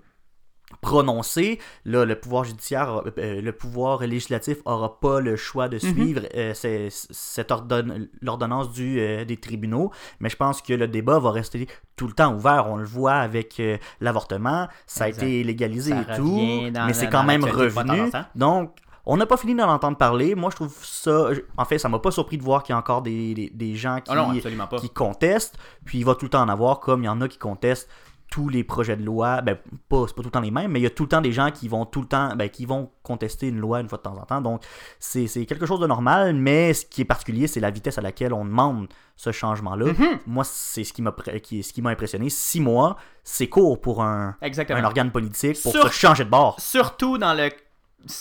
prononcés, 0.81 1.59
là, 1.85 2.03
le 2.03 2.19
pouvoir 2.19 2.43
judiciaire, 2.45 3.03
euh, 3.19 3.41
le 3.41 3.51
pouvoir 3.51 4.01
législatif 4.01 4.57
aura 4.65 4.99
pas 4.99 5.19
le 5.19 5.35
choix 5.35 5.69
de 5.69 5.75
Mhm. 5.75 5.93
suivre 5.93 6.21
euh, 6.35 6.53
cette 6.89 7.51
ordonne- 7.51 8.09
l'ordonnance 8.21 8.71
du, 8.71 8.95
des 9.25 9.37
tribunaux. 9.37 9.91
Mais 10.19 10.29
je 10.29 10.35
pense 10.35 10.61
que 10.61 10.73
le 10.73 10.87
débat 10.87 11.19
va 11.19 11.31
rester 11.31 11.67
tout 11.95 12.07
le 12.07 12.13
temps 12.13 12.33
ouvert. 12.33 12.67
On 12.69 12.77
le 12.77 12.85
voit 12.85 13.13
avec 13.13 13.61
l'avortement. 14.01 14.67
Ça 14.87 15.07
Exact. 15.07 15.23
a 15.23 15.25
été 15.27 15.43
légalisé 15.43 15.91
Ça 15.91 16.13
et 16.13 16.17
tout. 16.17 16.39
mais 16.71 16.93
c'est 16.93 17.09
quand 17.09 17.23
même 17.23 17.43
revenu. 17.45 18.09
Donc, 18.35 18.75
on 19.05 19.17
n'a 19.17 19.25
pas 19.25 19.37
fini 19.37 19.53
d'en 19.53 19.69
entendre 19.69 19.97
parler. 19.97 20.33
Moi, 20.33 20.49
je 20.49 20.55
trouve 20.55 20.75
ça. 20.81 21.27
En 21.57 21.65
fait, 21.65 21.77
ça 21.77 21.89
m'a 21.89 21.99
pas 21.99 22.11
surpris 22.11 22.37
de 22.37 22.43
voir 22.43 22.63
qu'il 22.63 22.71
y 22.73 22.75
a 22.75 22.79
encore 22.79 23.01
des, 23.01 23.33
des- 23.33 23.49
des 23.53 23.75
gens 23.75 23.99
qui, 24.03 24.13
non, 24.13 24.31
absolument 24.31 24.67
pas. 24.67 24.77
qui 24.79 24.89
contestent. 24.89 25.57
Puis 25.85 25.99
il 25.99 26.05
va 26.05 26.15
tout 26.15 26.25
le 26.25 26.29
temps 26.29 26.41
en 26.41 26.49
avoir, 26.49 26.79
comme 26.79 27.03
il 27.03 27.05
y 27.05 27.09
en 27.09 27.19
a 27.21 27.27
qui 27.27 27.37
contestent 27.37 27.89
tous 28.33 28.49
les 28.49 28.63
projets 28.63 28.97
de 28.97 29.03
loi. 29.03 29.41
Ben, 29.41 29.55
pas, 29.89 30.05
c'est 30.07 30.15
pas 30.15 30.23
tout 30.23 30.29
le 30.29 30.31
temps 30.31 30.39
les 30.39 30.49
mêmes, 30.49 30.71
mais 30.71 30.79
il 30.79 30.83
y 30.83 30.87
a 30.87 30.89
tout 30.89 31.03
le 31.03 31.09
temps 31.09 31.21
des 31.21 31.31
gens 31.31 31.51
qui 31.51 31.67
vont 31.67 31.85
tout 31.85 32.01
le 32.01 32.07
temps. 32.07 32.35
Ben, 32.35 32.49
qui 32.49 32.65
vont 32.65 32.89
contester 33.03 33.47
une 33.49 33.59
loi 33.59 33.79
une 33.79 33.87
fois 33.87 33.99
de 33.99 34.03
temps 34.03 34.17
en 34.17 34.25
temps. 34.25 34.41
Donc, 34.41 34.63
c'est 34.99 35.27
c'est 35.27 35.45
quelque 35.45 35.67
chose 35.67 35.79
de 35.79 35.85
normal, 35.85 36.33
mais 36.33 36.73
ce 36.73 36.83
qui 36.83 37.01
est 37.01 37.05
particulier, 37.05 37.45
c'est 37.45 37.59
la 37.59 37.69
vitesse 37.69 37.99
à 37.99 38.01
laquelle 38.01 38.33
on 38.33 38.43
demande 38.43 38.87
ce 39.15 39.31
changement-là. 39.31 39.85
Mhm. 39.93 40.19
Moi, 40.25 40.43
c'est 40.45 40.83
ce 40.83 40.93
qui 40.93 41.03
m'a 41.03 41.13
ce 41.15 41.73
qui 41.73 41.81
m'a 41.83 41.91
impressionné. 41.91 42.29
Six 42.31 42.59
mois, 42.59 42.97
c'est 43.23 43.47
court 43.47 43.79
pour 43.79 44.01
un, 44.01 44.35
Exactement. 44.41 44.79
un 44.79 44.83
organe 44.83 45.11
politique 45.11 45.61
pour 45.61 45.71
Sur- 45.71 45.87
se 45.87 45.93
changer 45.93 46.25
de 46.25 46.29
bord. 46.31 46.59
Surtout 46.59 47.19
dans 47.19 47.35
le. 47.35 47.51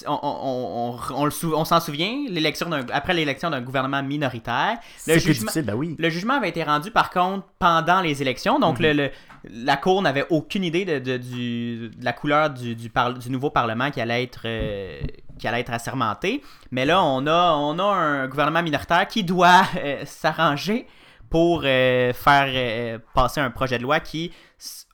On, 0.07 0.19
on- 0.23 0.99
on- 1.11 1.29
on 1.55 1.65
s'en 1.65 1.81
souvient, 1.81 2.25
l'élection 2.29 2.71
après 2.93 3.15
l'élection 3.15 3.51
d'un 3.51 3.61
gouvernement 3.61 4.03
minoritaire. 4.03 4.79
Le 5.09 5.19
jugement, 5.19 5.51
ben 5.57 5.75
oui. 5.75 5.97
le 5.99 6.09
jugement 6.09 6.35
avait 6.35 6.51
été 6.51 6.63
rendu 6.63 6.91
par 6.93 7.11
contre 7.11 7.47
pendant 7.59 8.01
les 8.01 8.23
élections, 8.23 8.61
donc 8.61 8.79
Mhm. 8.79 8.87
le, 8.87 8.93
le- 8.93 9.11
la 9.51 9.77
Cour 9.77 10.01
n'avait 10.03 10.25
aucune 10.31 10.63
idée 10.63 10.85
de, 10.85 10.99
de- 11.01 11.17
du- 11.17 11.89
de 11.91 12.05
la 12.05 12.13
couleur 12.13 12.51
du, 12.51 12.77
du, 12.77 12.91
du 13.19 13.31
nouveau 13.31 13.51
Parlement 13.51 13.91
qui 13.91 14.01
allait 14.01 14.23
être, 14.23 14.43
euh, 14.45 15.01
qui 15.39 15.49
allait 15.49 15.61
être 15.61 15.73
assermenté. 15.73 16.43
Mais 16.71 16.85
là, 16.85 17.03
on 17.03 17.27
a, 17.27 17.53
on 17.55 17.77
a 17.81 17.85
un 17.85 18.29
gouvernement 18.29 18.63
minoritaire 18.63 19.09
qui 19.09 19.25
doit 19.25 19.63
euh, 19.79 20.03
s'arranger 20.05 20.87
pour 21.29 21.63
euh, 21.65 22.13
faire 22.13 23.01
passer 23.15 23.41
un 23.41 23.51
projet 23.51 23.79
de 23.79 23.83
loi 23.83 23.99
qui, 23.99 24.31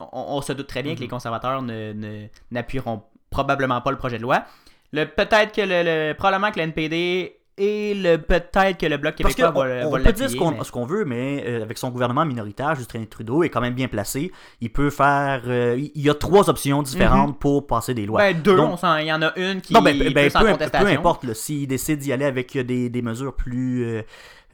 on, 0.00 0.40
se 0.40 0.52
doute 0.54 0.66
très 0.68 0.82
bien 0.82 0.92
que 0.94 0.98
Mhm. 1.00 1.04
les 1.04 1.08
conservateurs 1.08 1.60
ne- 1.60 1.92
ne- 1.92 2.26
n'appuieront 2.52 3.02
probablement 3.28 3.82
pas 3.82 3.90
le 3.90 3.98
projet 3.98 4.16
de 4.16 4.22
loi. 4.22 4.44
Le, 4.92 5.04
peut-être 5.04 5.52
que 5.54 5.60
le, 5.62 5.82
le- 6.10 6.14
probablement 6.14 6.50
que 6.50 6.56
le 6.58 6.62
NPD 6.64 7.34
et 7.60 7.92
le 7.92 8.18
peut-être 8.18 8.78
que 8.78 8.86
le 8.86 8.98
Bloc 8.98 9.16
Parce 9.20 9.34
québécois 9.34 9.52
qu'on 9.52 9.68
va, 9.68 9.86
on 9.88 9.90
va 9.90 9.98
peut 9.98 10.12
dire 10.12 10.30
ce 10.30 10.36
qu'on 10.36 10.52
mais- 10.52 10.62
ce 10.64 10.70
qu'on 10.70 10.86
veut, 10.86 11.04
mais 11.04 11.42
euh, 11.44 11.62
avec 11.64 11.76
son 11.76 11.90
gouvernement 11.90 12.24
minoritaire, 12.24 12.76
Justin 12.76 13.04
Trudeau 13.10 13.42
est 13.42 13.48
quand 13.48 13.60
même 13.60 13.74
bien 13.74 13.88
placé. 13.88 14.30
Il 14.60 14.70
peut 14.72 14.90
faire. 14.90 15.42
euh, 15.48 15.76
il 15.76 16.00
y 16.00 16.08
a 16.08 16.14
trois 16.14 16.48
options 16.48 16.82
différentes 16.82 17.38
pour 17.40 17.66
passer 17.66 17.94
des 17.94 18.06
lois. 18.06 18.20
Ben, 18.20 18.40
deux, 18.40 18.54
Donc- 18.56 18.74
on 18.74 18.76
s'en- 18.76 18.96
il 18.98 19.06
y 19.08 19.12
en 19.12 19.20
a 19.22 19.32
une 19.36 19.60
qui 19.60 19.74
non, 19.74 19.82
ben, 19.82 19.98
ben, 19.98 20.12
plus 20.28 20.36
en 20.36 20.40
peu, 20.40 20.46
peu 20.46 20.52
contestation. 20.52 20.98
importe. 21.00 21.24
là, 21.24 21.34
S'il 21.34 21.66
décide 21.66 21.98
d'y 21.98 22.12
aller 22.12 22.24
avec 22.26 22.54
euh, 22.54 22.62
des, 22.62 22.88
des 22.90 23.02
mesures 23.02 23.34
plus 23.34 23.84
euh, 23.84 24.02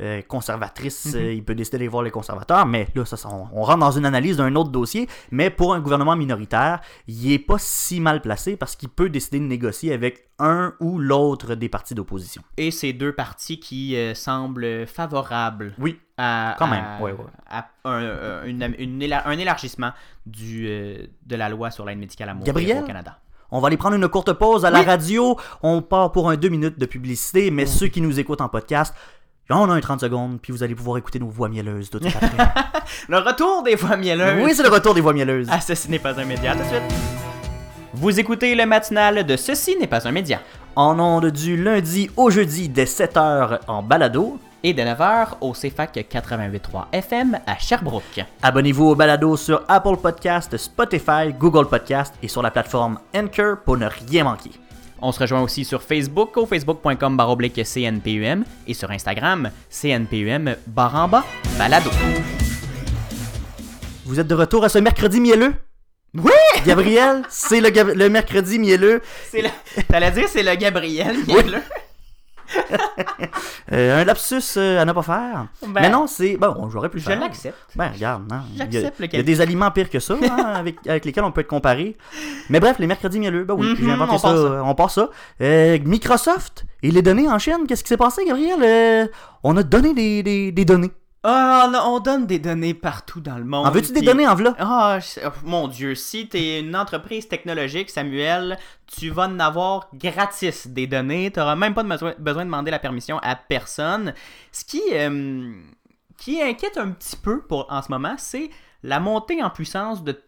euh, 0.01 0.23
conservatrices, 0.23 1.15
Mhm. 1.15 1.21
euh, 1.21 1.33
il 1.35 1.45
peut 1.45 1.55
décider 1.55 1.77
d'aller 1.79 1.89
voir 1.89 2.03
les 2.03 2.11
conservateurs. 2.11 2.67
Mais 2.67 2.89
là, 2.95 3.05
ça, 3.05 3.17
on, 3.29 3.47
on 3.53 3.63
rentre 3.63 3.79
dans 3.79 3.91
une 3.93 4.07
analyse 4.07 4.37
d'un 4.39 4.55
autre 4.57 4.71
dossier. 4.71 5.09
Mais 5.31 5.51
pour 5.51 5.73
un 5.75 5.81
gouvernement 5.81 6.17
minoritaire, 6.17 6.81
il 7.07 7.33
est 7.33 7.39
pas 7.39 7.59
si 7.59 8.01
mal 8.01 8.21
placé 8.21 8.57
parce 8.57 8.75
qu'il 8.77 8.89
peut 8.89 9.09
décider 9.09 9.39
de 9.39 9.45
négocier 9.45 9.93
avec 9.93 10.29
un 10.41 10.75
ou 10.81 10.99
l'autre 10.99 11.55
des 11.55 11.69
partis 11.69 11.95
d'opposition. 11.95 12.43
Et 12.57 12.71
ces 12.73 12.93
deux 12.93 13.13
partis 13.13 13.61
qui 13.61 13.95
euh, 13.97 14.15
semblent 14.15 14.87
favorables 14.87 15.75
Oui. 15.79 16.01
à, 16.19 16.57
Quand 16.59 16.67
à- 16.67 16.71
même, 16.71 16.85
ouais, 17.01 17.13
ouais. 17.13 17.19
à 17.49 17.69
un, 17.85 18.45
une- 18.45 18.75
une 18.79 19.01
éla- 19.01 19.23
un 19.27 19.39
élargissement 19.39 19.93
du, 20.27 20.67
euh, 20.69 21.07
de 21.27 21.37
la 21.37 21.49
loi 21.49 21.71
sur 21.71 21.85
l'aide 21.85 21.99
médicale 21.99 22.31
à 22.31 22.35
mourir 22.35 22.47
Gabriel? 22.47 22.83
au 22.83 22.87
Canada. 22.87 23.19
On 23.53 23.61
va 23.61 23.69
aller 23.69 23.77
prendre 23.77 23.95
une 23.95 24.09
courte 24.09 24.33
pause 24.33 24.65
à 24.65 24.71
la 24.71 24.81
Oui. 24.81 24.87
radio. 24.87 25.37
On 25.63 25.81
part 25.83 26.11
pour 26.11 26.29
un 26.29 26.37
deux 26.37 26.49
minutes 26.49 26.79
de 26.81 26.87
publicité, 26.87 27.53
mais 27.53 27.67
ceux 27.67 27.87
qui 27.87 28.01
nous 28.01 28.19
écoutent 28.19 28.41
en 28.41 28.49
podcast, 28.49 28.93
on 29.51 29.71
a 29.71 29.75
un 29.75 29.81
30 29.81 30.01
secondes, 30.01 30.39
puis 30.41 30.53
vous 30.53 30.63
allez 30.63 30.75
pouvoir 30.75 30.99
écouter 30.99 31.19
nos 31.19 31.29
voix 31.29 31.49
mielleuses 31.49 31.91
tout 31.91 31.99
de 31.99 32.09
suite 32.09 32.23
après. 32.23 32.49
Le 33.09 33.19
retour 33.19 33.63
des 33.63 33.75
voix 33.75 33.97
mielleuses. 33.97 34.43
oui, 34.43 34.55
c'est 34.55 34.63
le 34.63 34.69
retour 34.71 34.95
des 34.95 35.01
voix 35.01 35.13
mielleuses. 35.13 35.49
Ah, 35.51 35.61
ceci 35.61 35.91
n'est 35.91 35.99
pas 35.99 36.19
un 36.19 36.25
média. 36.25 36.53
À 36.53 36.57
tout 36.57 36.63
de 36.63 36.69
suite. 36.69 36.83
Vous 37.93 38.19
écoutez 38.19 38.55
le 38.55 38.67
matinal 38.67 39.25
de 39.25 39.37
Ceci 39.37 39.77
n'est 39.79 39.87
pas 39.87 40.07
un 40.09 40.13
média. 40.13 40.41
En 40.77 40.99
ondes 40.99 41.31
du 41.31 41.57
lundi 41.63 42.11
au 42.17 42.31
jeudi 42.31 42.69
dès 42.69 42.85
7h 42.85 43.61
en 43.69 43.83
balado. 43.83 44.39
Et 44.67 44.73
de 44.73 44.81
9h 44.81 45.27
au 45.43 45.53
CFAC 45.53 46.07
88.3 46.11 46.87
FM 46.93 47.39
à 47.47 47.59
Sherbrooke. 47.59 48.25
Abonnez-vous 48.43 48.87
au 48.87 48.95
balado 48.95 49.37
sur 49.37 49.63
Apple 49.69 49.99
Podcast, 49.99 50.57
Spotify, 50.57 51.35
Google 51.39 51.69
Podcast 51.69 52.15
et 52.23 52.29
sur 52.29 52.41
la 52.41 52.51
plateforme 52.51 52.99
Anchor 53.15 53.59
pour 53.63 53.77
ne 53.77 53.87
rien 54.09 54.25
manquer. 54.25 54.53
On 55.01 55.13
se 55.13 55.21
rejoint 55.21 55.43
aussi 55.43 55.65
sur 55.65 55.83
Facebook 55.83 56.37
au 56.37 56.47
facebook.com 56.47 57.17
CNPUM 57.17 58.45
et 58.67 58.75
sur 58.75 58.91
Instagram 58.91 59.51
CNPUM 59.71 60.57
baramba 60.67 61.25
balado. 61.59 61.91
Vous 64.05 64.21
êtes 64.21 64.27
de 64.27 64.35
retour 64.35 64.65
à 64.65 64.69
ce 64.69 64.79
mercredi 64.79 65.21
mielleux? 65.21 65.55
Oui! 66.15 66.31
Gabriel, 66.65 67.23
c'est 67.29 67.61
le, 67.61 68.09
mercredi 68.09 68.59
mielleux. 68.59 69.03
C'est 69.31 69.43
le... 69.43 69.49
T'allais 69.89 70.13
dire 70.13 70.29
c'est 70.29 70.43
le 70.43 70.55
Gabriel. 70.55 71.17
là. 71.51 71.61
Euh, 73.73 74.03
un 74.03 74.05
lapsus 74.05 74.43
euh, 74.59 74.81
à 74.81 74.85
ne 74.85 74.93
pas 74.93 75.03
faire. 75.03 75.47
Ben, 75.67 75.81
Mais 75.83 75.89
non, 75.91 76.07
c'est. 76.07 76.37
Bon, 76.37 76.69
j'aurais 76.71 76.91
pu 76.91 76.99
le 76.99 77.03
Je 77.03 77.09
l'accepte. 77.11 77.57
Ben, 77.75 77.91
regarde, 77.93 78.31
non. 78.31 78.41
Il 78.53 78.59
y 78.59 78.61
a- 78.63 78.71
J'accepte 78.71 79.01
le 79.01 79.07
Il 79.07 79.17
y 79.17 79.21
a 79.21 79.23
des 79.23 79.41
aliments 79.41 79.71
pires 79.71 79.89
que 79.89 79.99
ça, 80.01 80.15
hein, 80.23 80.37
avec, 80.55 80.87
avec 80.87 81.05
lesquels 81.07 81.25
on 81.25 81.33
peut 81.33 81.41
être 81.41 81.49
comparé. 81.49 81.97
Mais 82.51 82.61
bref, 82.61 82.77
les 82.79 82.87
mercredis 82.87 83.19
mielleux, 83.19 83.45
ben 83.45 83.55
oui, 83.55 83.69
Mhm, 83.71 83.77
j'ai 83.81 83.91
inventé 83.91 84.13
on 84.15 84.19
ça, 84.19 84.29
ça. 84.37 84.63
on 84.65 84.75
part 84.75 84.91
ça. 84.91 85.09
Euh, 85.41 85.79
Microsoft 85.83 86.67
et 86.83 86.91
les 86.91 87.01
données 87.01 87.29
en 87.29 87.39
chaîne, 87.39 87.67
qu'est-ce 87.67 87.83
qui 87.83 87.89
s'est 87.89 87.97
passé, 87.97 88.25
Gabriel? 88.27 89.11
On 89.43 89.57
a 89.57 89.63
donné 89.63 89.95
des, 89.95 90.23
des, 90.23 90.53
des 90.53 90.65
données. 90.67 90.93
Ah, 91.27 91.71
on, 91.73 91.95
on 91.95 92.01
donne 92.01 92.27
des 92.27 92.39
données 92.39 92.75
partout 92.75 93.21
dans 93.21 93.39
le 93.39 93.45
monde. 93.45 93.67
En 93.67 93.71
veux-tu 93.71 93.93
des 93.93 94.03
données 94.03 94.29
en 94.29 94.35
v'là? 94.35 94.55
Ah, 94.59 94.99
oh, 95.25 95.29
mon 95.45 95.69
Dieu, 95.69 95.95
si 95.95 96.29
t'es 96.29 96.61
une 96.61 96.77
entreprise 96.77 97.29
technologique, 97.29 97.89
Samuel, 97.89 98.59
tu 98.87 99.09
vas 99.09 99.25
en 99.25 99.41
avoir 99.41 99.89
gratis 99.95 100.67
des 100.67 100.87
données. 100.87 101.31
T'auras 101.31 101.57
même 101.57 101.73
pas 101.73 101.83
de 101.83 101.89
besoin 101.89 102.45
de 102.45 102.51
demander 102.51 102.71
la 102.71 102.79
permission 102.79 103.19
à 103.23 103.37
personne. 103.37 104.13
Ce 104.53 104.67
qui, 104.67 104.83
euh, 104.93 105.55
qui 106.19 106.43
inquiète 106.43 106.77
un 106.77 106.91
petit 106.91 107.17
peu 107.17 107.41
pour, 107.41 107.67
en 107.73 107.81
ce 107.81 107.91
moment, 107.91 108.17
c'est 108.19 108.51
la 108.83 109.01
montée 109.01 109.43
en 109.43 109.49
puissance 109.49 110.05
de 110.05 110.21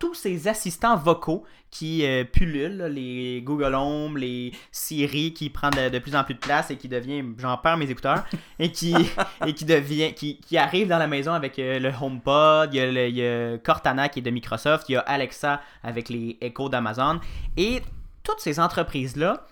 tous 0.00 0.14
ces 0.14 0.48
assistants 0.48 0.96
vocaux 0.96 1.44
qui 1.70 2.04
euh, 2.04 2.24
pullulent, 2.24 2.78
là, 2.78 2.88
les 2.88 3.42
Google 3.42 3.74
Home, 3.76 4.16
les 4.18 4.50
Siri 4.72 5.32
qui 5.32 5.50
prend 5.50 5.70
de, 5.70 5.88
de 5.90 5.98
plus 6.00 6.16
en 6.16 6.24
plus 6.24 6.34
de 6.34 6.40
place 6.40 6.70
et 6.72 6.76
qui 6.76 6.88
devient, 6.88 7.22
j'en 7.38 7.56
perds 7.58 7.76
mes 7.76 7.88
écouteurs, 7.88 8.24
et 8.58 8.72
qui, 8.72 8.92
et 9.46 9.52
qui 9.54 9.64
devient, 9.64 10.12
qui, 10.14 10.38
qui 10.40 10.58
arrive 10.58 10.88
dans 10.88 10.98
la 10.98 11.06
maison 11.06 11.32
avec 11.32 11.58
euh, 11.60 11.78
le 11.78 11.92
HomePod, 12.00 12.74
il 12.74 12.78
y, 12.78 12.80
a 12.80 12.90
le- 12.90 13.08
il 13.08 13.14
y 13.16 13.24
a 13.24 13.58
Cortana 13.58 14.08
qui 14.08 14.18
est 14.18 14.22
de 14.22 14.30
Microsoft, 14.30 14.88
il 14.88 14.92
y 14.92 14.96
a 14.96 15.00
Alexa 15.00 15.60
avec 15.84 16.08
les 16.08 16.36
Echo 16.40 16.68
d'Amazon, 16.68 17.20
et 17.56 17.82
toutes 18.24 18.40
ces 18.40 18.58
entreprises-là 18.58 19.46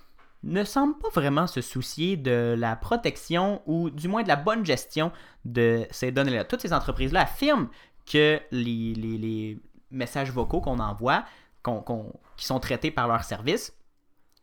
ne 0.44 0.64
semblent 0.64 0.98
pas 0.98 1.08
vraiment 1.20 1.46
se 1.46 1.60
soucier 1.60 2.16
de 2.16 2.54
la 2.58 2.74
protection 2.74 3.60
ou 3.66 3.90
du 3.90 4.08
moins 4.08 4.22
de 4.22 4.28
la 4.28 4.36
bonne 4.36 4.64
gestion 4.64 5.12
de 5.44 5.84
ces 5.90 6.10
données-là. 6.10 6.44
Toutes 6.44 6.62
ces 6.62 6.72
entreprises-là 6.72 7.22
affirment 7.22 7.68
que 8.10 8.40
les, 8.50 8.94
les- 8.94 9.18
les 9.18 9.58
messages 9.90 10.30
vocaux 10.30 10.60
qu'on 10.60 10.78
envoie 10.78 11.24
qu'on- 11.62 11.80
qu'on- 11.80 12.12
qui 12.36 12.44
sont 12.46 12.60
traités 12.60 12.90
par 12.90 13.08
leur 13.08 13.24
service 13.24 13.74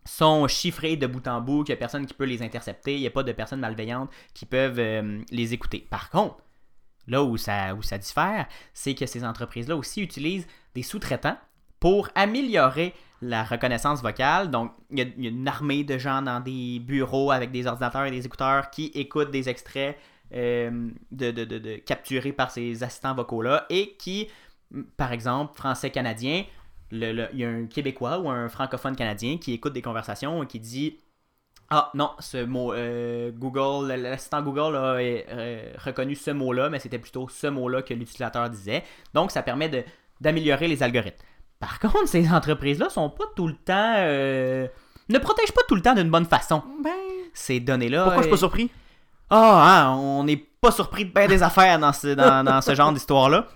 sont 0.05 0.47
chiffrés 0.47 0.97
de 0.97 1.07
bout 1.07 1.27
en 1.27 1.41
bout, 1.41 1.63
qu'il 1.63 1.73
n'y 1.73 1.77
a 1.77 1.79
personne 1.79 2.05
qui 2.05 2.13
peut 2.13 2.25
les 2.25 2.43
intercepter, 2.43 2.93
il 2.95 3.01
n'y 3.01 3.07
a 3.07 3.11
pas 3.11 3.23
de 3.23 3.31
personnes 3.31 3.59
malveillantes 3.59 4.11
qui 4.33 4.45
peuvent 4.45 4.77
euh, 4.79 5.21
les 5.31 5.53
écouter. 5.53 5.87
Par 5.89 6.09
contre, 6.11 6.37
là 7.07 7.23
où 7.23 7.37
ça, 7.37 7.73
où 7.73 7.81
ça 7.81 7.97
diffère, 7.97 8.45
c'est 8.73 8.93
que 8.93 9.05
ces 9.07 9.23
entreprises-là 9.25 9.75
aussi 9.75 10.01
utilisent 10.01 10.47
des 10.75 10.83
sous-traitants 10.83 11.37
pour 11.79 12.09
améliorer 12.15 12.93
la 13.21 13.43
reconnaissance 13.43 14.01
vocale. 14.03 14.51
Donc, 14.51 14.71
il 14.91 14.99
y, 14.99 15.01
a- 15.01 15.29
une 15.29 15.47
armée 15.47 15.83
de 15.83 15.97
gens 15.97 16.21
dans 16.21 16.39
des 16.39 16.79
bureaux 16.79 17.31
avec 17.31 17.51
des 17.51 17.65
ordinateurs 17.65 18.05
et 18.05 18.11
des 18.11 18.25
écouteurs 18.25 18.69
qui 18.69 18.91
écoutent 18.93 19.31
des 19.31 19.49
extraits 19.49 19.97
euh, 20.33 20.89
de, 21.11 21.29
de- 21.31 21.45
de- 21.45 21.75
capturés 21.77 22.33
par 22.33 22.49
ces 22.51 22.83
assistants 22.83 23.13
vocaux-là 23.13 23.65
et 23.69 23.95
qui, 23.97 24.27
par 24.97 25.11
exemple, 25.11 25.55
français-canadien, 25.55 26.43
il 26.91 27.27
y 27.33 27.43
a 27.43 27.49
un 27.49 27.65
Québécois 27.65 28.19
ou 28.19 28.29
un 28.29 28.47
francophone 28.49 28.95
canadien 28.95 29.37
qui 29.37 29.53
écoute 29.53 29.73
des 29.73 29.81
conversations 29.81 30.43
et 30.43 30.47
qui 30.47 30.59
dit 30.59 30.97
Ah 31.69 31.89
non, 31.93 32.11
ce 32.19 32.43
mot, 32.43 32.73
euh, 32.73 33.31
Google, 33.31 33.91
l'assistant 33.93 34.41
Google 34.41 34.75
a 34.75 34.95
euh, 34.99 35.73
reconnu 35.83 36.15
ce 36.15 36.31
mot-là, 36.31 36.69
mais 36.69 36.79
c'était 36.79 36.99
plutôt 36.99 37.27
ce 37.27 37.47
mot-là 37.47 37.81
que 37.81 37.93
l'utilisateur 37.93 38.49
disait. 38.49 38.83
Donc, 39.13 39.31
ça 39.31 39.41
permet 39.41 39.85
d'améliorer 40.21 40.67
les 40.67 40.83
algorithmes. 40.83 41.23
Par 41.59 41.79
contre, 41.79 42.07
ces 42.07 42.29
entreprises-là 42.31 42.89
sont 42.89 43.09
pas 43.09 43.25
tout 43.35 43.47
le 43.47 43.55
temps. 43.55 43.93
euh, 43.97 44.67
ne 45.09 45.17
protègent 45.19 45.53
pas 45.53 45.61
tout 45.67 45.75
le 45.75 45.81
temps 45.81 45.93
d'une 45.95 46.09
bonne 46.09 46.25
façon 46.25 46.63
Ben, 46.83 46.91
ces 47.33 47.59
données-là. 47.59 48.03
pourquoi 48.03 48.17
je 48.21 48.27
suis 48.27 48.31
pas 48.31 48.37
surpris? 48.37 48.69
ah, 49.29 49.87
hein, 49.89 49.95
on 49.97 50.23
n'est 50.23 50.37
pas 50.37 50.71
surpris 50.71 51.05
de 51.05 51.11
bien 51.11 51.27
des 51.27 51.41
affaires 51.41 51.79
dans 51.79 51.93
ce, 51.93 52.07
dans, 52.13 52.43
dans 52.43 52.61
ce 52.61 52.75
genre 52.75 52.91
d'histoire-là. 52.91 53.47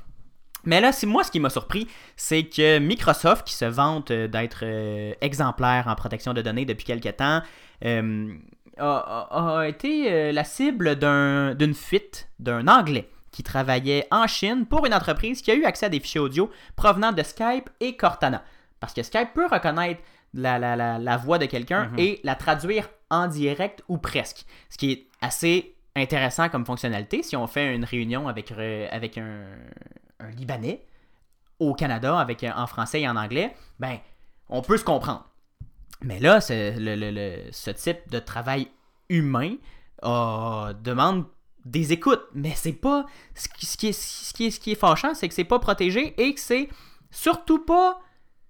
Mais 0.66 0.82
là, 0.82 0.92
c'est 0.92 1.08
moi 1.08 1.24
ce 1.24 1.32
qui 1.32 1.40
m'a 1.40 1.50
surpris, 1.50 1.88
c'est 2.16 2.44
que 2.44 2.80
Microsoft, 2.80 3.48
qui 3.48 3.54
se 3.54 3.66
vante 3.66 4.12
euh, 4.12 4.28
d'être 4.28 4.62
euh, 4.64 5.14
exemplaire 5.22 5.86
en 5.88 5.96
protection 5.96 6.34
de 6.34 6.42
données 6.42 6.66
depuis 6.66 6.86
quelque 6.86 7.10
temps, 7.10 7.42
euh, 7.86 8.34
a, 8.78 9.66
été 9.68 10.12
euh, 10.12 10.32
la 10.32 10.44
cible 10.44 10.96
d'un- 10.96 11.54
d'une 11.56 11.74
fuite 11.74 12.30
d'un 12.40 12.68
Anglais 12.68 13.10
qui 13.32 13.44
travaillait 13.44 14.08
en 14.12 14.26
Chine 14.28 14.66
pour 14.66 14.86
une 14.86 14.94
entreprise 14.94 15.42
qui 15.42 15.52
a 15.52 15.56
eu 15.56 15.66
accès 15.66 15.86
à 15.86 15.90
des 15.90 16.00
fichiers 16.00 16.20
audio 16.20 16.50
provenant 16.76 17.12
de 17.12 17.22
Skype 17.24 17.70
et 17.80 17.96
Cortana. 17.96 18.44
Parce 18.80 18.94
que 18.94 19.04
Skype 19.04 19.34
peut 19.34 19.48
reconnaître 19.48 20.02
la, 20.34 20.58
la- 20.60 20.76
la- 20.76 20.98
la 21.00 21.18
voix 21.18 21.38
de 21.38 21.46
quelqu'un 21.46 21.86
Mhm. 21.90 22.00
et 22.00 22.20
la 22.24 22.36
traduire 22.36 22.90
en 23.10 23.28
direct 23.28 23.84
ou 23.88 23.98
presque. 23.98 24.46
Ce 24.70 24.78
qui 24.78 24.92
est 24.92 25.06
assez 25.22 25.76
intéressant 25.96 26.50
comme 26.50 26.66
fonctionnalité 26.66 27.24
si 27.24 27.36
on 27.36 27.48
fait 27.48 27.74
une 27.76 27.84
réunion 27.84 28.28
avec, 28.28 28.52
avec 28.52 29.18
un, 29.18 29.42
un 30.20 30.30
Libanais 30.32 30.86
au 31.60 31.74
Canada 31.74 32.18
avec, 32.20 32.44
en 32.44 32.68
français 32.68 33.02
et 33.02 33.10
en 33.10 33.16
anglais, 33.16 33.56
ben, 33.80 33.98
on 34.50 34.62
peut 34.62 34.78
se 34.78 34.84
comprendre. 34.84 35.26
Mais 36.02 36.20
là, 36.20 36.40
le, 36.50 36.96
le- 36.96 37.12
le- 37.12 37.52
ce 37.52 37.72
type 37.72 38.10
de 38.10 38.20
travail 38.20 38.70
humain 39.10 39.56
euh, 40.06 40.74
demande 40.74 41.26
des 41.66 41.92
écoutes, 41.92 42.24
mais 42.34 42.54
c'est 42.56 42.72
pas 42.74 43.06
ce 43.36 43.50
qui, 43.50 43.66
ce 43.66 43.78
qui 43.78 43.88
est, 43.88 43.92
ce 43.92 44.34
qui 44.34 44.46
est, 44.46 44.52
ce 44.52 44.60
qui 44.62 44.72
est 44.72 44.76
fâchant, 44.76 45.14
c'est 45.14 45.28
que 45.28 45.34
c'est 45.34 45.44
pas 45.44 45.60
protégé 45.60 46.14
et 46.22 46.34
que 46.34 46.40
c'est 46.40 46.70
surtout 47.12 47.60
pas 47.66 48.00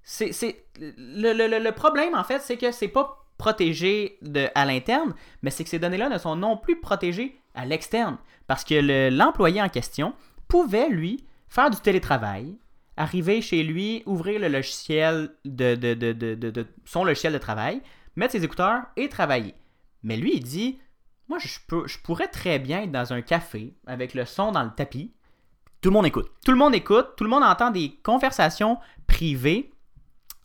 c'est 0.03 0.65
le, 0.79 1.33
le- 1.33 1.59
le- 1.59 1.71
problème 1.71 2.15
en 2.15 2.23
fait, 2.23 2.39
c'est 2.39 2.57
que 2.57 2.71
c'est 2.71 2.87
pas 2.87 3.25
protégé 3.37 4.17
de, 4.21 4.47
à 4.55 4.65
l'interne, 4.65 5.13
mais 5.41 5.49
c'est 5.49 5.63
que 5.63 5.69
ces 5.69 5.79
données-là 5.79 6.09
ne 6.09 6.17
sont 6.17 6.35
non 6.35 6.57
plus 6.57 6.79
protégées 6.79 7.39
à 7.55 7.65
l'externe 7.65 8.17
parce 8.47 8.63
que 8.63 8.75
le- 8.75 9.09
l'employé 9.09 9.61
en 9.61 9.69
question 9.69 10.13
pouvait 10.47 10.89
lui 10.89 11.23
faire 11.49 11.69
du 11.69 11.77
télétravail, 11.77 12.55
arriver 12.97 13.41
chez 13.41 13.63
lui, 13.63 14.03
ouvrir 14.05 14.39
le 14.39 14.47
logiciel 14.49 15.31
de, 15.45 15.75
de- 15.75 15.93
de- 15.93 16.13
de- 16.35 16.67
son 16.85 17.03
logiciel 17.03 17.33
de 17.33 17.37
travail, 17.37 17.81
mettre 18.15 18.33
ses 18.33 18.43
écouteurs 18.43 18.81
et 18.97 19.09
travailler. 19.09 19.55
Mais 20.03 20.17
lui, 20.17 20.33
il 20.35 20.43
dit 20.43 20.79
Moi, 21.27 21.37
je, 21.39 21.59
peux, 21.67 21.87
je 21.87 21.99
pourrais 21.99 22.27
très 22.27 22.57
bien 22.59 22.81
être 22.83 22.91
dans 22.91 23.13
un 23.13 23.21
café 23.21 23.73
avec 23.85 24.13
le 24.15 24.25
son 24.25 24.51
dans 24.51 24.63
le 24.63 24.71
tapis. 24.75 25.13
Tout 25.81 25.89
le 25.89 25.93
monde 25.93 26.07
écoute. 26.07 26.29
Tout 26.43 26.51
le 26.51 26.57
monde 26.57 26.73
écoute, 26.75 27.09
tout 27.15 27.23
le 27.23 27.29
monde 27.29 27.43
entend 27.43 27.69
des 27.71 27.91
conversations 28.03 28.77
privées. 29.07 29.71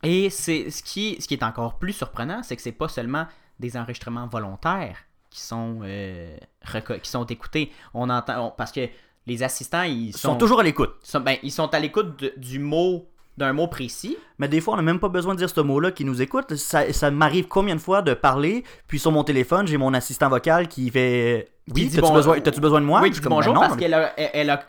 Et 0.03 0.29
c'est 0.29 0.69
ce 0.69 0.83
qui, 0.83 1.17
ce 1.19 1.27
qui 1.27 1.33
est 1.33 1.43
encore 1.43 1.79
plus 1.79 1.93
surprenant, 1.93 2.43
c'est 2.43 2.55
que 2.55 2.61
c'est 2.61 2.71
pas 2.71 2.87
seulement 2.87 3.25
des 3.59 3.75
enregistrements 3.77 4.27
volontaires 4.27 4.97
qui 5.31 5.41
sont, 5.41 5.79
euh, 5.83 6.37
reco- 6.65 6.99
qui 7.01 7.09
sont 7.09 7.25
écoutés. 7.25 7.71
On 7.93 8.09
entend 8.09 8.47
on- 8.47 8.51
parce 8.51 8.71
que 8.71 8.87
les 9.27 9.43
assistants, 9.43 9.83
ils 9.83 10.11
sont, 10.13 10.29
sont 10.31 10.35
toujours 10.37 10.59
à 10.59 10.63
l'écoute. 10.63 10.91
sont- 11.03 11.19
ben, 11.19 11.37
ils 11.43 11.51
sont 11.51 11.73
à 11.73 11.79
l'écoute 11.79 12.23
du 12.37 12.59
mot 12.59 13.07
d'un 13.37 13.51
mot 13.51 13.67
précis. 13.67 14.17
Mais 14.39 14.47
des 14.47 14.61
fois, 14.61 14.75
on 14.75 14.77
n'a 14.77 14.83
même 14.83 14.99
pas 14.99 15.09
besoin 15.09 15.33
de 15.33 15.39
dire 15.39 15.49
ce 15.49 15.59
mot-là 15.59 15.91
qui 15.91 16.05
nous 16.05 16.21
écoute. 16.21 16.55
Ça, 16.55 16.93
ça 16.93 17.11
m'arrive 17.11 17.47
combien 17.49 17.75
de 17.75 17.81
fois 17.81 18.01
de 18.01 18.13
parler, 18.13 18.63
puis 18.87 18.97
sur 18.99 19.11
mon 19.11 19.23
téléphone, 19.25 19.67
j'ai 19.67 19.77
mon 19.77 19.93
assistant 19.93 20.29
vocal 20.29 20.67
qui 20.69 20.89
fait 20.89 21.49
Oui, 21.73 21.89
t'as-tu 21.89 22.01
bon- 22.01 22.13
besoin, 22.13 22.79
de 22.81 22.85
moi? 22.85 23.01
Oui, 23.01 23.09
Je 23.09 23.15
dit 23.15 23.21
comme, 23.21 23.31
bonjour 23.31 23.53
Ben 23.53 23.59
non, 23.61 23.67
parce 23.67 23.77
qu'elle 23.77 23.93
a, 23.93 24.13
elle, 24.17 24.29
elle 24.33 24.49
a 24.51 24.63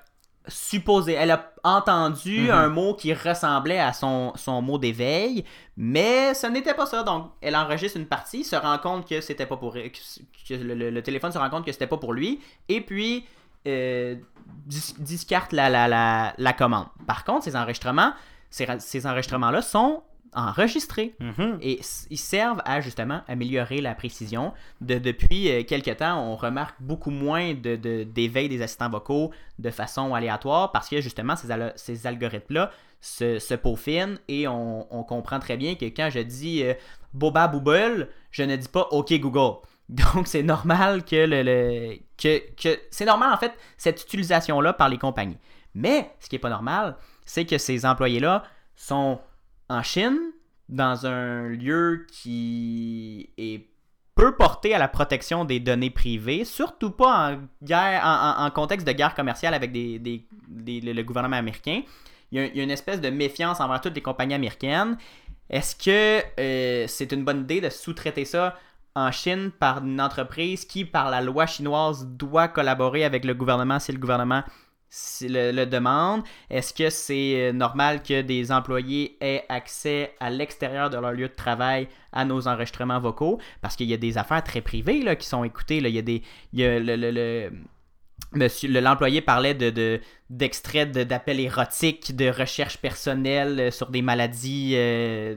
supposé, 0.48 1.12
elle 1.12 1.30
a 1.32 1.52
entendu 1.64 2.42
Mhm. 2.44 2.50
un 2.50 2.68
mot 2.68 2.94
qui 2.94 3.12
ressemblait 3.12 3.78
à 3.80 3.92
son, 3.92 4.32
son 4.36 4.62
mot 4.62 4.78
d'éveil, 4.78 5.44
mais 5.76 6.34
ce 6.34 6.46
n'était 6.46 6.74
pas 6.74 6.86
ça. 6.86 7.02
Donc, 7.02 7.30
elle 7.40 7.56
enregistre 7.56 7.98
une 7.98 8.06
partie, 8.06 8.44
se 8.44 8.56
rend 8.56 8.78
compte 8.78 9.08
que 9.08 9.20
c'était 9.20 9.46
pas 9.46 9.56
pour 9.56 9.74
que, 9.74 9.78
que 10.48 10.54
le, 10.54 10.74
le- 10.74 10.90
le 10.90 11.02
téléphone 11.02 11.32
se 11.32 11.38
rend 11.38 11.50
compte 11.50 11.64
que 11.64 11.72
c'était 11.72 11.86
pas 11.88 11.96
pour 11.98 12.12
lui, 12.12 12.40
et 12.68 12.80
puis 12.80 13.24
euh, 13.66 14.16
dis- 14.66 14.94
discarte 14.98 15.52
la, 15.52 15.68
la, 15.68 15.88
la, 15.88 16.34
la 16.38 16.52
commande. 16.52 16.86
Par 17.06 17.24
contre, 17.24 17.44
ces 17.44 17.56
enregistrements, 17.56 18.12
ces, 18.50 18.66
ces 18.78 19.06
enregistrements-là 19.06 19.62
sont 19.62 20.02
enregistrés 20.34 21.14
Mhm. 21.20 21.58
et 21.62 21.80
ils 22.10 22.18
servent 22.18 22.60
à 22.66 22.80
justement 22.82 23.22
améliorer 23.26 23.80
la 23.80 23.94
précision. 23.94 24.52
De, 24.82 24.98
depuis 24.98 25.50
euh, 25.50 25.62
quelques 25.64 25.96
temps, 25.96 26.20
on 26.30 26.36
remarque 26.36 26.76
beaucoup 26.80 27.10
moins 27.10 27.54
de, 27.54 27.76
de- 27.76 28.04
d'éveil 28.04 28.48
des 28.48 28.60
assistants 28.60 28.90
vocaux 28.90 29.30
de 29.58 29.70
façon 29.70 30.14
aléatoire 30.14 30.72
parce 30.72 30.88
que 30.90 31.00
justement 31.00 31.36
ces, 31.36 31.50
al- 31.50 31.72
ces 31.76 32.06
algorithmes-là 32.06 32.70
se, 33.00 33.38
se 33.38 33.54
peaufinent 33.54 34.18
et 34.28 34.46
on, 34.46 34.86
on 34.94 35.02
comprend 35.04 35.38
très 35.40 35.56
bien 35.56 35.74
que 35.74 35.86
quand 35.86 36.10
je 36.10 36.20
dis 36.20 36.62
euh, 36.64 36.74
Boba 37.14 37.48
Booble, 37.48 38.08
je 38.30 38.42
ne 38.42 38.56
dis 38.56 38.68
pas 38.68 38.88
OK 38.90 39.12
Google. 39.14 39.58
Donc 39.88 40.26
c'est 40.26 40.42
normal 40.42 41.04
que 41.04 41.16
le, 41.16 41.98
que, 42.16 42.40
que 42.54 42.78
c'est 42.90 43.04
normal 43.04 43.32
en 43.32 43.36
fait 43.38 43.52
cette 43.76 44.02
utilisation-là 44.02 44.72
par 44.72 44.88
les 44.88 44.98
compagnies. 44.98 45.38
Mais 45.74 46.10
ce 46.20 46.28
qui 46.28 46.36
est 46.36 46.40
pas 46.40 46.50
normal, 46.50 46.96
c'est 47.24 47.44
que 47.44 47.58
ces 47.58 47.84
employés-là 47.86 48.42
sont 48.74 49.20
en 49.68 49.82
Chine, 49.82 50.18
dans 50.68 51.06
un 51.06 51.48
lieu 51.48 52.06
qui 52.10 53.30
est 53.38 53.68
peu 54.16 54.34
porté 54.34 54.74
à 54.74 54.78
la 54.78 54.88
protection 54.88 55.44
des 55.44 55.60
données 55.60 55.90
privées, 55.90 56.44
surtout 56.44 56.90
pas 56.90 57.32
en, 57.34 57.38
guerre, 57.62 58.02
en, 58.04 58.50
contexte 58.50 58.86
de 58.86 58.92
guerre 58.92 59.14
commerciale 59.14 59.52
avec 59.54 59.70
des, 59.72 59.98
des- 59.98 60.26
des- 60.48 60.80
le, 60.80 61.02
gouvernement 61.02 61.36
américain. 61.36 61.82
Il 62.32 62.38
y, 62.38 62.40
a, 62.40 62.46
il 62.46 62.56
y 62.56 62.60
a 62.60 62.64
une 62.64 62.70
espèce 62.70 63.00
de 63.00 63.10
méfiance 63.10 63.60
envers 63.60 63.80
toutes 63.80 63.94
les 63.94 64.02
compagnies 64.02 64.34
américaines. 64.34 64.96
Est-ce 65.50 65.76
que 65.76 66.24
euh, 66.40 66.86
c'est 66.88 67.12
une 67.12 67.24
bonne 67.24 67.40
idée 67.42 67.60
de 67.60 67.68
sous-traiter 67.68 68.24
ça 68.24 68.58
en 68.96 69.12
Chine 69.12 69.52
par 69.56 69.84
une 69.84 70.00
entreprise 70.00 70.64
qui, 70.64 70.84
par 70.84 71.10
la 71.10 71.20
loi 71.20 71.46
chinoise, 71.46 72.06
doit 72.06 72.48
collaborer 72.48 73.04
avec 73.04 73.24
le 73.24 73.34
gouvernement 73.34 73.78
si 73.78 73.92
le 73.92 73.98
gouvernement 73.98 74.42
le, 75.20 75.64
demande? 75.64 76.22
Est-ce 76.48 76.72
que 76.72 76.88
c'est 76.90 77.50
euh, 77.50 77.52
normal 77.52 78.02
que 78.02 78.22
des 78.22 78.50
employés 78.50 79.18
aient 79.20 79.44
accès 79.48 80.14
à 80.18 80.30
l'extérieur 80.30 80.88
de 80.90 80.96
leur 80.96 81.12
lieu 81.12 81.28
de 81.28 81.34
travail 81.34 81.88
à 82.12 82.24
nos 82.24 82.48
enregistrements 82.48 82.98
vocaux? 82.98 83.38
Parce 83.60 83.76
qu'il 83.76 83.86
y 83.86 83.94
a 83.94 83.98
des 83.98 84.16
affaires 84.16 84.42
très 84.42 84.62
privées 84.62 85.04
qui 85.16 85.26
sont 85.26 85.44
écoutées. 85.44 85.80
là. 85.80 85.88
Il 85.88 85.94
y 85.94 85.98
a 85.98 86.02
des. 86.02 86.22
il 86.52 86.60
y 86.60 86.64
a 86.64 86.78
le- 86.78 87.50
Monsieur, 88.32 88.68
le- 88.68 88.80
l'employé 88.80 89.20
parlait 89.20 89.54
de, 89.54 89.70
de- 89.70 90.00
d'extraits 90.30 90.90
de- 90.92 91.04
d'appels 91.04 91.40
érotiques, 91.40 92.14
de 92.16 92.28
recherches 92.30 92.78
personnelles 92.78 93.60
euh, 93.60 93.70
sur 93.70 93.88
des 93.90 94.02
maladies 94.02 94.72
euh, 94.74 95.36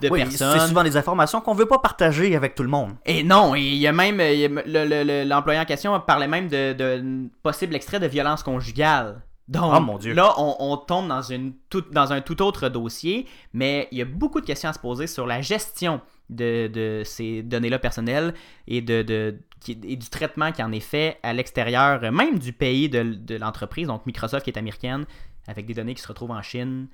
de 0.00 0.08
Oui, 0.08 0.20
personnes. 0.20 0.58
c'est 0.58 0.66
souvent 0.68 0.82
des 0.82 0.96
informations 0.96 1.40
qu'on 1.40 1.54
veut 1.54 1.66
pas 1.66 1.78
partager 1.78 2.34
avec 2.34 2.54
tout 2.54 2.62
le 2.62 2.68
monde. 2.68 2.92
Et 3.06 3.22
non, 3.22 3.54
et 3.54 3.60
il 3.60 3.76
y 3.76 3.86
a 3.86 3.92
même 3.92 4.18
a 4.20 4.32
le- 4.48 5.04
le- 5.04 5.24
l'employé 5.28 5.60
en 5.60 5.64
question 5.64 5.98
parlait 6.00 6.26
même 6.28 6.48
de, 6.48 6.72
de 6.72 7.28
possible 7.42 7.74
extrait 7.76 8.00
de 8.00 8.06
violence 8.06 8.42
conjugale. 8.42 9.22
Donc 9.48 9.72
Oh, 9.76 9.80
mon 9.80 9.98
Dieu. 9.98 10.14
là, 10.14 10.32
on, 10.38 10.56
on 10.60 10.76
tombe 10.76 11.08
dans, 11.08 11.20
une 11.22 11.52
tout, 11.68 11.82
dans 11.92 12.12
un 12.12 12.20
tout 12.20 12.40
autre 12.42 12.68
dossier, 12.68 13.26
mais 13.52 13.88
il 13.90 13.98
y 13.98 14.02
a 14.02 14.04
beaucoup 14.06 14.40
de 14.40 14.46
questions 14.46 14.70
à 14.70 14.72
se 14.72 14.78
poser 14.78 15.06
sur 15.06 15.26
la 15.26 15.42
gestion 15.42 16.00
de, 16.30 17.02
ces 17.04 17.42
données-là 17.42 17.78
personnelles 17.78 18.34
et, 18.66 18.80
du 18.80 20.10
traitement 20.10 20.52
qui 20.52 20.62
en 20.62 20.72
est 20.72 20.80
fait 20.80 21.18
à 21.22 21.32
l'extérieur, 21.32 22.02
euh, 22.02 22.10
même 22.10 22.38
du 22.38 22.52
pays 22.52 22.88
de, 22.88 23.36
l'entreprise, 23.36 23.86
donc 23.86 24.06
Microsoft 24.06 24.44
qui 24.44 24.50
est 24.50 24.58
américaine, 24.58 25.04
avec 25.46 25.66
des 25.66 25.74
données 25.74 25.94
qui 25.94 26.02
se 26.02 26.08
retrouvent 26.08 26.30
en 26.30 26.42
Chine, 26.42 26.88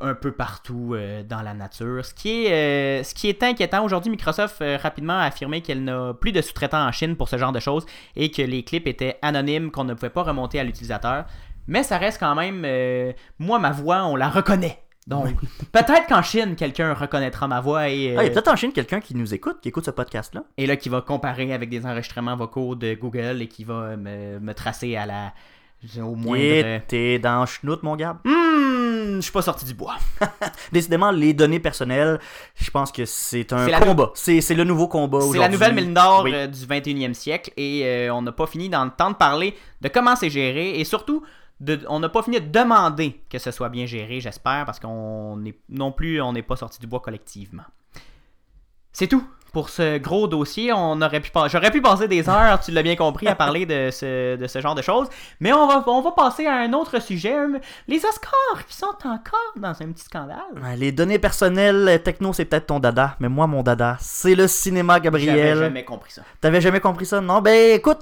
un 0.00 0.14
peu 0.14 0.32
partout 0.32 0.94
euh, 0.94 1.22
dans 1.22 1.42
la 1.42 1.52
nature. 1.52 2.04
Ce 2.04 2.14
qui 2.14 2.46
est, 2.46 3.02
euh, 3.02 3.46
inquiétant, 3.46 3.84
aujourd'hui, 3.84 4.10
Microsoft 4.10 4.62
rapidement 4.80 5.18
affirmé 5.18 5.60
qu'elle 5.60 5.84
n'a 5.84 6.14
plus 6.14 6.32
de 6.32 6.40
sous-traitants 6.40 6.86
en 6.86 6.92
Chine 6.92 7.16
pour 7.16 7.28
ce 7.28 7.36
genre 7.36 7.52
de 7.52 7.60
choses 7.60 7.84
et 8.16 8.30
que 8.30 8.42
les 8.42 8.64
clips 8.64 8.86
étaient 8.86 9.18
anonymes, 9.22 9.70
qu'on 9.70 9.84
ne 9.84 9.94
pouvait 9.94 10.10
pas 10.10 10.22
remonter 10.22 10.58
à 10.58 10.64
l'utilisateur. 10.64 11.26
Mais 11.68 11.84
ça 11.84 11.98
reste 11.98 12.18
quand 12.18 12.34
même, 12.34 12.66
moi, 13.38 13.58
ma 13.60 13.70
voix, 13.70 14.04
on 14.04 14.16
la 14.16 14.28
reconnaît 14.28 14.82
Donc, 15.06 15.34
peut-être 15.72 16.06
qu'en 16.08 16.22
Chine, 16.22 16.54
quelqu'un 16.56 16.94
reconnaîtra 16.94 17.48
ma 17.48 17.60
voix 17.60 17.88
et, 17.88 18.16
Ah, 18.16 18.22
il 18.22 18.26
y 18.26 18.28
a 18.28 18.30
euh, 18.30 18.30
peut-être 18.30 18.48
en 18.48 18.56
Chine 18.56 18.72
quelqu'un 18.72 19.00
qui 19.00 19.14
nous 19.16 19.34
écoute, 19.34 19.58
qui 19.60 19.68
écoute 19.68 19.84
ce 19.84 19.90
podcast-là. 19.90 20.44
et 20.56 20.66
là 20.66 20.76
qui 20.76 20.88
va 20.88 21.00
comparer 21.00 21.52
avec 21.52 21.68
des 21.70 21.84
enregistrements 21.84 22.36
vocaux 22.36 22.74
de 22.76 22.94
Google 22.94 23.42
et 23.42 23.48
qui 23.48 23.64
va 23.64 23.96
me, 23.96 24.38
me 24.38 24.54
tracer 24.54 24.96
à 24.96 25.06
la. 25.06 25.32
au. 26.00 26.34
Et 26.36 26.82
t'es 26.86 27.18
dans 27.18 27.44
Schnout, 27.46 27.82
mon 27.82 27.96
gars? 27.96 28.18
Hmm, 28.24 29.16
je 29.16 29.20
suis 29.22 29.32
pas 29.32 29.42
sorti 29.42 29.64
du 29.64 29.74
bois. 29.74 29.96
Décidément, 30.72 31.10
les 31.10 31.34
données 31.34 31.58
personnelles, 31.58 32.20
je 32.54 32.70
pense 32.70 32.92
que 32.92 33.04
c'est 33.04 33.52
un 33.52 33.66
combat. 33.80 34.12
C'est 34.14 34.40
c'est 34.40 34.54
le 34.54 34.62
nouveau 34.62 34.86
combat 34.86 35.20
C'est 35.32 35.38
la 35.38 35.48
nouvelle 35.48 35.74
mine 35.74 35.94
d'or 35.94 36.22
Oui. 36.24 36.32
euh, 36.32 36.46
du 36.46 36.60
21e 36.64 37.14
siècle 37.14 37.50
et 37.56 37.82
euh, 37.84 38.14
on 38.14 38.22
n'a 38.22 38.30
pas 38.32 38.46
fini 38.46 38.68
dans 38.68 38.84
le 38.84 38.92
temps 38.92 39.10
de 39.10 39.16
parler 39.16 39.56
de 39.80 39.88
comment 39.88 40.14
c'est 40.14 40.30
géré 40.30 40.78
et 40.78 40.84
surtout 40.84 41.24
de- 41.62 41.80
on 41.88 42.00
n'a 42.00 42.08
pas 42.08 42.22
fini 42.22 42.40
de 42.40 42.46
demander 42.50 43.20
que 43.30 43.38
ce 43.38 43.50
soit 43.50 43.68
bien 43.70 43.86
géré, 43.86 44.20
j'espère, 44.20 44.64
parce 44.66 44.78
qu'on 44.80 45.36
n'est 45.36 45.54
non 45.68 45.92
plus 45.92 46.20
on 46.20 46.32
n'est 46.32 46.42
pas 46.42 46.56
sorti 46.56 46.78
du 46.80 46.86
bois 46.86 47.00
collectivement. 47.00 47.64
C'est 48.92 49.06
tout 49.06 49.24
pour 49.52 49.68
ce 49.68 49.98
gros 49.98 50.28
dossier. 50.28 50.72
On 50.72 51.00
aurait 51.02 51.20
pu 51.20 51.30
j'aurais 51.48 51.70
pu 51.70 51.82
passer 51.82 52.08
des 52.08 52.28
heures, 52.28 52.58
tu 52.60 52.70
l'as 52.72 52.82
bien 52.82 52.96
compris, 52.96 53.26
à 53.28 53.34
parler 53.34 53.66
de 53.66 53.90
ce, 53.90 54.36
de 54.36 54.46
ce 54.46 54.60
genre 54.60 54.74
de 54.74 54.80
choses, 54.82 55.08
mais 55.40 55.52
on 55.52 55.66
va 55.66 55.84
on 55.86 56.00
va 56.00 56.12
passer 56.12 56.46
à 56.46 56.54
un 56.56 56.72
autre 56.72 57.00
sujet, 57.00 57.34
euh, 57.38 57.58
les 57.86 57.98
Oscars 57.98 58.66
qui 58.66 58.74
sont 58.74 58.86
encore 59.04 59.52
dans 59.56 59.68
un 59.70 59.92
petit 59.92 60.04
scandale. 60.04 60.38
Les 60.76 60.90
données 60.92 61.18
personnelles, 61.18 61.86
euh, 61.88 61.98
techno, 61.98 62.32
c'est 62.32 62.46
peut-être 62.46 62.66
ton 62.66 62.80
dada, 62.80 63.16
mais 63.20 63.28
moi, 63.28 63.46
mon 63.46 63.62
dada, 63.62 63.96
c'est 64.00 64.34
le 64.34 64.46
cinéma, 64.48 64.94
J'avais 64.94 65.04
Gabriel. 65.04 65.58
jamais 65.58 65.84
compris 65.84 66.12
ça. 66.12 66.22
T'avais 66.40 66.60
jamais 66.60 66.80
compris 66.80 67.06
ça? 67.06 67.20
Non? 67.20 67.40
Ben 67.42 67.74
écoute, 67.74 68.00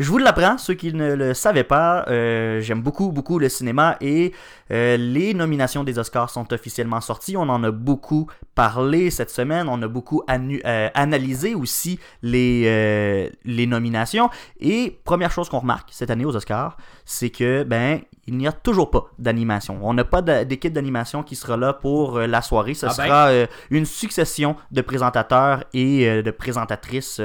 je 0.00 0.10
vous 0.10 0.18
l'apprends, 0.18 0.58
ceux 0.58 0.74
qui 0.74 0.92
ne 0.92 1.14
le 1.14 1.34
savaient 1.34 1.64
pas, 1.64 2.04
euh, 2.08 2.60
j'aime 2.60 2.82
beaucoup, 2.82 3.12
beaucoup 3.12 3.38
le 3.38 3.48
cinéma 3.48 3.96
et 4.00 4.32
euh, 4.72 4.96
les 4.96 5.34
nominations 5.34 5.84
des 5.84 5.98
Oscars 5.98 6.30
sont 6.30 6.52
officiellement 6.52 7.00
sorties. 7.00 7.36
On 7.36 7.48
en 7.48 7.62
a 7.62 7.70
beaucoup 7.70 8.26
parlé 8.54 9.10
cette 9.10 9.30
semaine, 9.30 9.68
on 9.68 9.80
a 9.82 9.88
beaucoup 9.88 10.22
euh, 10.28 10.88
analysé 10.94 11.54
aussi 11.54 12.00
les, 12.22 12.64
euh, 12.66 13.28
les 13.44 13.66
nominations. 13.66 14.30
Et 14.58 14.98
première 15.04 15.30
chose 15.30 15.48
qu'on 15.48 15.60
remarque 15.60 15.90
cette 15.92 16.10
année 16.10 16.24
aux 16.24 16.34
Oscars, 16.34 16.76
c'est 17.04 17.30
que 17.30 17.62
ben 17.62 18.00
il 18.30 18.36
n'y 18.36 18.46
a 18.46 18.52
toujours 18.52 18.90
pas 18.90 19.10
d'animation. 19.18 19.78
On 19.82 19.92
n'a 19.92 20.04
pas 20.04 20.22
d'équipe 20.22 20.72
d'animation 20.72 21.22
qui 21.24 21.34
sera 21.34 21.56
là 21.56 21.72
pour 21.72 22.16
euh, 22.16 22.26
la 22.26 22.42
soirée. 22.42 22.74
Ce 22.74 22.86
Ah 22.86 22.94
ben. 22.96 23.04
sera 23.04 23.28
euh, 23.28 23.46
une 23.70 23.84
succession 23.84 24.56
de 24.70 24.80
présentateurs 24.82 25.64
et 25.74 26.08
euh, 26.08 26.22
de 26.22 26.30
présentatrices. 26.30 27.20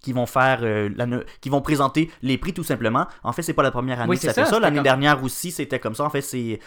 Qui 0.00 0.12
vont 0.12 0.26
faire 0.26 0.60
euh, 0.62 0.88
la 0.96 1.06
qui 1.40 1.48
vont 1.48 1.60
présenter 1.60 2.10
les 2.22 2.38
prix 2.38 2.52
tout 2.52 2.62
simplement. 2.64 3.06
En 3.22 3.32
fait, 3.32 3.42
c'est 3.42 3.52
pas 3.54 3.62
la 3.62 3.70
première 3.70 4.00
année 4.00 4.10
Oui, 4.10 4.16
que 4.16 4.22
ça 4.22 4.32
fait 4.32 4.44
ça. 4.46 4.58
L'année 4.60 4.76
comme- 4.76 4.84
dernière 4.84 5.22
aussi, 5.22 5.50
c'était 5.50 5.78
comme 5.78 5.94
ça. 5.94 6.04
En 6.04 6.10
fait, 6.10 6.22
c'est 6.22 6.58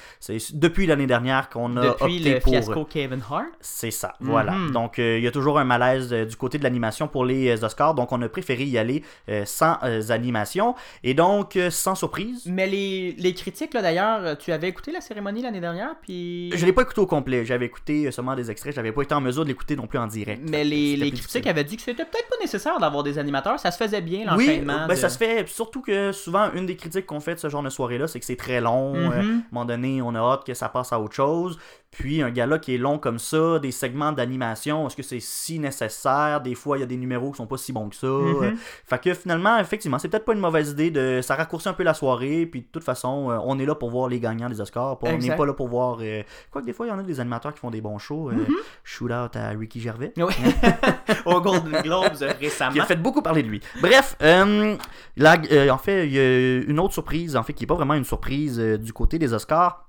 depuis 0.53 0.85
l'année 0.85 1.07
dernière 1.07 1.49
qu'on 1.49 1.75
a 1.77 1.81
Depuis 1.87 2.17
opté 2.17 2.33
le 2.33 2.39
pour 2.39 2.53
fiasco 2.53 2.85
Kevin 2.85 3.21
Hart. 3.29 3.45
c'est 3.59 3.91
ça, 3.91 4.13
voilà. 4.19 4.51
Mhm. 4.53 4.71
Donc, 4.71 4.99
euh, 4.99 5.17
il 5.17 5.23
y 5.23 5.27
a 5.27 5.31
toujours 5.31 5.59
un 5.59 5.63
malaise 5.63 6.11
euh, 6.13 6.25
du 6.25 6.35
côté 6.35 6.57
de 6.57 6.63
l'animation 6.63 7.07
pour 7.07 7.25
les 7.25 7.63
Oscars. 7.63 7.93
Donc, 7.95 8.11
on 8.11 8.21
a 8.21 8.29
préféré 8.29 8.63
y 8.65 8.77
aller 8.77 9.03
sans 9.45 9.77
animation. 10.09 10.75
Et 11.03 11.13
donc, 11.13 11.57
sans 11.69 11.95
surprise, 11.95 12.43
Mais 12.45 12.67
les, 12.67 13.13
les 13.17 13.33
critiques, 13.33 13.73
là 13.73 13.81
d'ailleurs, 13.81 14.37
tu 14.37 14.51
avais 14.51 14.67
écouté 14.69 14.91
la 14.91 15.01
cérémonie 15.01 15.41
l'année 15.41 15.59
dernière, 15.61 15.95
puis. 16.01 16.51
je 16.55 16.65
l'ai 16.65 16.73
pas 16.73 16.83
écouté 16.83 17.01
au 17.01 17.07
complet. 17.07 17.45
J'avais 17.45 17.65
écouté 17.65 18.11
seulement 18.11 18.35
des 18.35 18.49
extraits. 18.51 18.73
J'avais 18.75 18.91
pas 18.91 19.01
été 19.01 19.13
en 19.13 19.21
mesure 19.21 19.43
de 19.43 19.49
l'écouter 19.49 19.75
non 19.75 19.87
plus 19.87 19.99
en 19.99 20.07
direct. 20.07 20.41
Mais 20.49 20.63
les, 20.63 20.95
les 20.95 21.11
critiques 21.11 21.47
avaient 21.47 21.63
dit 21.63 21.75
que 21.77 21.81
c'était 21.83 22.05
peut-être 22.05 22.27
pas 22.29 22.35
nécessaire 22.41 22.79
d'avoir 22.79 23.03
des 23.03 23.17
animateurs, 23.23 23.59
ça 23.59 23.71
se 23.71 23.77
faisait 23.77 24.01
bien 24.01 24.19
Oui, 24.37 24.45
l'enchaînement. 24.45 24.85
ben, 24.87 24.93
de- 24.93 24.99
ça 24.99 25.09
se 25.09 25.17
fait. 25.17 25.47
Surtout 25.47 25.81
que 25.81 26.11
souvent, 26.11 26.51
une 26.53 26.65
des 26.67 26.75
critiques 26.75 27.05
qu'on 27.07 27.19
fait 27.19 27.33
de 27.35 27.39
ce 27.39 27.49
genre 27.49 27.63
de 27.63 27.69
soirée-là, 27.69 28.07
c'est 28.07 28.19
que 28.19 28.25
c'est 28.25 28.35
très 28.35 28.61
long. 28.61 28.93
Mhm. 28.93 29.11
Euh, 29.11 29.15
à 29.15 29.19
un 29.19 29.41
moment 29.51 29.65
donné, 29.65 30.01
on 30.01 30.13
a 30.15 30.19
hâte 30.19 30.45
que 30.45 30.53
ça 30.53 30.69
passe 30.69 30.93
à 30.93 30.99
autre 30.99 31.15
chose. 31.15 31.57
Puis 31.93 32.21
un 32.23 32.31
gala 32.31 32.57
qui 32.59 32.73
est 32.73 32.77
long 32.77 32.97
comme 32.97 33.19
ça, 33.19 33.59
des 33.59 33.71
segments 33.71 34.11
d'animation, 34.11 34.87
est-ce 34.87 34.95
que 34.95 35.03
c'est 35.03 35.19
si 35.19 35.59
nécessaire? 35.59 36.41
Des 36.41 36.55
fois, 36.55 36.77
il 36.77 36.81
y 36.81 36.83
a 36.83 36.87
des 36.87 36.97
numéros 36.97 37.31
qui 37.31 37.37
sont 37.37 37.45
pas 37.47 37.57
si 37.57 37.71
bons 37.71 37.87
que 37.89 37.95
ça. 37.95 38.07
Mhm. 38.07 38.43
Euh, 38.43 38.51
Fait 38.85 38.99
que 38.99 39.13
finalement, 39.13 39.57
effectivement, 39.59 39.99
c'est 39.99 40.07
peut-être 40.09 40.25
pas 40.25 40.33
une 40.33 40.39
mauvaise 40.39 40.71
idée 40.71 40.89
de. 40.91 41.19
Ça 41.21 41.35
raccourcit 41.35 41.69
un 41.69 41.73
peu 41.73 41.83
la 41.83 41.93
soirée. 41.93 42.45
Puis 42.47 42.61
de 42.61 42.67
toute 42.71 42.83
façon, 42.83 43.29
euh, 43.29 43.37
on 43.43 43.59
est 43.59 43.65
là 43.65 43.75
pour 43.75 43.89
voir 43.91 44.09
les 44.09 44.19
gagnants 44.19 44.49
des 44.49 44.59
Oscars. 44.59 44.97
On 45.03 45.17
n'est 45.17 45.35
pas 45.35 45.45
là 45.45 45.53
pour 45.53 45.67
voir. 45.67 45.99
euh, 46.01 46.23
Quoi 46.51 46.61
que 46.61 46.65
des 46.65 46.73
fois, 46.73 46.87
il 46.87 46.89
y 46.89 46.91
en 46.91 46.99
a 46.99 47.03
des 47.03 47.19
animateurs 47.19 47.53
qui 47.53 47.59
font 47.59 47.71
des 47.71 47.81
bons 47.81 47.99
shows. 47.99 48.29
euh, 48.29 48.33
Mhm. 48.33 48.47
Shoot 48.83 49.11
out 49.11 49.35
à 49.35 49.49
Ricky 49.49 49.79
Gervais. 49.79 50.13
Oui. 50.17 50.33
Au 51.25 51.39
Golden 51.41 51.81
Globes 51.83 52.11
récemment. 52.39 52.71
qui 52.73 52.79
a 52.79 52.85
fait 52.85 52.95
beaucoup 52.95 53.21
parler 53.21 53.43
de 53.43 53.47
lui. 53.49 53.61
Bref, 53.81 54.15
euh, 54.21 54.75
là, 55.17 55.37
en 55.71 55.77
fait, 55.77 56.07
il 56.07 56.13
y 56.13 56.19
a 56.19 56.57
une 56.69 56.79
autre 56.79 56.93
surprise, 56.93 57.35
en 57.35 57.43
fait, 57.43 57.53
qui 57.53 57.63
n'est 57.63 57.67
pas 57.67 57.75
vraiment 57.75 57.93
une 57.93 58.03
surprise 58.03 58.57
du 58.59 58.93
côté 58.93 59.19
des 59.19 59.33
Oscars. 59.33 59.85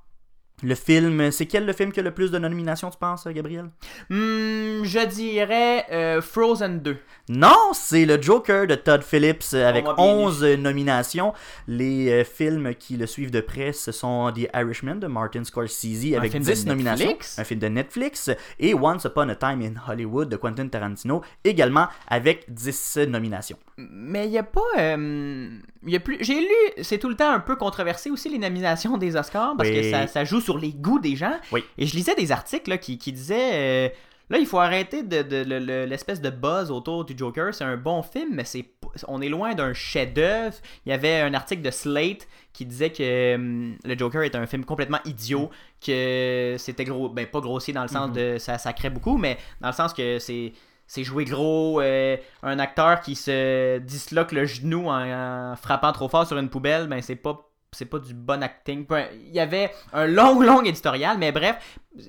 Le 0.62 0.74
film, 0.76 1.30
c'est 1.30 1.46
quel 1.46 1.66
le 1.66 1.72
film 1.72 1.92
qui 1.92 2.00
a 2.00 2.02
le 2.02 2.12
plus 2.12 2.30
de 2.30 2.38
nominations, 2.38 2.88
tu 2.88 2.96
penses, 2.96 3.26
Gabriel? 3.26 3.66
Hmm, 4.08 4.82
je 4.84 5.04
dirais 5.06 5.84
euh, 5.90 6.22
Frozen 6.22 6.80
2. 6.80 6.96
Non, 7.30 7.72
c'est 7.72 8.06
le 8.06 8.20
Joker 8.22 8.66
de 8.66 8.74
Todd 8.74 9.02
Phillips 9.02 9.44
euh, 9.54 9.68
avec 9.68 9.84
On 9.84 9.88
m'a 9.90 9.94
bien 9.96 10.04
11 10.04 10.44
nominations. 10.58 11.32
Les 11.66 12.08
euh, 12.10 12.24
films 12.24 12.74
qui 12.78 12.96
le 12.96 13.06
suivent 13.06 13.30
de 13.32 13.40
près, 13.40 13.72
ce 13.72 13.92
sont 13.92 14.32
The 14.32 14.48
Irishman 14.54 14.96
de 14.96 15.06
Martin 15.06 15.42
Scorsese 15.44 16.14
avec 16.16 16.30
film 16.32 16.44
de 16.44 16.50
10 16.52 16.66
nominations. 16.66 17.06
Netflix. 17.06 17.38
Un 17.38 17.44
film 17.44 17.60
de 17.60 17.68
Netflix. 17.68 18.30
Et 18.60 18.74
Once 18.74 19.04
Upon 19.04 19.28
a 19.30 19.34
Time 19.34 19.60
in 19.60 19.74
Hollywood 19.90 20.28
de 20.28 20.36
Quentin 20.36 20.68
Tarantino 20.68 21.22
également 21.42 21.88
avec 22.08 22.44
10 22.48 22.98
nominations. 23.08 23.58
Mais 23.76 24.26
il 24.26 24.32
y 24.32 24.38
a 24.38 24.44
pas. 24.44 24.60
euh, 24.78 25.48
il 25.86 25.92
y 25.92 25.96
a 25.96 26.00
plus. 26.00 26.16
J'ai 26.20 26.40
lu, 26.40 26.82
c'est 26.82 26.98
tout 26.98 27.08
le 27.08 27.16
temps 27.16 27.30
un 27.32 27.40
peu 27.40 27.56
controversé 27.56 28.10
aussi 28.10 28.28
les 28.28 28.38
nominations 28.38 28.96
des 28.96 29.16
Oscars 29.16 29.54
parce 29.58 29.68
Oui. 29.68 29.74
que 29.82 29.90
ça, 29.90 30.06
ça 30.06 30.24
joue 30.24 30.40
sur 30.44 30.58
les 30.58 30.72
goûts 30.72 31.00
des 31.00 31.16
gens. 31.16 31.38
Oui. 31.52 31.64
Et 31.78 31.86
je 31.86 31.96
lisais 31.96 32.14
des 32.14 32.30
articles 32.30 32.70
là, 32.70 32.78
qui, 32.78 32.98
qui 32.98 33.12
disaient. 33.12 33.50
euh, 33.54 33.88
Là, 34.30 34.38
il 34.38 34.46
faut 34.46 34.58
arrêter 34.58 35.02
de, 35.02 35.20
de- 35.20 35.44
le- 35.46 35.58
le- 35.58 35.84
l'espèce 35.84 36.22
de 36.22 36.30
buzz 36.30 36.70
autour 36.70 37.04
du 37.04 37.14
Joker. 37.14 37.52
C'est 37.54 37.64
un 37.64 37.76
bon 37.76 38.02
film, 38.02 38.30
mais 38.32 38.44
c'est 38.46 38.64
on 39.06 39.20
est 39.20 39.28
loin 39.28 39.54
d'un 39.54 39.74
chef-d'œuvre. 39.74 40.54
Il 40.86 40.88
y 40.88 40.92
avait 40.92 41.20
un 41.20 41.34
article 41.34 41.60
de 41.60 41.70
Slate 41.70 42.26
qui 42.54 42.64
disait 42.64 42.88
que 42.90 43.34
hum, 43.34 43.76
le 43.84 43.98
Joker 43.98 44.22
est 44.22 44.34
un 44.34 44.46
film 44.46 44.64
complètement 44.64 45.00
idiot, 45.04 45.50
que 45.86 46.54
c'était 46.58 46.84
gros, 46.84 47.10
ben 47.10 47.26
pas 47.26 47.40
grossier 47.40 47.74
dans 47.74 47.82
le 47.82 47.88
sens 47.88 48.12
de 48.12 48.38
ça, 48.38 48.56
ça 48.56 48.72
crée 48.72 48.88
beaucoup, 48.88 49.18
mais 49.18 49.36
dans 49.60 49.68
le 49.68 49.74
sens 49.74 49.92
que 49.92 50.18
c'est 50.18 50.54
c'est 50.86 51.04
joué 51.04 51.26
gros, 51.26 51.80
euh, 51.82 52.16
un 52.42 52.58
acteur 52.58 53.00
qui 53.02 53.16
se 53.16 53.78
disloque 53.78 54.32
le 54.32 54.46
genou 54.46 54.88
en, 54.88 55.52
en 55.52 55.56
frappant 55.56 55.92
trop 55.92 56.08
fort 56.08 56.26
sur 56.26 56.38
une 56.38 56.48
poubelle, 56.48 56.86
ben 56.88 57.02
c'est 57.02 57.16
pas 57.16 57.50
c'est 57.74 57.84
pas 57.84 57.98
du 57.98 58.14
bon 58.14 58.42
acting. 58.42 58.86
Il 59.26 59.34
y 59.34 59.40
avait 59.40 59.70
un 59.92 60.06
long, 60.06 60.40
long 60.42 60.62
éditorial, 60.62 61.18
mais 61.18 61.32
bref, 61.32 61.56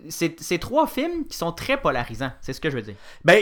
c'est 0.10 0.58
trois 0.58 0.88
films 0.88 1.26
qui 1.28 1.38
sont 1.38 1.52
très 1.52 1.80
polarisants. 1.80 2.32
C'est 2.42 2.54
ce 2.54 2.62
que 2.62 2.70
je 2.70 2.76
veux 2.76 2.82
dire. 2.82 2.96
Ben 3.24 3.40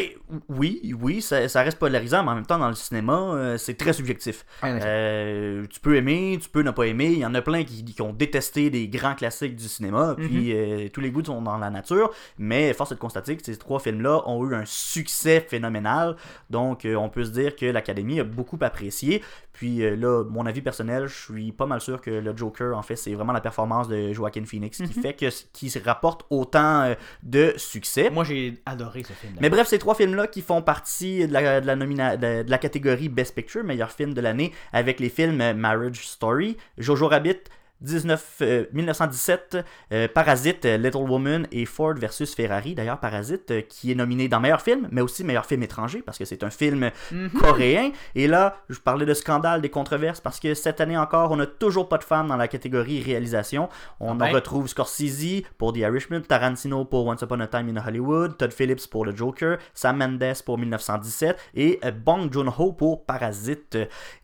oui, 0.49 0.93
oui, 0.99 1.21
ça, 1.21 1.47
ça 1.47 1.61
reste 1.61 1.79
polarisant, 1.79 2.23
mais 2.23 2.31
en 2.31 2.35
même 2.35 2.45
temps, 2.45 2.59
dans 2.59 2.67
le 2.67 2.75
cinéma, 2.75 3.13
euh, 3.13 3.57
c'est 3.57 3.75
très 3.75 3.93
subjectif. 3.93 4.45
Euh, 4.63 5.65
tu 5.69 5.79
peux 5.79 5.95
aimer, 5.95 6.37
tu 6.41 6.49
peux 6.49 6.61
ne 6.61 6.71
pas 6.71 6.83
aimer. 6.85 7.11
Il 7.13 7.19
y 7.19 7.25
en 7.25 7.33
a 7.33 7.41
plein 7.41 7.63
qui, 7.63 7.85
qui 7.85 8.01
ont 8.01 8.11
détesté 8.11 8.69
des 8.69 8.89
grands 8.89 9.15
classiques 9.15 9.55
du 9.55 9.69
cinéma, 9.69 10.15
puis 10.17 10.53
euh, 10.53 10.89
tous 10.89 10.99
les 10.99 11.11
goûts 11.11 11.23
sont 11.23 11.41
dans 11.41 11.57
la 11.57 11.69
nature. 11.69 12.11
Mais 12.37 12.73
force 12.73 12.91
est 12.91 12.95
de 12.95 12.99
constater 12.99 13.37
que 13.37 13.45
ces 13.45 13.57
trois 13.57 13.79
films-là 13.79 14.23
ont 14.25 14.45
eu 14.45 14.53
un 14.53 14.65
succès 14.65 15.45
phénoménal. 15.47 16.17
Donc, 16.49 16.85
on 16.85 17.09
peut 17.09 17.23
se 17.23 17.31
dire 17.31 17.55
que 17.55 17.65
l'Académie 17.65 18.19
a 18.19 18.25
beaucoup 18.25 18.57
apprécié. 18.61 19.23
Puis 19.53 19.77
là, 19.95 20.23
mon 20.23 20.45
avis 20.45 20.61
personnel, 20.61 21.07
je 21.07 21.15
suis 21.15 21.51
pas 21.51 21.67
mal 21.67 21.79
sûr 21.79 22.01
que 22.01 22.12
le 22.21 22.35
Joker, 22.35 22.77
en 22.77 22.81
fait, 22.81 22.95
c'est 22.95 23.13
vraiment 23.13 23.33
la 23.33 23.41
performance 23.41 23.87
de 23.87 24.13
Joaquin 24.13 24.45
Phoenix 24.45 24.77
qui 24.77 24.93
fait 24.93 25.13
que 25.13 25.27
qui 25.53 25.69
se 25.69 25.79
rapporte 25.79 26.25
autant 26.29 26.81
euh, 26.83 26.95
de 27.23 27.53
succès. 27.57 28.09
Moi, 28.09 28.23
j'ai 28.23 28.61
adoré 28.65 29.03
ce 29.03 29.13
film. 29.13 29.33
Mais 29.39 29.49
bref, 29.49 29.67
ces 29.67 29.79
trois 29.79 29.95
films-là 29.95 30.27
qui 30.27 30.41
font 30.41 30.61
partie 30.61 31.27
de 31.27 31.33
la, 31.33 31.61
de 31.61 31.67
la, 31.67 31.75
nomina- 31.75 32.17
de, 32.17 32.43
de 32.43 32.49
la 32.49 32.57
catégorie 32.57 33.09
Best 33.09 33.35
Picture, 33.35 33.63
meilleur 33.63 33.91
film 33.91 34.13
de 34.13 34.21
l'année, 34.21 34.51
avec 34.71 34.99
les 34.99 35.09
films 35.09 35.41
euh, 35.41 35.53
Marriage 35.53 36.07
Story, 36.07 36.57
Jojo 36.77 37.07
Rabbit, 37.07 37.39
19, 37.83 38.37
euh, 38.41 38.65
1917, 38.73 39.57
euh, 39.91 40.07
Parasite, 40.07 40.65
euh, 40.65 40.77
Little 40.77 40.97
Woman 41.09 41.47
et 41.51 41.65
Ford 41.65 41.93
versus 41.95 42.33
Ferrari. 42.33 42.75
D'ailleurs, 42.75 42.99
Parasite 42.99 43.51
euh, 43.51 43.61
qui 43.61 43.91
est 43.91 43.95
nominé 43.95 44.27
dans 44.27 44.39
meilleur 44.39 44.61
film, 44.61 44.87
mais 44.91 45.01
aussi 45.01 45.23
meilleur 45.23 45.45
film 45.45 45.61
étranger 45.63 46.01
parce 46.01 46.17
que 46.17 46.25
c'est 46.25 46.43
un 46.43 46.49
film 46.49 46.89
Mhm. 47.11 47.29
coréen. 47.31 47.91
Et 48.15 48.27
là, 48.27 48.57
je 48.69 48.79
parlais 48.79 49.05
de 49.05 49.13
scandale, 49.13 49.61
des 49.61 49.69
controverses 49.69 50.21
parce 50.21 50.39
que 50.39 50.53
cette 50.53 50.81
année 50.81 50.97
encore, 50.97 51.31
on 51.31 51.35
n'a 51.37 51.45
toujours 51.45 51.89
pas 51.89 51.97
de 51.97 52.03
femmes 52.03 52.27
dans 52.27 52.37
la 52.37 52.47
catégorie 52.47 53.01
réalisation. 53.01 53.69
On 53.99 54.09
Ah 54.09 54.11
en 54.11 54.15
ben. 54.15 54.33
retrouve 54.33 54.67
Scorsese 54.67 55.43
pour 55.57 55.73
The 55.73 55.77
Irishman, 55.77 56.21
Tarantino 56.21 56.85
pour 56.85 57.05
Once 57.05 57.21
Upon 57.21 57.39
a 57.41 57.47
Time 57.47 57.75
in 57.77 57.85
Hollywood, 57.85 58.37
Todd 58.37 58.53
Phillips 58.53 58.87
pour 58.89 59.05
le 59.05 59.15
Joker, 59.15 59.57
Sam 59.73 59.97
Mendes 59.97 60.33
pour 60.45 60.57
1917 60.57 61.37
et 61.55 61.79
euh, 61.83 61.91
Bong 61.91 62.31
Joon-ho 62.31 62.71
pour 62.73 63.05
Parasite. 63.05 63.77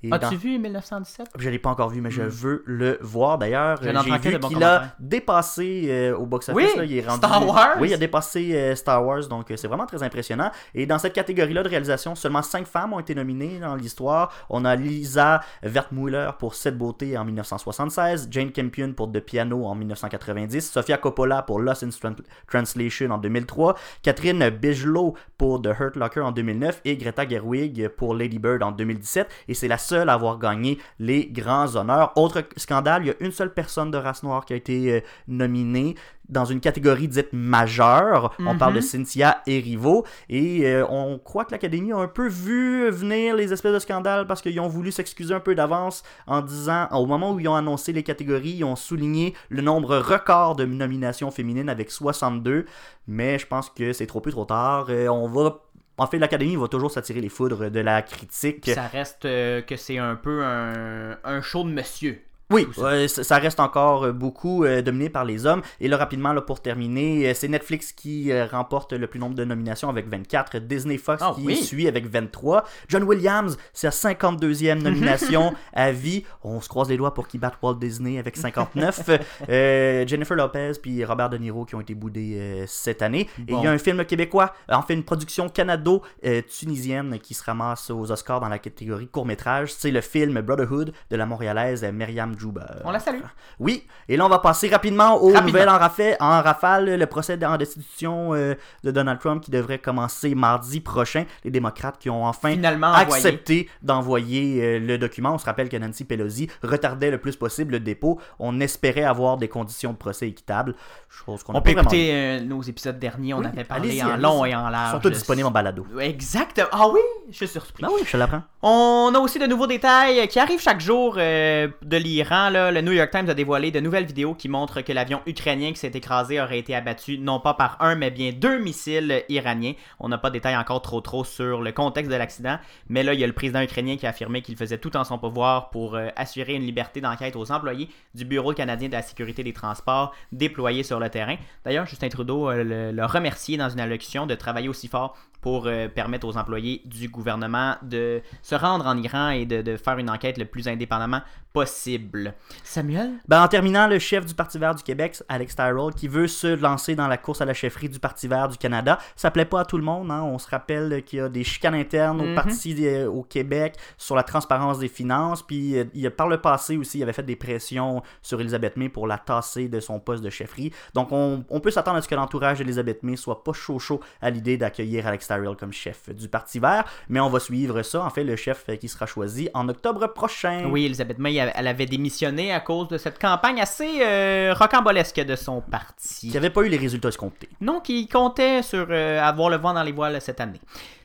Et 0.03 0.09
dans- 0.09 0.15
As-tu 0.17 0.37
vu 0.37 0.57
1917 0.59 1.27
Je 1.37 1.49
l'ai 1.49 1.59
pas 1.59 1.69
encore 1.69 1.89
vu, 1.89 1.99
mais 2.01 2.11
je 2.11 2.21
Hmm. 2.23 2.27
veux 2.29 2.63
le 2.65 2.97
voir. 3.01 3.37
D'ailleurs, 3.37 3.48
D'ailleurs, 3.49 3.77
j'ai 3.81 4.29
vu 4.31 4.37
de 4.37 4.47
qu'il 4.47 4.63
a 4.63 4.95
dépassé 4.99 5.85
euh, 5.89 6.17
au 6.17 6.25
box-office. 6.25 6.71
Oui, 6.77 6.85
il 6.85 6.97
est 6.97 7.01
rendu... 7.07 7.17
Star 7.17 7.47
Wars. 7.47 7.75
Oui, 7.79 7.89
il 7.89 7.93
a 7.93 7.97
dépassé 7.97 8.55
euh, 8.55 8.75
Star 8.75 9.05
Wars, 9.05 9.27
donc 9.27 9.49
euh, 9.51 9.57
c'est 9.57 9.67
vraiment 9.67 9.85
très 9.85 10.01
impressionnant. 10.03 10.51
Et 10.75 10.85
dans 10.85 10.97
cette 10.99 11.13
catégorie-là 11.13 11.63
de 11.63 11.69
réalisation, 11.69 12.15
seulement 12.15 12.41
5 12.41 12.67
femmes 12.67 12.93
ont 12.93 12.99
été 12.99 13.15
nominées 13.15 13.59
dans 13.59 13.75
l'histoire. 13.75 14.31
On 14.49 14.65
a 14.65 14.75
Lisa 14.75 15.41
Wertmüller 15.63 16.29
pour 16.37 16.55
Cette 16.55 16.77
beauté 16.77 17.17
en 17.17 17.25
1976, 17.25 18.27
Jane 18.31 18.51
Campion 18.51 18.93
pour 18.93 19.11
The 19.11 19.19
Piano 19.19 19.65
en 19.65 19.75
1990, 19.75 20.71
Sofia 20.71 20.97
Coppola 20.97 21.41
pour 21.41 21.59
Lost 21.59 21.83
in 21.83 21.89
Tran- 21.89 22.15
Translation 22.47 23.11
en 23.11 23.17
2003, 23.17 23.75
Catherine 24.03 24.49
Bigelow 24.49 25.15
pour 25.37 25.61
The 25.61 25.67
Hurt 25.79 25.95
Locker 25.95 26.21
en 26.21 26.31
2009 26.31 26.81
et 26.85 26.97
Greta 26.97 27.27
Gerwig 27.27 27.87
pour 27.89 28.13
Lady 28.15 28.39
Bird 28.39 28.61
en 28.63 28.71
2017. 28.71 29.27
Et 29.47 29.53
c'est 29.53 29.67
la 29.67 29.77
seule 29.77 30.09
à 30.09 30.13
avoir 30.13 30.37
gagné 30.37 30.77
les 30.99 31.27
grands 31.27 31.75
honneurs. 31.75 32.11
Autre 32.15 32.43
scandale, 32.57 33.03
il 33.03 33.07
y 33.07 33.11
a 33.11 33.15
une 33.19 33.28
seule 33.31 33.53
personne 33.53 33.91
de 33.91 33.97
race 33.97 34.23
noire 34.23 34.45
qui 34.45 34.53
a 34.53 34.55
été 34.55 34.91
euh, 34.91 35.01
nominée 35.27 35.95
dans 36.29 36.45
une 36.45 36.59
catégorie 36.59 37.07
dite 37.07 37.33
majeure. 37.33 38.35
On 38.39 38.57
parle 38.57 38.75
de 38.75 38.81
Cynthia. 38.81 39.41
Et 39.47 40.61
euh, 40.65 40.85
on 40.89 41.17
croit 41.17 41.45
que 41.45 41.51
l'Académie 41.51 41.91
a 41.91 41.97
un 41.97 42.07
peu 42.07 42.27
vu 42.27 42.89
venir 42.89 43.35
les 43.35 43.51
espèces 43.51 43.73
de 43.73 43.79
scandales 43.79 44.27
parce 44.27 44.41
qu'ils 44.41 44.59
ont 44.59 44.67
voulu 44.67 44.91
s'excuser 44.91 45.33
un 45.33 45.39
peu 45.39 45.55
d'avance 45.55 46.03
en 46.27 46.41
disant, 46.41 46.87
au 46.91 47.05
moment 47.05 47.33
où 47.33 47.39
ils 47.39 47.47
ont 47.47 47.55
annoncé 47.55 47.91
les 47.93 48.03
catégories, 48.03 48.57
ils 48.57 48.63
ont 48.63 48.75
souligné 48.75 49.33
le 49.49 49.61
nombre 49.61 49.97
record 49.97 50.55
de 50.55 50.65
nominations 50.65 51.31
féminines 51.31 51.69
avec 51.69 51.91
62. 51.91 52.65
Mais 53.07 53.39
je 53.39 53.47
pense 53.47 53.69
que 53.69 53.91
c'est 53.93 54.07
trop 54.07 54.21
peu 54.21 54.31
trop 54.31 54.45
tard. 54.45 54.87
Euh, 54.89 55.07
on 55.07 55.27
va. 55.27 55.63
En 55.97 56.07
fait, 56.07 56.17
l'Académie 56.17 56.55
va 56.55 56.67
toujours 56.69 56.91
s'attirer 56.91 57.19
les 57.19 57.27
foudres 57.27 57.69
de 57.69 57.79
la 57.81 58.01
critique. 58.01 58.69
Ça 58.73 58.87
reste 58.87 59.25
euh, 59.25 59.61
que 59.61 59.75
c'est 59.75 59.97
un 59.97 60.15
peu 60.15 60.43
un, 60.43 61.17
un 61.23 61.41
show 61.41 61.63
de 61.63 61.69
monsieur. 61.69 62.23
Oui, 62.51 62.67
ça. 63.07 63.37
reste 63.37 63.59
encore 63.59 64.05
euh, 64.05 64.11
beaucoup 64.11 64.63
euh, 64.63 64.81
dominé 64.81 65.09
par 65.09 65.23
les 65.23 65.45
hommes. 65.45 65.61
Et 65.79 65.87
là, 65.87 65.97
rapidement, 65.97 66.33
là, 66.33 66.41
pour 66.41 66.61
terminer, 66.61 67.29
euh, 67.29 67.33
c'est 67.35 67.47
Netflix 67.47 67.91
qui 67.91 68.31
euh, 68.31 68.47
remporte 68.47 68.93
le 68.93 69.05
plus 69.05 69.19
nombre 69.19 69.35
de 69.35 69.45
nominations 69.45 69.87
avec 69.87 70.07
24. 70.07 70.57
Disney 70.57 70.97
Fox 70.97 71.21
Ah 71.23 71.33
qui 71.35 71.45
oui. 71.45 71.55
suit 71.57 71.87
avec 71.87 72.07
23. 72.07 72.65
John 72.87 73.03
Williams, 73.03 73.57
c'est 73.71 73.91
sa 73.91 74.13
52e 74.13 74.81
nomination 74.81 75.53
à 75.73 75.91
vie. 75.91 76.25
On 76.43 76.59
se 76.59 76.69
croise 76.69 76.89
les 76.89 76.97
doigts 76.97 77.13
pour 77.13 77.27
qu'il 77.27 77.39
batte 77.39 77.55
Walt 77.61 77.75
Disney 77.75 78.17
avec 78.17 78.35
59. 78.35 79.09
Euh, 79.49 80.05
Jennifer 80.05 80.35
Lopez 80.35 80.73
puis 80.81 81.03
Robert 81.03 81.29
De 81.29 81.37
Niro 81.37 81.65
qui 81.65 81.73
ont 81.75 81.81
été 81.81 81.95
boudés 81.95 82.63
cette 82.67 83.01
année. 83.01 83.27
Et 83.47 83.53
il 83.53 83.61
y 83.61 83.67
a 83.67 83.71
un 83.71 83.77
film 83.77 84.03
québécois, 84.05 84.53
en 84.69 84.81
fait 84.81 84.93
une 84.93 85.03
production 85.03 85.49
canado-tunisienne 85.49 87.19
qui 87.19 87.33
se 87.33 87.43
ramasse 87.43 87.89
aux 87.89 88.11
Oscars 88.11 88.39
dans 88.39 88.49
la 88.49 88.59
catégorie 88.59 89.07
court-métrage. 89.07 89.73
C'est 89.73 89.91
le 89.91 90.01
film 90.01 90.39
Brotherhood 90.41 90.93
de 91.09 91.15
la 91.15 91.25
montréalaise 91.25 91.83
euh, 91.83 91.91
Jouba. 92.39 92.65
On 92.85 92.91
la 92.91 92.99
salue. 92.99 93.19
Oui, 93.59 93.85
et 94.07 94.15
là 94.15 94.25
on 94.25 94.29
va 94.29 94.39
passer 94.39 94.69
rapidement 94.69 95.15
aux 95.21 95.33
Rapidement. 95.33 95.47
nouvelles 95.47 95.69
en, 95.69 95.77
rafale, 95.77 96.15
en 96.21 96.41
rafale. 96.41 96.95
Le 96.97 97.05
procès 97.07 97.37
en 97.45 97.57
destitution 97.57 98.33
euh, 98.33 98.55
de 98.85 98.91
Donald 98.91 99.19
Trump 99.19 99.43
qui 99.43 99.51
devrait 99.51 99.79
commencer 99.79 100.33
mardi 100.33 100.79
prochain. 100.79 101.25
Les 101.43 101.51
démocrates 101.51 101.97
qui 101.99 102.09
ont 102.09 102.25
enfin 102.25 102.51
Finalement 102.51 102.93
accepté 102.93 103.67
d'envoyer 103.81 104.63
euh, 104.63 104.79
le 104.79 104.97
document. 104.97 105.33
On 105.33 105.37
se 105.37 105.45
rappelle 105.45 105.67
que 105.67 105.75
Nancy 105.75 106.05
Pelosi 106.05 106.49
retardait 106.63 107.11
le 107.11 107.17
plus 107.17 107.35
possible 107.35 107.73
le 107.73 107.79
dépôt. 107.81 108.19
On 108.39 108.61
espérait 108.61 109.03
avoir 109.03 109.35
des 109.35 109.49
conditions 109.49 109.91
de 109.91 109.97
procès 109.97 110.29
équitables. 110.29 110.73
Chose 111.09 111.43
qu'on 111.43 111.55
On 111.55 111.61
peut 111.61 111.71
écouter 111.71 112.11
euh, 112.13 112.39
nos 112.39 112.61
épisodes 112.61 112.97
derniers, 112.97 113.33
on 113.33 113.39
Oui, 113.39 113.47
avait 113.47 113.65
parlé 113.65 114.01
en 114.01 114.15
long 114.15 114.45
et 114.45 114.55
en 114.55 114.69
large. 114.69 114.93
sont 114.93 114.99
tous 115.01 115.09
disponibles 115.09 115.47
en 115.47 115.51
balado. 115.51 115.85
Exactement. 115.99 116.67
Ah 116.71 116.87
oui, 116.87 117.01
je 117.29 117.35
suis 117.35 117.47
surpris. 117.49 117.83
Ah 117.85 117.89
oui, 117.93 118.01
je 118.05 118.15
l'apprends. 118.15 118.43
On 118.61 119.11
a 119.13 119.19
aussi 119.19 119.37
de 119.39 119.47
nouveaux 119.47 119.67
détails 119.67 120.25
qui 120.29 120.39
arrivent 120.39 120.61
chaque 120.61 120.79
jour 120.79 121.15
de 121.15 121.97
l'Iran. 121.97 122.28
Le 122.31 122.81
New 122.81 122.91
York 122.91 123.09
Times 123.09 123.27
a 123.27 123.33
dévoilé 123.33 123.71
de 123.71 123.79
nouvelles 123.79 124.05
vidéos 124.05 124.35
qui 124.35 124.49
montrent 124.49 124.81
que 124.81 124.93
l'avion 124.93 125.19
ukrainien 125.25 125.71
qui 125.71 125.79
s'est 125.79 125.91
écrasé 125.95 126.39
aurait 126.39 126.59
été 126.59 126.75
abattu 126.75 127.17
non 127.17 127.39
pas 127.39 127.55
par 127.55 127.77
un, 127.79 127.95
mais 127.95 128.11
bien 128.11 128.31
deux 128.31 128.59
missiles 128.59 129.23
iraniens. 129.29 129.73
On 129.99 130.09
n'a 130.09 130.19
pas 130.19 130.29
de 130.29 130.35
détails 130.35 130.55
encore 130.55 130.83
trop 130.83 131.01
trop 131.01 131.23
sur 131.23 131.61
le 131.61 131.71
contexte 131.71 132.11
de 132.11 132.15
l'accident, 132.15 132.59
mais 132.87 133.01
là, 133.01 133.15
il 133.15 133.19
y 133.19 133.23
a 133.23 133.27
le 133.27 133.33
président 133.33 133.61
ukrainien 133.61 133.97
qui 133.97 134.05
a 134.05 134.09
affirmé 134.09 134.43
qu'il 134.43 134.55
faisait 134.57 134.77
tout 134.77 134.95
en 134.95 135.03
son 135.05 135.17
pouvoir 135.17 135.71
pour 135.71 135.95
euh, 135.95 136.09
assurer 136.15 136.53
une 136.53 136.61
liberté 136.61 137.01
d'enquête 137.01 137.35
aux 137.35 137.51
employés 137.51 137.89
du 138.13 138.25
Bureau 138.25 138.53
canadien 138.53 138.89
de 138.89 138.93
la 138.93 139.01
sécurité 139.01 139.43
des 139.43 139.53
transports 139.53 140.13
déployés 140.31 140.83
sur 140.83 140.99
le 140.99 141.09
terrain. 141.09 141.37
D'ailleurs, 141.65 141.87
Justin 141.87 142.09
Trudeau 142.09 142.51
euh, 142.51 142.63
le, 142.63 142.91
le 142.91 143.05
remercié 143.05 143.57
dans 143.57 143.69
une 143.69 143.79
allocution 143.79 144.27
de 144.27 144.35
travailler 144.35 144.69
aussi 144.69 144.87
fort 144.87 145.17
pour 145.41 145.67
euh, 145.67 145.87
permettre 145.87 146.27
aux 146.27 146.37
employés 146.37 146.81
du 146.85 147.07
gouvernement 147.09 147.75
de 147.81 148.21
se 148.41 148.55
rendre 148.55 148.85
en 148.85 148.97
Iran 148.97 149.29
et 149.29 149.45
de, 149.45 149.61
de 149.61 149.77
faire 149.77 149.97
une 149.97 150.09
enquête 150.09 150.37
le 150.37 150.45
plus 150.45 150.67
indépendamment 150.67 151.21
possible. 151.53 152.33
Samuel? 152.63 153.11
Ben, 153.27 153.43
en 153.43 153.47
terminant, 153.47 153.87
le 153.87 153.99
chef 153.99 154.25
du 154.25 154.33
Parti 154.35 154.57
vert 154.59 154.75
du 154.75 154.83
Québec, 154.83 155.21
Alex 155.29 155.55
Tyrell, 155.55 155.93
qui 155.95 156.07
veut 156.07 156.27
se 156.27 156.47
lancer 156.47 156.95
dans 156.95 157.07
la 157.07 157.17
course 157.17 157.41
à 157.41 157.45
la 157.45 157.53
chefferie 157.53 157.89
du 157.89 157.99
Parti 157.99 158.27
vert 158.27 158.47
du 158.49 158.57
Canada. 158.57 158.99
Ça 159.15 159.31
plaît 159.31 159.45
pas 159.45 159.61
à 159.61 159.65
tout 159.65 159.77
le 159.77 159.83
monde. 159.83 160.11
hein. 160.11 160.21
On 160.23 160.37
se 160.37 160.47
rappelle 160.47 161.03
qu'il 161.03 161.19
y 161.19 161.21
a 161.21 161.29
des 161.29 161.43
chicanes 161.43 161.75
internes 161.75 162.21
au 162.21 162.25
Mhm. 162.25 162.35
Parti 162.35 162.75
euh, 162.87 163.09
au 163.09 163.23
Québec 163.23 163.75
sur 163.97 164.15
la 164.15 164.23
transparence 164.23 164.77
des 164.79 164.87
finances. 164.87 165.41
Puis 165.41 165.77
euh, 165.77 165.85
il 165.93 166.09
par 166.11 166.27
le 166.27 166.39
passé 166.39 166.77
aussi, 166.77 166.99
il 166.99 167.03
avait 167.03 167.13
fait 167.13 167.23
des 167.23 167.35
pressions 167.35 168.03
sur 168.21 168.39
Elisabeth 168.41 168.77
May 168.77 168.89
pour 168.89 169.07
la 169.07 169.17
tasser 169.17 169.67
de 169.67 169.79
son 169.79 169.99
poste 169.99 170.23
de 170.23 170.29
chefferie. 170.29 170.71
Donc 170.93 171.09
on, 171.11 171.43
on 171.49 171.59
peut 171.59 171.71
s'attendre 171.71 171.97
à 171.97 172.01
ce 172.01 172.07
que 172.07 172.15
l'entourage 172.15 172.59
d'Elisabeth 172.59 173.03
May 173.03 173.15
soit 173.15 173.43
pas 173.43 173.53
chaud 173.53 173.79
chaud 173.79 173.99
à 174.21 174.29
l'idée 174.29 174.57
d'accueillir 174.57 175.07
Alex 175.07 175.28
Tyrell 175.29 175.55
comme 175.55 175.73
chef 175.73 176.09
du 176.09 176.27
Parti 176.27 176.59
vert. 176.59 176.85
Mais 177.07 177.19
on 177.19 177.29
va 177.29 177.39
suivre 177.39 177.81
ça. 177.83 178.03
En 178.03 178.09
fait, 178.09 178.23
le 178.23 178.35
chef 178.35 178.65
qui 178.79 178.87
sera 178.87 179.05
choisi 179.05 179.49
en 179.53 179.69
octobre 179.69 180.07
prochain. 180.07 180.67
Oui, 180.71 180.85
Elisabeth 180.85 181.19
May, 181.19 181.35
elle 181.35 181.53
elle 181.55 181.67
avait 181.67 181.85
démissionné 181.85 182.53
à 182.53 182.61
cause 182.61 182.87
de 182.87 182.97
cette 182.97 183.19
campagne 183.19 183.59
assez 183.59 184.01
euh, 184.01 184.53
rocambolesque 184.57 185.19
de 185.19 185.35
son 185.35 185.61
parti. 185.61 186.29
Qui 186.29 186.33
n'avait 186.33 186.49
pas 186.49 186.61
eu 186.61 186.69
les 186.69 186.77
résultats 186.77 187.09
escomptés. 187.09 187.49
Non, 187.59 187.79
qui 187.81 188.07
comptait 188.07 188.61
sur 188.61 188.87
euh, 188.89 189.21
avoir 189.21 189.49
le 189.49 189.57
vent 189.57 189.73
dans 189.73 189.83
les 189.83 189.91
voiles 189.91 190.21
cette 190.21 190.39
année. 190.39 190.61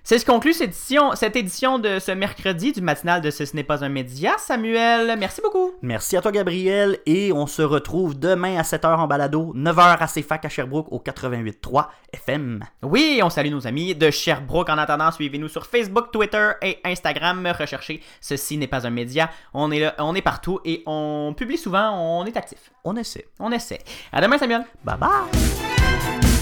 C'est 0.07 0.19
ce 0.19 0.27
qui 0.27 0.31
conclut 0.31 0.53
cette 0.53 0.69
édition, 0.69 1.15
cette 1.15 1.35
édition 1.35 1.79
de 1.79 1.99
ce 1.99 2.13
mercredi 2.13 2.73
du 2.73 2.83
matinal 2.83 3.23
de 3.23 3.31
Ce, 3.31 3.47
ce 3.47 3.57
n'est 3.57 3.65
pas 3.65 3.83
un 3.83 3.89
média. 3.89 4.33
Samuel, 4.37 5.17
merci 5.19 5.41
beaucoup. 5.41 5.73
Merci 5.81 6.15
à 6.19 6.21
toi, 6.21 6.31
Gabriel. 6.31 6.99
Et 7.07 7.33
on 7.33 7.47
se 7.47 7.63
retrouve 7.63 8.19
demain 8.19 8.59
à 8.59 8.63
7h 8.63 8.99
en 8.99 9.07
balado, 9.07 9.55
9h 9.57 9.97
à 9.99 10.07
CFAC 10.07 10.45
à 10.45 10.49
Sherbrooke 10.51 10.93
au 10.93 10.99
88.3 10.99 11.87
FM. 12.13 12.63
Oui, 12.83 13.21
on 13.23 13.31
salue 13.31 13.49
nos 13.49 13.67
amis 13.67 13.95
de 13.95 14.11
Sherbrooke. 14.11 14.69
En 14.69 14.77
attendant, 14.77 15.11
suivez-nous 15.11 15.49
sur 15.49 15.65
Facebook, 15.65 16.13
Twitter 16.13 16.51
et 16.61 16.81
Instagram. 16.85 17.51
Recherchez 17.59 18.03
Ceci 18.21 18.59
n'est 18.59 18.67
pas 18.67 18.87
un 18.87 18.91
média. 18.91 19.31
On 19.55 19.71
est 19.71 19.81
là, 19.81 19.95
on 19.97 20.15
est 20.15 20.21
partout 20.21 20.61
et 20.67 20.83
on 20.85 21.33
publie 21.35 21.57
souvent. 21.57 21.93
On 21.99 22.27
est 22.27 22.37
actif. 22.37 22.73
On 22.85 22.95
essaie. 22.97 23.27
On 23.41 23.51
essaie. 23.53 23.81
À 24.13 24.21
demain, 24.21 24.37
Samuel. 24.37 24.67
Bye 24.85 24.99
bye! 24.99 26.34